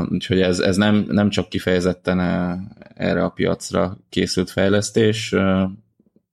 Úgyhogy 0.10 0.42
ez, 0.42 0.60
ez 0.60 0.76
nem, 0.76 1.06
nem 1.08 1.30
csak 1.30 1.50
kifejezetten 1.50 2.20
erre 2.96 3.24
a 3.24 3.30
piacra 3.30 3.98
készült 4.10 4.50
fejlesztés, 4.50 5.36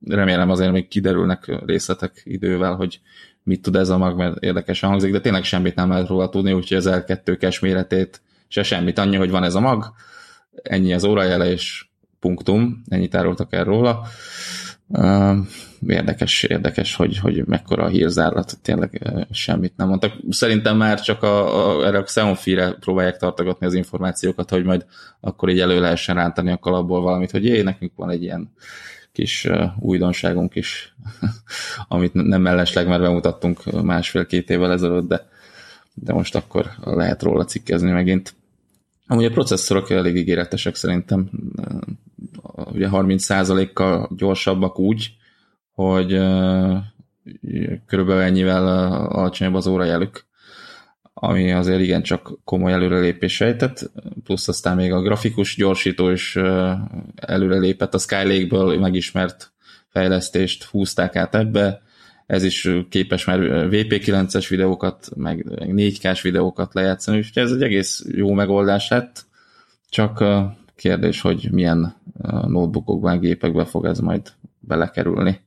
remélem 0.06 0.50
azért 0.50 0.72
még 0.72 0.88
kiderülnek 0.88 1.62
részletek 1.66 2.22
idővel, 2.24 2.74
hogy 2.74 3.00
mit 3.42 3.62
tud 3.62 3.76
ez 3.76 3.88
a 3.88 3.98
mag, 3.98 4.16
mert 4.16 4.42
érdekesen 4.42 4.90
hangzik, 4.90 5.12
de 5.12 5.20
tényleg 5.20 5.44
semmit 5.44 5.74
nem 5.74 5.90
lehet 5.90 6.08
róla 6.08 6.28
tudni, 6.28 6.52
úgyhogy 6.52 6.76
az 6.76 6.88
L2-kes 6.90 7.60
méretét 7.60 8.22
se 8.48 8.62
semmit, 8.62 8.98
annyi, 8.98 9.16
hogy 9.16 9.30
van 9.30 9.44
ez 9.44 9.54
a 9.54 9.60
mag, 9.60 9.92
ennyi 10.62 10.92
az 10.92 11.04
órajele, 11.04 11.50
és 11.50 11.86
punktum, 12.20 12.82
ennyit 12.88 13.14
árultak 13.14 13.52
el 13.52 13.64
róla. 13.64 14.06
Érdekes, 15.86 16.42
érdekes, 16.42 16.94
hogy, 16.94 17.18
hogy 17.18 17.46
mekkora 17.46 17.84
a 17.84 17.88
hírzárlat, 17.88 18.58
tényleg 18.62 19.02
semmit 19.30 19.76
nem 19.76 19.88
mondtak. 19.88 20.12
Szerintem 20.30 20.76
már 20.76 21.00
csak 21.00 21.22
a, 21.22 21.78
a, 21.80 21.86
erre 21.86 21.98
a 21.98 22.02
Xeonfi-re 22.02 22.72
próbálják 22.72 23.16
tartogatni 23.16 23.66
az 23.66 23.74
információkat, 23.74 24.50
hogy 24.50 24.64
majd 24.64 24.86
akkor 25.20 25.48
így 25.48 25.60
elő 25.60 25.80
lehessen 25.80 26.14
rántani 26.14 26.50
a 26.50 26.58
kalapból 26.58 27.00
valamit, 27.00 27.30
hogy 27.30 27.44
jé, 27.44 27.62
nekünk 27.62 27.92
van 27.96 28.10
egy 28.10 28.22
ilyen 28.22 28.52
kis 29.12 29.48
újdonságunk 29.78 30.54
is, 30.54 30.94
amit 31.88 32.12
nem 32.12 32.42
mellesleg 32.42 32.86
már 32.88 33.00
bemutattunk 33.00 33.82
másfél-két 33.82 34.50
évvel 34.50 34.72
ezelőtt, 34.72 35.08
de, 35.08 35.28
de 35.94 36.12
most 36.12 36.34
akkor 36.34 36.70
lehet 36.84 37.22
róla 37.22 37.44
cikkezni 37.44 37.90
megint. 37.90 38.34
Amúgy 39.06 39.24
a 39.24 39.30
processzorok 39.30 39.90
elég 39.90 40.16
ígéretesek 40.16 40.74
szerintem, 40.74 41.30
ugye 42.54 42.88
30%-kal 42.92 44.10
gyorsabbak 44.16 44.78
úgy, 44.78 45.16
hogy 45.72 46.08
körülbelül 47.86 48.22
ennyivel 48.22 48.66
alacsonyabb 49.08 49.54
az 49.54 49.66
órajelük, 49.66 50.27
ami 51.20 51.52
azért 51.52 51.80
igen 51.80 52.02
csak 52.02 52.38
komoly 52.44 52.72
előrelépés 52.72 53.34
sejtett, 53.34 53.90
plusz 54.24 54.48
aztán 54.48 54.76
még 54.76 54.92
a 54.92 55.02
grafikus 55.02 55.56
gyorsító 55.56 56.10
is 56.10 56.38
előrelépett 57.14 57.94
a 57.94 57.98
Skylake-ből 57.98 58.78
megismert 58.78 59.52
fejlesztést 59.88 60.64
húzták 60.64 61.16
át 61.16 61.34
ebbe, 61.34 61.82
ez 62.26 62.42
is 62.42 62.68
képes 62.88 63.24
már 63.24 63.38
VP9-es 63.70 64.46
videókat, 64.48 65.08
meg 65.16 65.46
4K-s 65.48 66.22
videókat 66.22 66.74
lejátszani, 66.74 67.18
úgyhogy 67.18 67.42
ez 67.42 67.52
egy 67.52 67.62
egész 67.62 68.04
jó 68.10 68.32
megoldás 68.32 68.88
lett, 68.88 69.26
csak 69.88 70.24
kérdés, 70.76 71.20
hogy 71.20 71.48
milyen 71.50 71.96
notebookokban, 72.46 73.20
gépekbe 73.20 73.64
fog 73.64 73.84
ez 73.84 73.98
majd 73.98 74.32
belekerülni. 74.60 75.40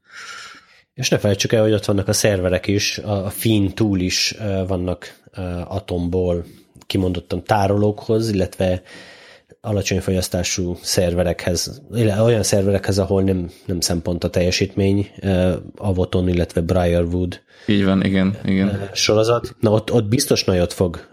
És 0.94 1.10
ne 1.10 1.18
felejtsük 1.18 1.52
el, 1.52 1.62
hogy 1.62 1.74
ott 1.74 1.86
vannak 1.86 2.08
a 2.08 2.14
szerverek 2.14 2.68
is, 2.68 2.98
a 2.98 3.30
fin 3.30 3.70
túl 3.70 4.00
is 4.00 4.36
vannak 4.68 5.20
atomból 5.68 6.46
kimondottan 6.86 7.44
tárolókhoz, 7.44 8.30
illetve 8.30 8.82
alacsony 9.62 10.02
fogyasztású 10.02 10.78
szerverekhez, 10.82 11.82
olyan 12.22 12.44
szerverekhez, 12.44 13.00
ahol 13.00 13.24
nem, 13.24 13.50
nem 13.66 13.80
szempont 13.80 14.24
a 14.24 14.30
teljesítmény, 14.30 15.12
Avoton, 15.76 16.28
illetve 16.28 16.62
Briarwood 16.62 17.42
Így 17.68 17.86
van, 17.86 18.04
igen, 18.04 18.38
igen. 18.46 18.90
sorozat. 18.94 19.56
Na 19.60 19.72
ott, 19.72 19.92
ott 19.92 20.08
biztos 20.08 20.44
nagyot 20.44 20.74
fog 20.74 21.08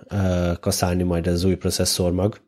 kaszálni 0.60 1.02
majd 1.02 1.26
ez 1.26 1.32
az 1.32 1.44
új 1.44 1.54
processzor 1.54 2.12
mag, 2.12 2.40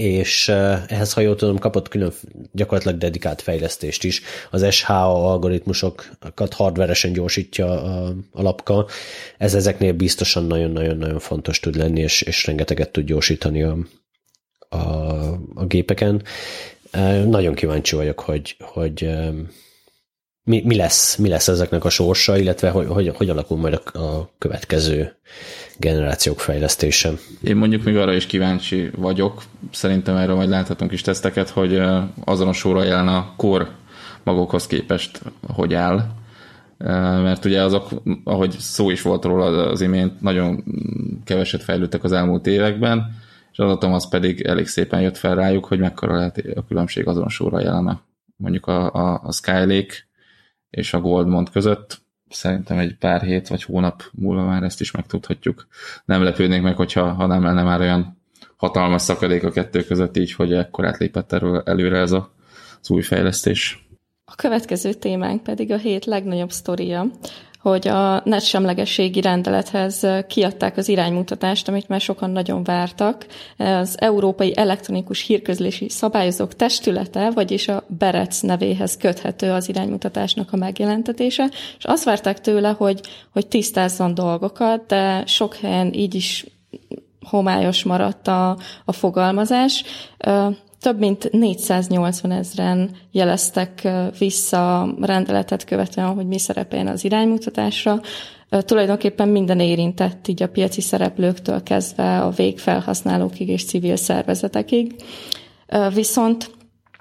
és 0.00 0.48
ehhez, 0.88 1.12
ha 1.12 1.20
jól 1.20 1.36
tudom, 1.36 1.58
kapott 1.58 1.88
külön 1.88 2.12
gyakorlatilag 2.52 2.98
dedikált 2.98 3.42
fejlesztést 3.42 4.04
is. 4.04 4.22
Az 4.50 4.72
SHA 4.72 5.30
algoritmusokat 5.30 6.54
hardveresen 6.54 7.12
gyorsítja 7.12 7.82
a, 7.82 8.14
a 8.32 8.42
lapka, 8.42 8.86
ez 9.38 9.54
ezeknél 9.54 9.92
biztosan 9.92 10.44
nagyon-nagyon-nagyon 10.44 11.18
fontos 11.18 11.60
tud 11.60 11.76
lenni, 11.76 12.00
és, 12.00 12.22
és 12.22 12.46
rengeteget 12.46 12.90
tud 12.90 13.04
gyorsítani 13.04 13.62
a, 13.62 13.76
a, 14.68 14.76
a 15.54 15.66
gépeken. 15.66 16.22
Nagyon 17.26 17.54
kíváncsi 17.54 17.96
vagyok, 17.96 18.20
hogy, 18.20 18.56
hogy 18.58 19.10
mi, 20.42 20.62
mi, 20.64 20.76
lesz, 20.76 21.16
mi 21.16 21.28
lesz 21.28 21.48
ezeknek 21.48 21.84
a 21.84 21.90
sorsa, 21.90 22.38
illetve 22.38 22.70
hogy, 22.70 22.86
hogy, 22.86 23.12
hogy 23.16 23.30
alakul 23.30 23.56
majd 23.56 23.80
a, 23.92 23.98
a 23.98 24.30
következő 24.38 25.16
generációk 25.80 26.40
fejlesztése. 26.40 27.10
Én 27.42 27.56
mondjuk 27.56 27.84
még 27.84 27.96
arra 27.96 28.14
is 28.14 28.26
kíváncsi 28.26 28.90
vagyok, 28.96 29.42
szerintem 29.70 30.16
erről 30.16 30.34
majd 30.34 30.48
láthatunk 30.48 30.92
is 30.92 31.00
teszteket, 31.00 31.48
hogy 31.48 31.82
azonos 32.24 32.64
jelen 32.64 33.08
a 33.08 33.32
kor 33.36 33.68
magukhoz 34.22 34.66
képest 34.66 35.20
hogy 35.46 35.74
áll, 35.74 36.06
mert 37.22 37.44
ugye 37.44 37.62
azok, 37.62 37.88
ahogy 38.24 38.50
szó 38.58 38.90
is 38.90 39.02
volt 39.02 39.24
róla 39.24 39.68
az 39.68 39.80
imént, 39.80 40.20
nagyon 40.20 40.64
keveset 41.24 41.62
fejlődtek 41.62 42.04
az 42.04 42.12
elmúlt 42.12 42.46
években, 42.46 43.18
és 43.52 43.58
az 43.58 43.70
atom 43.70 43.92
az 43.92 44.08
pedig 44.08 44.40
elég 44.40 44.66
szépen 44.66 45.00
jött 45.00 45.16
fel 45.16 45.34
rájuk, 45.34 45.64
hogy 45.64 45.78
mekkora 45.78 46.16
lehet 46.16 46.42
a 46.54 46.64
különbség 46.64 47.06
azonos 47.06 47.42
jelen 47.52 48.00
mondjuk 48.36 48.66
a, 48.66 48.92
a, 48.92 49.20
a 49.24 49.32
Skylake 49.32 49.94
és 50.70 50.94
a 50.94 51.00
Goldmont 51.00 51.50
között. 51.50 51.99
Szerintem 52.30 52.78
egy 52.78 52.96
pár 52.96 53.22
hét 53.22 53.48
vagy 53.48 53.62
hónap 53.62 54.02
múlva 54.12 54.44
már 54.44 54.62
ezt 54.62 54.80
is 54.80 54.90
megtudhatjuk. 54.90 55.66
Nem 56.04 56.22
lepődnék 56.22 56.62
meg, 56.62 56.76
hogyha 56.76 57.12
ha 57.12 57.26
nem 57.26 57.42
lenne 57.42 57.62
már 57.62 57.80
olyan 57.80 58.18
hatalmas 58.56 59.02
szakadék 59.02 59.44
a 59.44 59.50
kettő 59.50 59.84
között 59.84 60.16
így, 60.16 60.32
hogy 60.32 60.52
ekkor 60.52 60.86
átlépett 60.86 61.32
erről 61.32 61.62
előre 61.64 61.98
ez 61.98 62.12
a, 62.12 62.32
az 62.80 62.90
új 62.90 63.02
fejlesztés. 63.02 63.88
A 64.24 64.34
következő 64.34 64.92
témánk 64.92 65.42
pedig 65.42 65.72
a 65.72 65.76
hét 65.76 66.04
legnagyobb 66.04 66.50
sztoria, 66.50 67.06
hogy 67.62 67.88
a 67.88 68.22
netsemlegességi 68.24 69.20
rendelethez 69.20 70.06
kiadták 70.28 70.76
az 70.76 70.88
iránymutatást, 70.88 71.68
amit 71.68 71.88
már 71.88 72.00
sokan 72.00 72.30
nagyon 72.30 72.64
vártak. 72.64 73.26
Az 73.56 74.00
Európai 74.00 74.56
Elektronikus 74.56 75.22
Hírközlési 75.22 75.88
Szabályozók 75.88 76.54
Testülete, 76.54 77.30
vagyis 77.30 77.68
a 77.68 77.84
BEREC 77.86 78.40
nevéhez 78.40 78.96
köthető 78.96 79.50
az 79.50 79.68
iránymutatásnak 79.68 80.52
a 80.52 80.56
megjelentetése, 80.56 81.50
és 81.78 81.84
azt 81.84 82.04
várták 82.04 82.40
tőle, 82.40 82.68
hogy, 82.68 83.00
hogy 83.32 83.46
tisztázzon 83.46 84.14
dolgokat, 84.14 84.86
de 84.86 85.26
sok 85.26 85.54
helyen 85.54 85.92
így 85.92 86.14
is 86.14 86.46
homályos 87.26 87.82
maradt 87.82 88.28
a, 88.28 88.56
a 88.84 88.92
fogalmazás 88.92 89.84
több 90.80 90.98
mint 90.98 91.30
480 91.32 92.30
ezeren 92.30 92.90
jeleztek 93.10 93.88
vissza 94.18 94.94
rendeletet 95.00 95.64
követően, 95.64 96.14
hogy 96.14 96.26
mi 96.26 96.38
szerepeljen 96.38 96.86
az 96.86 97.04
iránymutatásra. 97.04 98.00
Tulajdonképpen 98.48 99.28
minden 99.28 99.60
érintett, 99.60 100.28
így 100.28 100.42
a 100.42 100.48
piaci 100.48 100.80
szereplőktől 100.80 101.62
kezdve 101.62 102.20
a 102.20 102.30
végfelhasználókig 102.30 103.48
és 103.48 103.64
civil 103.64 103.96
szervezetekig. 103.96 104.94
Viszont 105.94 106.50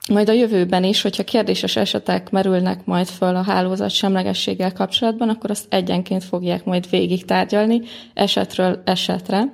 majd 0.10 0.30
a 0.30 0.34
jövőben 0.34 0.84
is, 0.84 1.02
hogyha 1.02 1.24
kérdéses 1.24 1.76
esetek 1.76 2.30
merülnek 2.30 2.86
majd 2.86 3.08
föl 3.08 3.36
a 3.36 3.42
hálózat 3.42 3.90
semlegességgel 3.90 4.74
kapcsolatban, 4.74 5.30
akkor 5.30 5.50
azt 5.50 5.66
egyenként 5.70 6.24
fogják 6.24 6.66
majd 6.66 6.90
végig 6.90 7.26
tárgyalni, 7.26 7.82
esetről 8.14 8.82
esetre, 8.86 9.54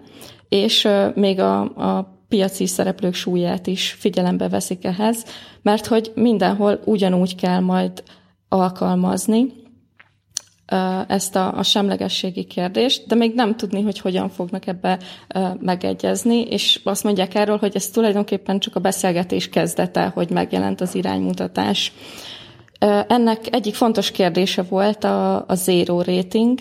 és 0.50 0.88
még 1.16 1.40
a, 1.40 1.62
a 1.62 2.15
piaci 2.28 2.66
szereplők 2.66 3.14
súlyát 3.14 3.68
is 3.68 3.92
figyelembe 3.92 4.50
veszik 4.50 4.86
ehhez, 4.86 5.26
mert 5.62 5.86
hogy 5.86 6.12
mindenhol 6.16 6.80
ugyanúgy 6.86 7.36
kell 7.36 7.60
majd 7.60 8.04
alkalmazni 8.50 9.54
ezt 11.08 11.36
a, 11.36 11.58
a 11.58 11.64
semlegességi 11.64 12.44
kérdést, 12.44 13.08
de 13.08 13.16
még 13.16 13.34
nem 13.36 13.56
tudni, 13.56 13.82
hogy 13.82 14.00
hogyan 14.00 14.30
fognak 14.30 14.68
ebbe 14.68 15.00
megegyezni, 15.60 16.42
és 16.42 16.80
azt 16.84 17.04
mondják 17.04 17.36
erről, 17.36 17.58
hogy 17.58 17.76
ez 17.76 17.90
tulajdonképpen 17.90 18.60
csak 18.60 18.76
a 18.76 18.80
beszélgetés 18.80 19.50
kezdete, 19.50 20.06
hogy 20.06 20.30
megjelent 20.30 20.82
az 20.82 20.96
iránymutatás. 20.96 21.94
Ennek 23.08 23.54
egyik 23.54 23.76
fontos 23.76 24.12
kérdése 24.12 24.62
volt 24.62 25.04
a, 25.04 25.48
a 25.48 25.56
zero 25.56 26.02
rating, 26.02 26.60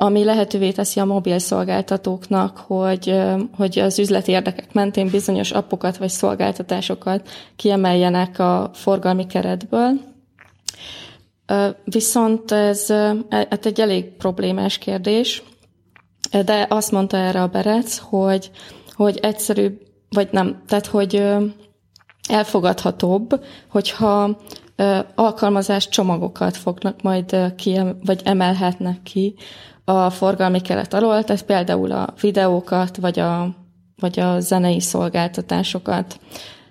ami 0.00 0.24
lehetővé 0.24 0.70
teszi 0.70 1.00
a 1.00 1.04
mobil 1.04 1.38
szolgáltatóknak, 1.38 2.56
hogy, 2.56 3.20
hogy 3.56 3.78
az 3.78 3.98
üzleti 3.98 4.32
érdekek 4.32 4.72
mentén 4.72 5.10
bizonyos 5.10 5.50
appokat 5.50 5.96
vagy 5.96 6.08
szolgáltatásokat 6.08 7.28
kiemeljenek 7.56 8.38
a 8.38 8.70
forgalmi 8.72 9.26
keretből. 9.26 9.92
Viszont 11.84 12.52
ez, 12.52 12.90
ez 13.28 13.58
egy 13.62 13.80
elég 13.80 14.04
problémás 14.04 14.78
kérdés, 14.78 15.42
de 16.44 16.66
azt 16.68 16.92
mondta 16.92 17.16
erre 17.16 17.42
a 17.42 17.46
Berec, 17.46 17.98
hogy, 17.98 18.50
hogy 18.92 19.18
egyszerűbb, 19.22 19.80
vagy 20.08 20.28
nem, 20.30 20.62
tehát 20.66 20.86
hogy 20.86 21.24
elfogadhatóbb, 22.28 23.44
hogyha 23.70 24.38
alkalmazás 25.14 25.88
csomagokat 25.88 26.56
fognak 26.56 27.02
majd 27.02 27.54
ki, 27.56 27.80
vagy 28.04 28.20
emelhetnek 28.24 29.02
ki 29.02 29.34
a 29.88 30.10
forgalmi 30.10 30.60
keret 30.60 30.94
alól, 30.94 31.24
tehát 31.24 31.44
például 31.44 31.92
a 31.92 32.14
videókat, 32.20 32.96
vagy 32.96 33.18
a, 33.18 33.48
vagy 34.00 34.20
a 34.20 34.40
zenei 34.40 34.80
szolgáltatásokat. 34.80 36.20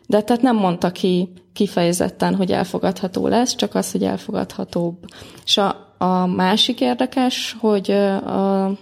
De 0.08 0.22
tehát 0.22 0.42
nem 0.42 0.56
mondta 0.56 0.92
ki 0.92 1.34
kifejezetten, 1.54 2.36
hogy 2.36 2.52
elfogadható 2.52 3.28
lesz, 3.28 3.56
csak 3.56 3.76
az, 3.76 3.92
hogy 3.92 4.04
elfogadhatóbb. 4.04 4.96
És 5.44 5.58
a, 5.58 5.96
a 5.98 6.26
másik 6.26 6.82
érdekes, 6.82 7.56
hogy 7.60 7.92
a, 7.92 8.32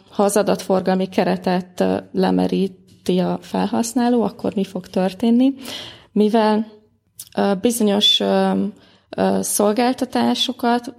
ha 0.09 0.23
az 0.23 0.37
adatforgalmi 0.37 1.05
keretet 1.05 1.83
lemeríti 2.11 3.19
a 3.19 3.37
felhasználó, 3.41 4.23
akkor 4.23 4.55
mi 4.55 4.63
fog 4.63 4.87
történni, 4.87 5.53
mivel 6.11 6.65
bizonyos 7.61 8.21
szolgáltatásokat 9.39 10.95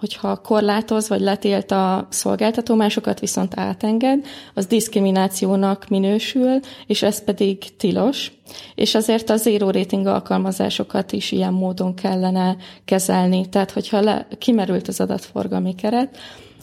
hogyha 0.00 0.36
korlátoz 0.36 1.08
vagy 1.08 1.20
letilt 1.20 1.70
a 1.70 2.06
szolgáltató, 2.10 2.74
másokat 2.74 3.20
viszont 3.20 3.58
átenged, 3.58 4.26
az 4.54 4.66
diszkriminációnak 4.66 5.88
minősül, 5.88 6.60
és 6.86 7.02
ez 7.02 7.24
pedig 7.24 7.76
tilos, 7.76 8.32
és 8.74 8.94
azért 8.94 9.30
a 9.30 9.36
zero 9.36 9.70
rating 9.70 10.06
alkalmazásokat 10.06 11.12
is 11.12 11.32
ilyen 11.32 11.52
módon 11.52 11.94
kellene 11.94 12.56
kezelni. 12.84 13.48
Tehát, 13.48 13.70
hogyha 13.70 14.00
le, 14.00 14.26
kimerült 14.38 14.88
az 14.88 15.00
adatforgalmi 15.00 15.74
keret, 15.74 16.18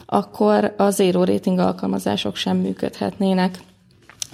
akkor 0.06 0.74
a 0.78 0.90
zero 0.90 1.24
rating 1.24 1.60
alkalmazások 1.60 2.36
sem 2.36 2.58
működhetnének. 2.58 3.60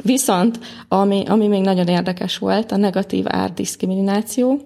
Viszont, 0.02 0.60
ami, 0.88 1.24
ami 1.28 1.48
még 1.48 1.62
nagyon 1.62 1.88
érdekes 1.88 2.38
volt, 2.38 2.72
a 2.72 2.78
negatív 2.78 3.26
árdiszkrimináció, 3.28 4.60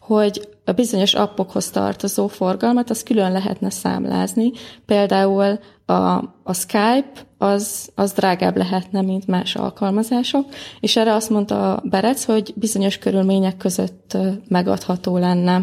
hogy 0.00 0.48
a 0.70 0.72
bizonyos 0.72 1.14
appokhoz 1.14 1.70
tartozó 1.70 2.26
forgalmat, 2.26 2.90
az 2.90 3.02
külön 3.02 3.32
lehetne 3.32 3.70
számlázni. 3.70 4.50
Például 4.86 5.58
a, 5.86 5.92
a 6.42 6.52
Skype 6.52 7.12
az, 7.38 7.90
az 7.94 8.12
drágább 8.12 8.56
lehetne, 8.56 9.02
mint 9.02 9.26
más 9.26 9.56
alkalmazások, 9.56 10.44
és 10.80 10.96
erre 10.96 11.14
azt 11.14 11.30
mondta 11.30 11.82
Berec, 11.84 12.24
hogy 12.24 12.52
bizonyos 12.56 12.98
körülmények 12.98 13.56
között 13.56 14.16
megadható 14.48 15.18
lenne. 15.18 15.62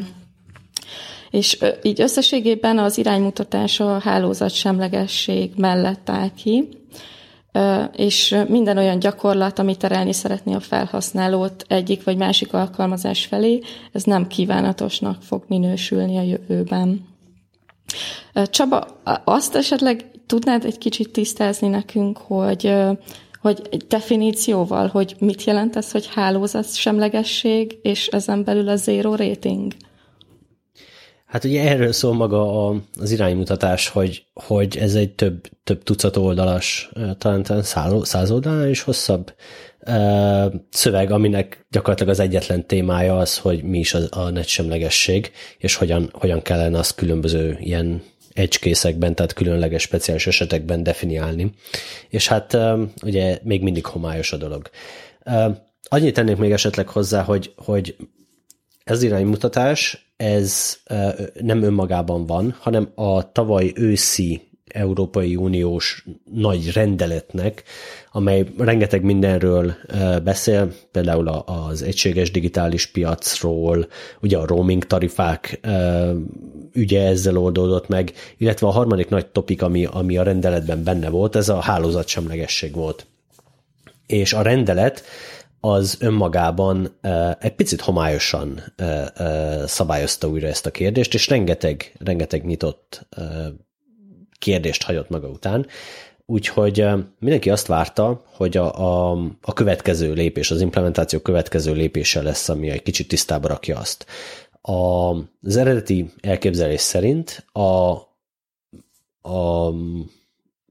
És 1.29 1.57
így 1.81 2.01
összességében 2.01 2.77
az 2.77 2.97
iránymutatás 2.97 3.79
a 3.79 3.99
hálózat 3.99 4.51
semlegesség 4.51 5.51
mellett 5.55 6.09
áll 6.09 6.29
ki, 6.43 6.69
és 7.95 8.35
minden 8.47 8.77
olyan 8.77 8.99
gyakorlat, 8.99 9.59
ami 9.59 9.75
terelni 9.75 10.13
szeretné 10.13 10.53
a 10.53 10.59
felhasználót 10.59 11.65
egyik 11.67 12.03
vagy 12.03 12.17
másik 12.17 12.53
alkalmazás 12.53 13.25
felé, 13.25 13.59
ez 13.91 14.03
nem 14.03 14.27
kívánatosnak 14.27 15.21
fog 15.21 15.43
minősülni 15.47 16.17
a 16.17 16.21
jövőben. 16.21 17.07
Csaba, 18.49 18.87
azt 19.23 19.55
esetleg 19.55 20.05
tudnád 20.25 20.65
egy 20.65 20.77
kicsit 20.77 21.11
tisztázni 21.11 21.67
nekünk, 21.67 22.17
hogy 22.17 22.73
hogy 23.41 23.85
definícióval, 23.87 24.87
hogy 24.87 25.15
mit 25.19 25.43
jelent 25.43 25.75
ez, 25.75 25.91
hogy 25.91 26.09
hálózat 26.13 26.75
semlegesség, 26.75 27.77
és 27.81 28.07
ezen 28.07 28.43
belül 28.43 28.67
a 28.67 28.75
zero 28.75 29.15
rating? 29.15 29.73
Hát 31.28 31.43
ugye 31.43 31.69
erről 31.69 31.91
szól 31.91 32.13
maga 32.13 32.67
a, 32.67 32.82
az 32.99 33.11
iránymutatás, 33.11 33.88
hogy, 33.88 34.25
hogy 34.34 34.78
ez 34.78 34.95
egy 34.95 35.15
több, 35.15 35.47
több 35.63 35.84
tucat 35.84 36.17
oldalas, 36.17 36.91
talán, 37.17 37.43
talán 37.43 37.63
száz 38.03 38.32
oldalán 38.32 38.69
is 38.69 38.82
hosszabb 38.82 39.34
szöveg, 40.69 41.11
aminek 41.11 41.65
gyakorlatilag 41.69 42.11
az 42.11 42.19
egyetlen 42.19 42.65
témája 42.65 43.17
az, 43.17 43.38
hogy 43.38 43.63
mi 43.63 43.80
is 43.80 43.93
a, 43.93 43.99
a 44.09 44.30
netsemlegesség, 44.30 45.32
és 45.57 45.75
hogyan, 45.75 46.09
hogyan 46.13 46.41
kellene 46.41 46.78
azt 46.78 46.95
különböző 46.95 47.57
ilyen 47.59 48.01
egykészekben, 48.34 49.15
tehát 49.15 49.34
különleges 49.34 49.82
speciális 49.82 50.28
esetekben 50.28 50.84
definiálni. 50.84 51.51
És 52.09 52.28
hát 52.28 52.57
ugye 53.03 53.39
még 53.43 53.61
mindig 53.61 53.86
homályos 53.86 54.32
a 54.32 54.38
dolog. 54.38 54.69
annyit 55.82 56.13
tennék 56.13 56.38
még 56.38 56.51
esetleg 56.51 56.88
hozzá, 56.88 57.21
hogy, 57.21 57.53
hogy 57.55 57.95
ez 58.91 59.03
iránymutatás, 59.03 60.11
ez 60.17 60.77
nem 61.41 61.63
önmagában 61.63 62.25
van, 62.25 62.55
hanem 62.59 62.89
a 62.95 63.31
tavaly 63.31 63.71
őszi 63.75 64.41
Európai 64.67 65.35
Uniós 65.35 66.05
nagy 66.33 66.71
rendeletnek, 66.71 67.63
amely 68.11 68.45
rengeteg 68.57 69.03
mindenről 69.03 69.73
beszél, 70.23 70.73
például 70.91 71.27
az 71.27 71.81
egységes 71.81 72.31
digitális 72.31 72.85
piacról, 72.85 73.88
ugye 74.21 74.38
a 74.38 74.45
roaming 74.45 74.85
tarifák 74.85 75.59
ügye 76.73 77.07
ezzel 77.07 77.38
oldódott 77.38 77.88
meg, 77.88 78.13
illetve 78.38 78.67
a 78.67 78.71
harmadik 78.71 79.09
nagy 79.09 79.25
topik, 79.25 79.61
ami, 79.61 79.85
ami 79.85 80.17
a 80.17 80.23
rendeletben 80.23 80.83
benne 80.83 81.09
volt, 81.09 81.35
ez 81.35 81.49
a 81.49 81.59
hálózatsemlegesség 81.59 82.73
volt. 82.73 83.05
És 84.07 84.33
a 84.33 84.41
rendelet 84.41 85.03
az 85.59 85.97
önmagában 85.99 86.99
egy 87.39 87.55
picit 87.55 87.81
homályosan 87.81 88.63
szabályozta 89.65 90.27
újra 90.27 90.47
ezt 90.47 90.65
a 90.65 90.71
kérdést, 90.71 91.13
és 91.13 91.27
rengeteg, 91.27 91.95
rengeteg 91.99 92.45
nyitott 92.45 93.07
kérdést 94.39 94.83
hagyott 94.83 95.09
maga 95.09 95.27
után. 95.27 95.67
Úgyhogy 96.25 96.85
mindenki 97.19 97.49
azt 97.49 97.67
várta, 97.67 98.23
hogy 98.25 98.57
a, 98.57 98.79
a, 99.11 99.11
a 99.41 99.53
következő 99.53 100.13
lépés, 100.13 100.51
az 100.51 100.61
implementáció 100.61 101.19
következő 101.19 101.73
lépése 101.73 102.21
lesz, 102.21 102.49
ami 102.49 102.69
egy 102.69 102.83
kicsit 102.83 103.07
tisztába 103.07 103.47
rakja 103.47 103.77
azt. 103.77 104.05
A, 104.61 105.11
az 105.41 105.55
eredeti 105.57 106.13
elképzelés 106.21 106.81
szerint 106.81 107.45
a, 107.51 107.91
a 109.29 109.71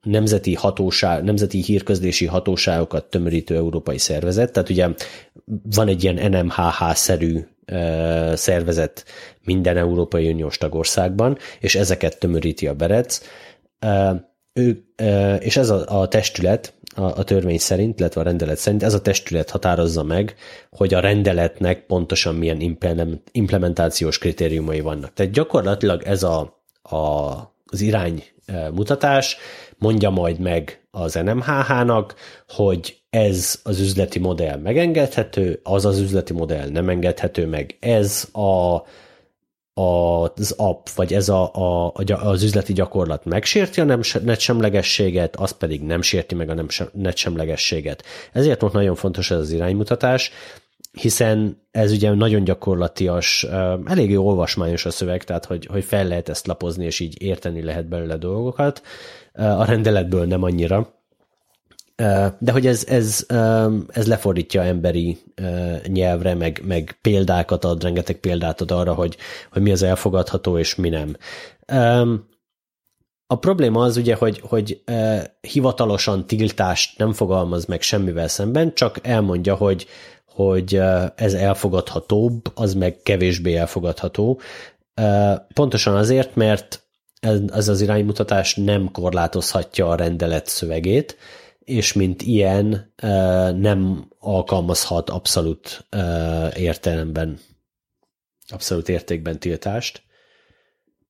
nemzeti 0.07 0.55
hatóság, 0.55 1.25
nemzeti 1.25 1.63
hírközlési 1.63 2.27
hatóságokat 2.27 3.05
tömörítő 3.05 3.57
európai 3.57 3.99
szervezet, 3.99 4.53
tehát 4.53 4.69
ugye 4.69 4.89
van 5.63 5.89
egy 5.89 6.03
ilyen 6.03 6.31
NMHH-szerű 6.31 7.47
szervezet 8.35 9.05
minden 9.45 9.77
Európai 9.77 10.31
Uniós 10.31 10.59
tagországban, 10.59 11.39
és 11.61 11.75
ezeket 11.75 12.19
tömöríti 12.19 12.67
a 12.67 12.75
Berec. 12.75 13.21
Ő, 14.53 14.85
és 15.41 15.57
ez 15.57 15.71
a, 15.71 16.01
a 16.01 16.09
testület, 16.09 16.75
a, 16.95 17.03
a 17.03 17.25
törvény 17.25 17.59
szerint, 17.59 18.01
illetve 18.01 18.21
a 18.21 18.25
rendelet 18.25 18.59
szerint, 18.59 18.83
ez 18.83 18.95
a 18.95 19.01
testület 19.01 19.51
határozza 19.51 20.03
meg, 20.03 20.35
hogy 20.71 20.95
a 20.95 21.01
rendeletnek 21.01 21.87
pontosan 21.87 22.35
milyen 22.35 22.79
implementációs 23.33 24.19
kritériumai 24.19 24.81
vannak. 24.81 25.13
Tehát 25.13 25.33
gyakorlatilag 25.33 26.03
ez 26.03 26.23
a, 26.23 26.63
a, 26.83 26.97
az 27.67 27.81
iránymutatás 27.81 29.37
mondja 29.79 30.11
majd 30.11 30.39
meg 30.39 30.87
az 30.91 31.14
NMHH-nak, 31.14 32.14
hogy 32.49 32.97
ez 33.11 33.61
az 33.62 33.81
üzleti 33.81 34.18
modell 34.18 34.59
megengedhető, 34.59 35.61
az 35.62 35.85
az 35.85 35.99
üzleti 35.99 36.33
modell 36.33 36.68
nem 36.68 36.89
engedhető 36.89 37.47
meg, 37.47 37.77
ez 37.81 38.29
a 38.33 38.83
az 39.79 40.55
app, 40.57 40.87
vagy 40.95 41.12
ez 41.12 41.29
a, 41.29 41.55
a, 41.55 41.93
az 42.09 42.43
üzleti 42.43 42.72
gyakorlat 42.72 43.24
megsérti 43.24 43.81
a 43.81 43.99
netsemlegességet, 44.22 45.37
az 45.37 45.51
pedig 45.51 45.83
nem 45.83 46.03
sérti 46.03 46.35
meg 46.35 46.51
a 46.51 46.64
netsemlegességet. 46.93 48.03
Ezért 48.33 48.61
volt 48.61 48.72
nagyon 48.72 48.95
fontos 48.95 49.31
ez 49.31 49.39
az 49.39 49.51
iránymutatás, 49.51 50.31
hiszen 50.93 51.62
ez 51.70 51.93
ugye 51.93 52.14
nagyon 52.14 52.45
gyakorlatias, 52.45 53.47
eléggé 53.87 54.14
olvasmányos 54.14 54.87
a 54.87 54.91
szöveg, 54.91 55.24
tehát 55.24 55.45
hogy, 55.45 55.66
hogy 55.66 55.85
fel 55.85 56.07
lehet 56.07 56.29
ezt 56.29 56.47
lapozni, 56.47 56.85
és 56.85 57.01
így 57.01 57.22
érteni 57.22 57.62
lehet 57.62 57.89
belőle 57.89 58.16
dolgokat. 58.16 58.83
A 59.37 59.64
rendeletből 59.64 60.24
nem 60.24 60.43
annyira, 60.43 60.95
de 62.39 62.53
hogy 62.53 62.66
ez, 62.66 62.84
ez, 62.89 63.26
ez 63.89 64.07
lefordítja 64.07 64.62
emberi 64.62 65.18
nyelvre, 65.87 66.34
meg, 66.34 66.62
meg 66.64 66.99
példákat 67.01 67.64
ad, 67.64 67.82
rengeteg 67.82 68.16
példát 68.16 68.61
ad 68.61 68.70
arra, 68.70 68.95
hogy, 68.95 69.16
hogy 69.53 69.62
mi 69.62 69.72
az 69.72 69.82
elfogadható, 69.82 70.59
és 70.59 70.74
mi 70.74 70.89
nem. 70.89 71.16
A 73.26 73.39
probléma 73.39 73.82
az 73.82 73.97
ugye, 73.97 74.14
hogy, 74.14 74.41
hogy 74.41 74.82
hivatalosan 75.41 76.26
tiltást 76.26 76.99
nem 76.99 77.12
fogalmaz 77.12 77.64
meg 77.64 77.82
semmivel 77.82 78.28
szemben, 78.28 78.74
csak 78.74 78.99
elmondja, 79.03 79.55
hogy, 79.55 79.87
hogy 80.26 80.80
ez 81.14 81.34
elfogadhatóbb, 81.34 82.53
az 82.55 82.74
meg 82.74 83.01
kevésbé 83.03 83.55
elfogadható. 83.55 84.41
Pontosan 85.55 85.97
azért, 85.97 86.34
mert 86.34 86.86
ez 87.53 87.68
az 87.68 87.81
iránymutatás 87.81 88.55
nem 88.55 88.91
korlátozhatja 88.91 89.89
a 89.89 89.97
rendelet 89.97 90.47
szövegét, 90.47 91.16
és 91.59 91.93
mint 91.93 92.22
ilyen 92.22 92.93
nem 93.57 94.09
alkalmazhat 94.18 95.11
abszolút 95.11 95.87
értelemben, 96.55 97.39
abszolút 98.49 98.89
értékben 98.89 99.39
tiltást. 99.39 100.03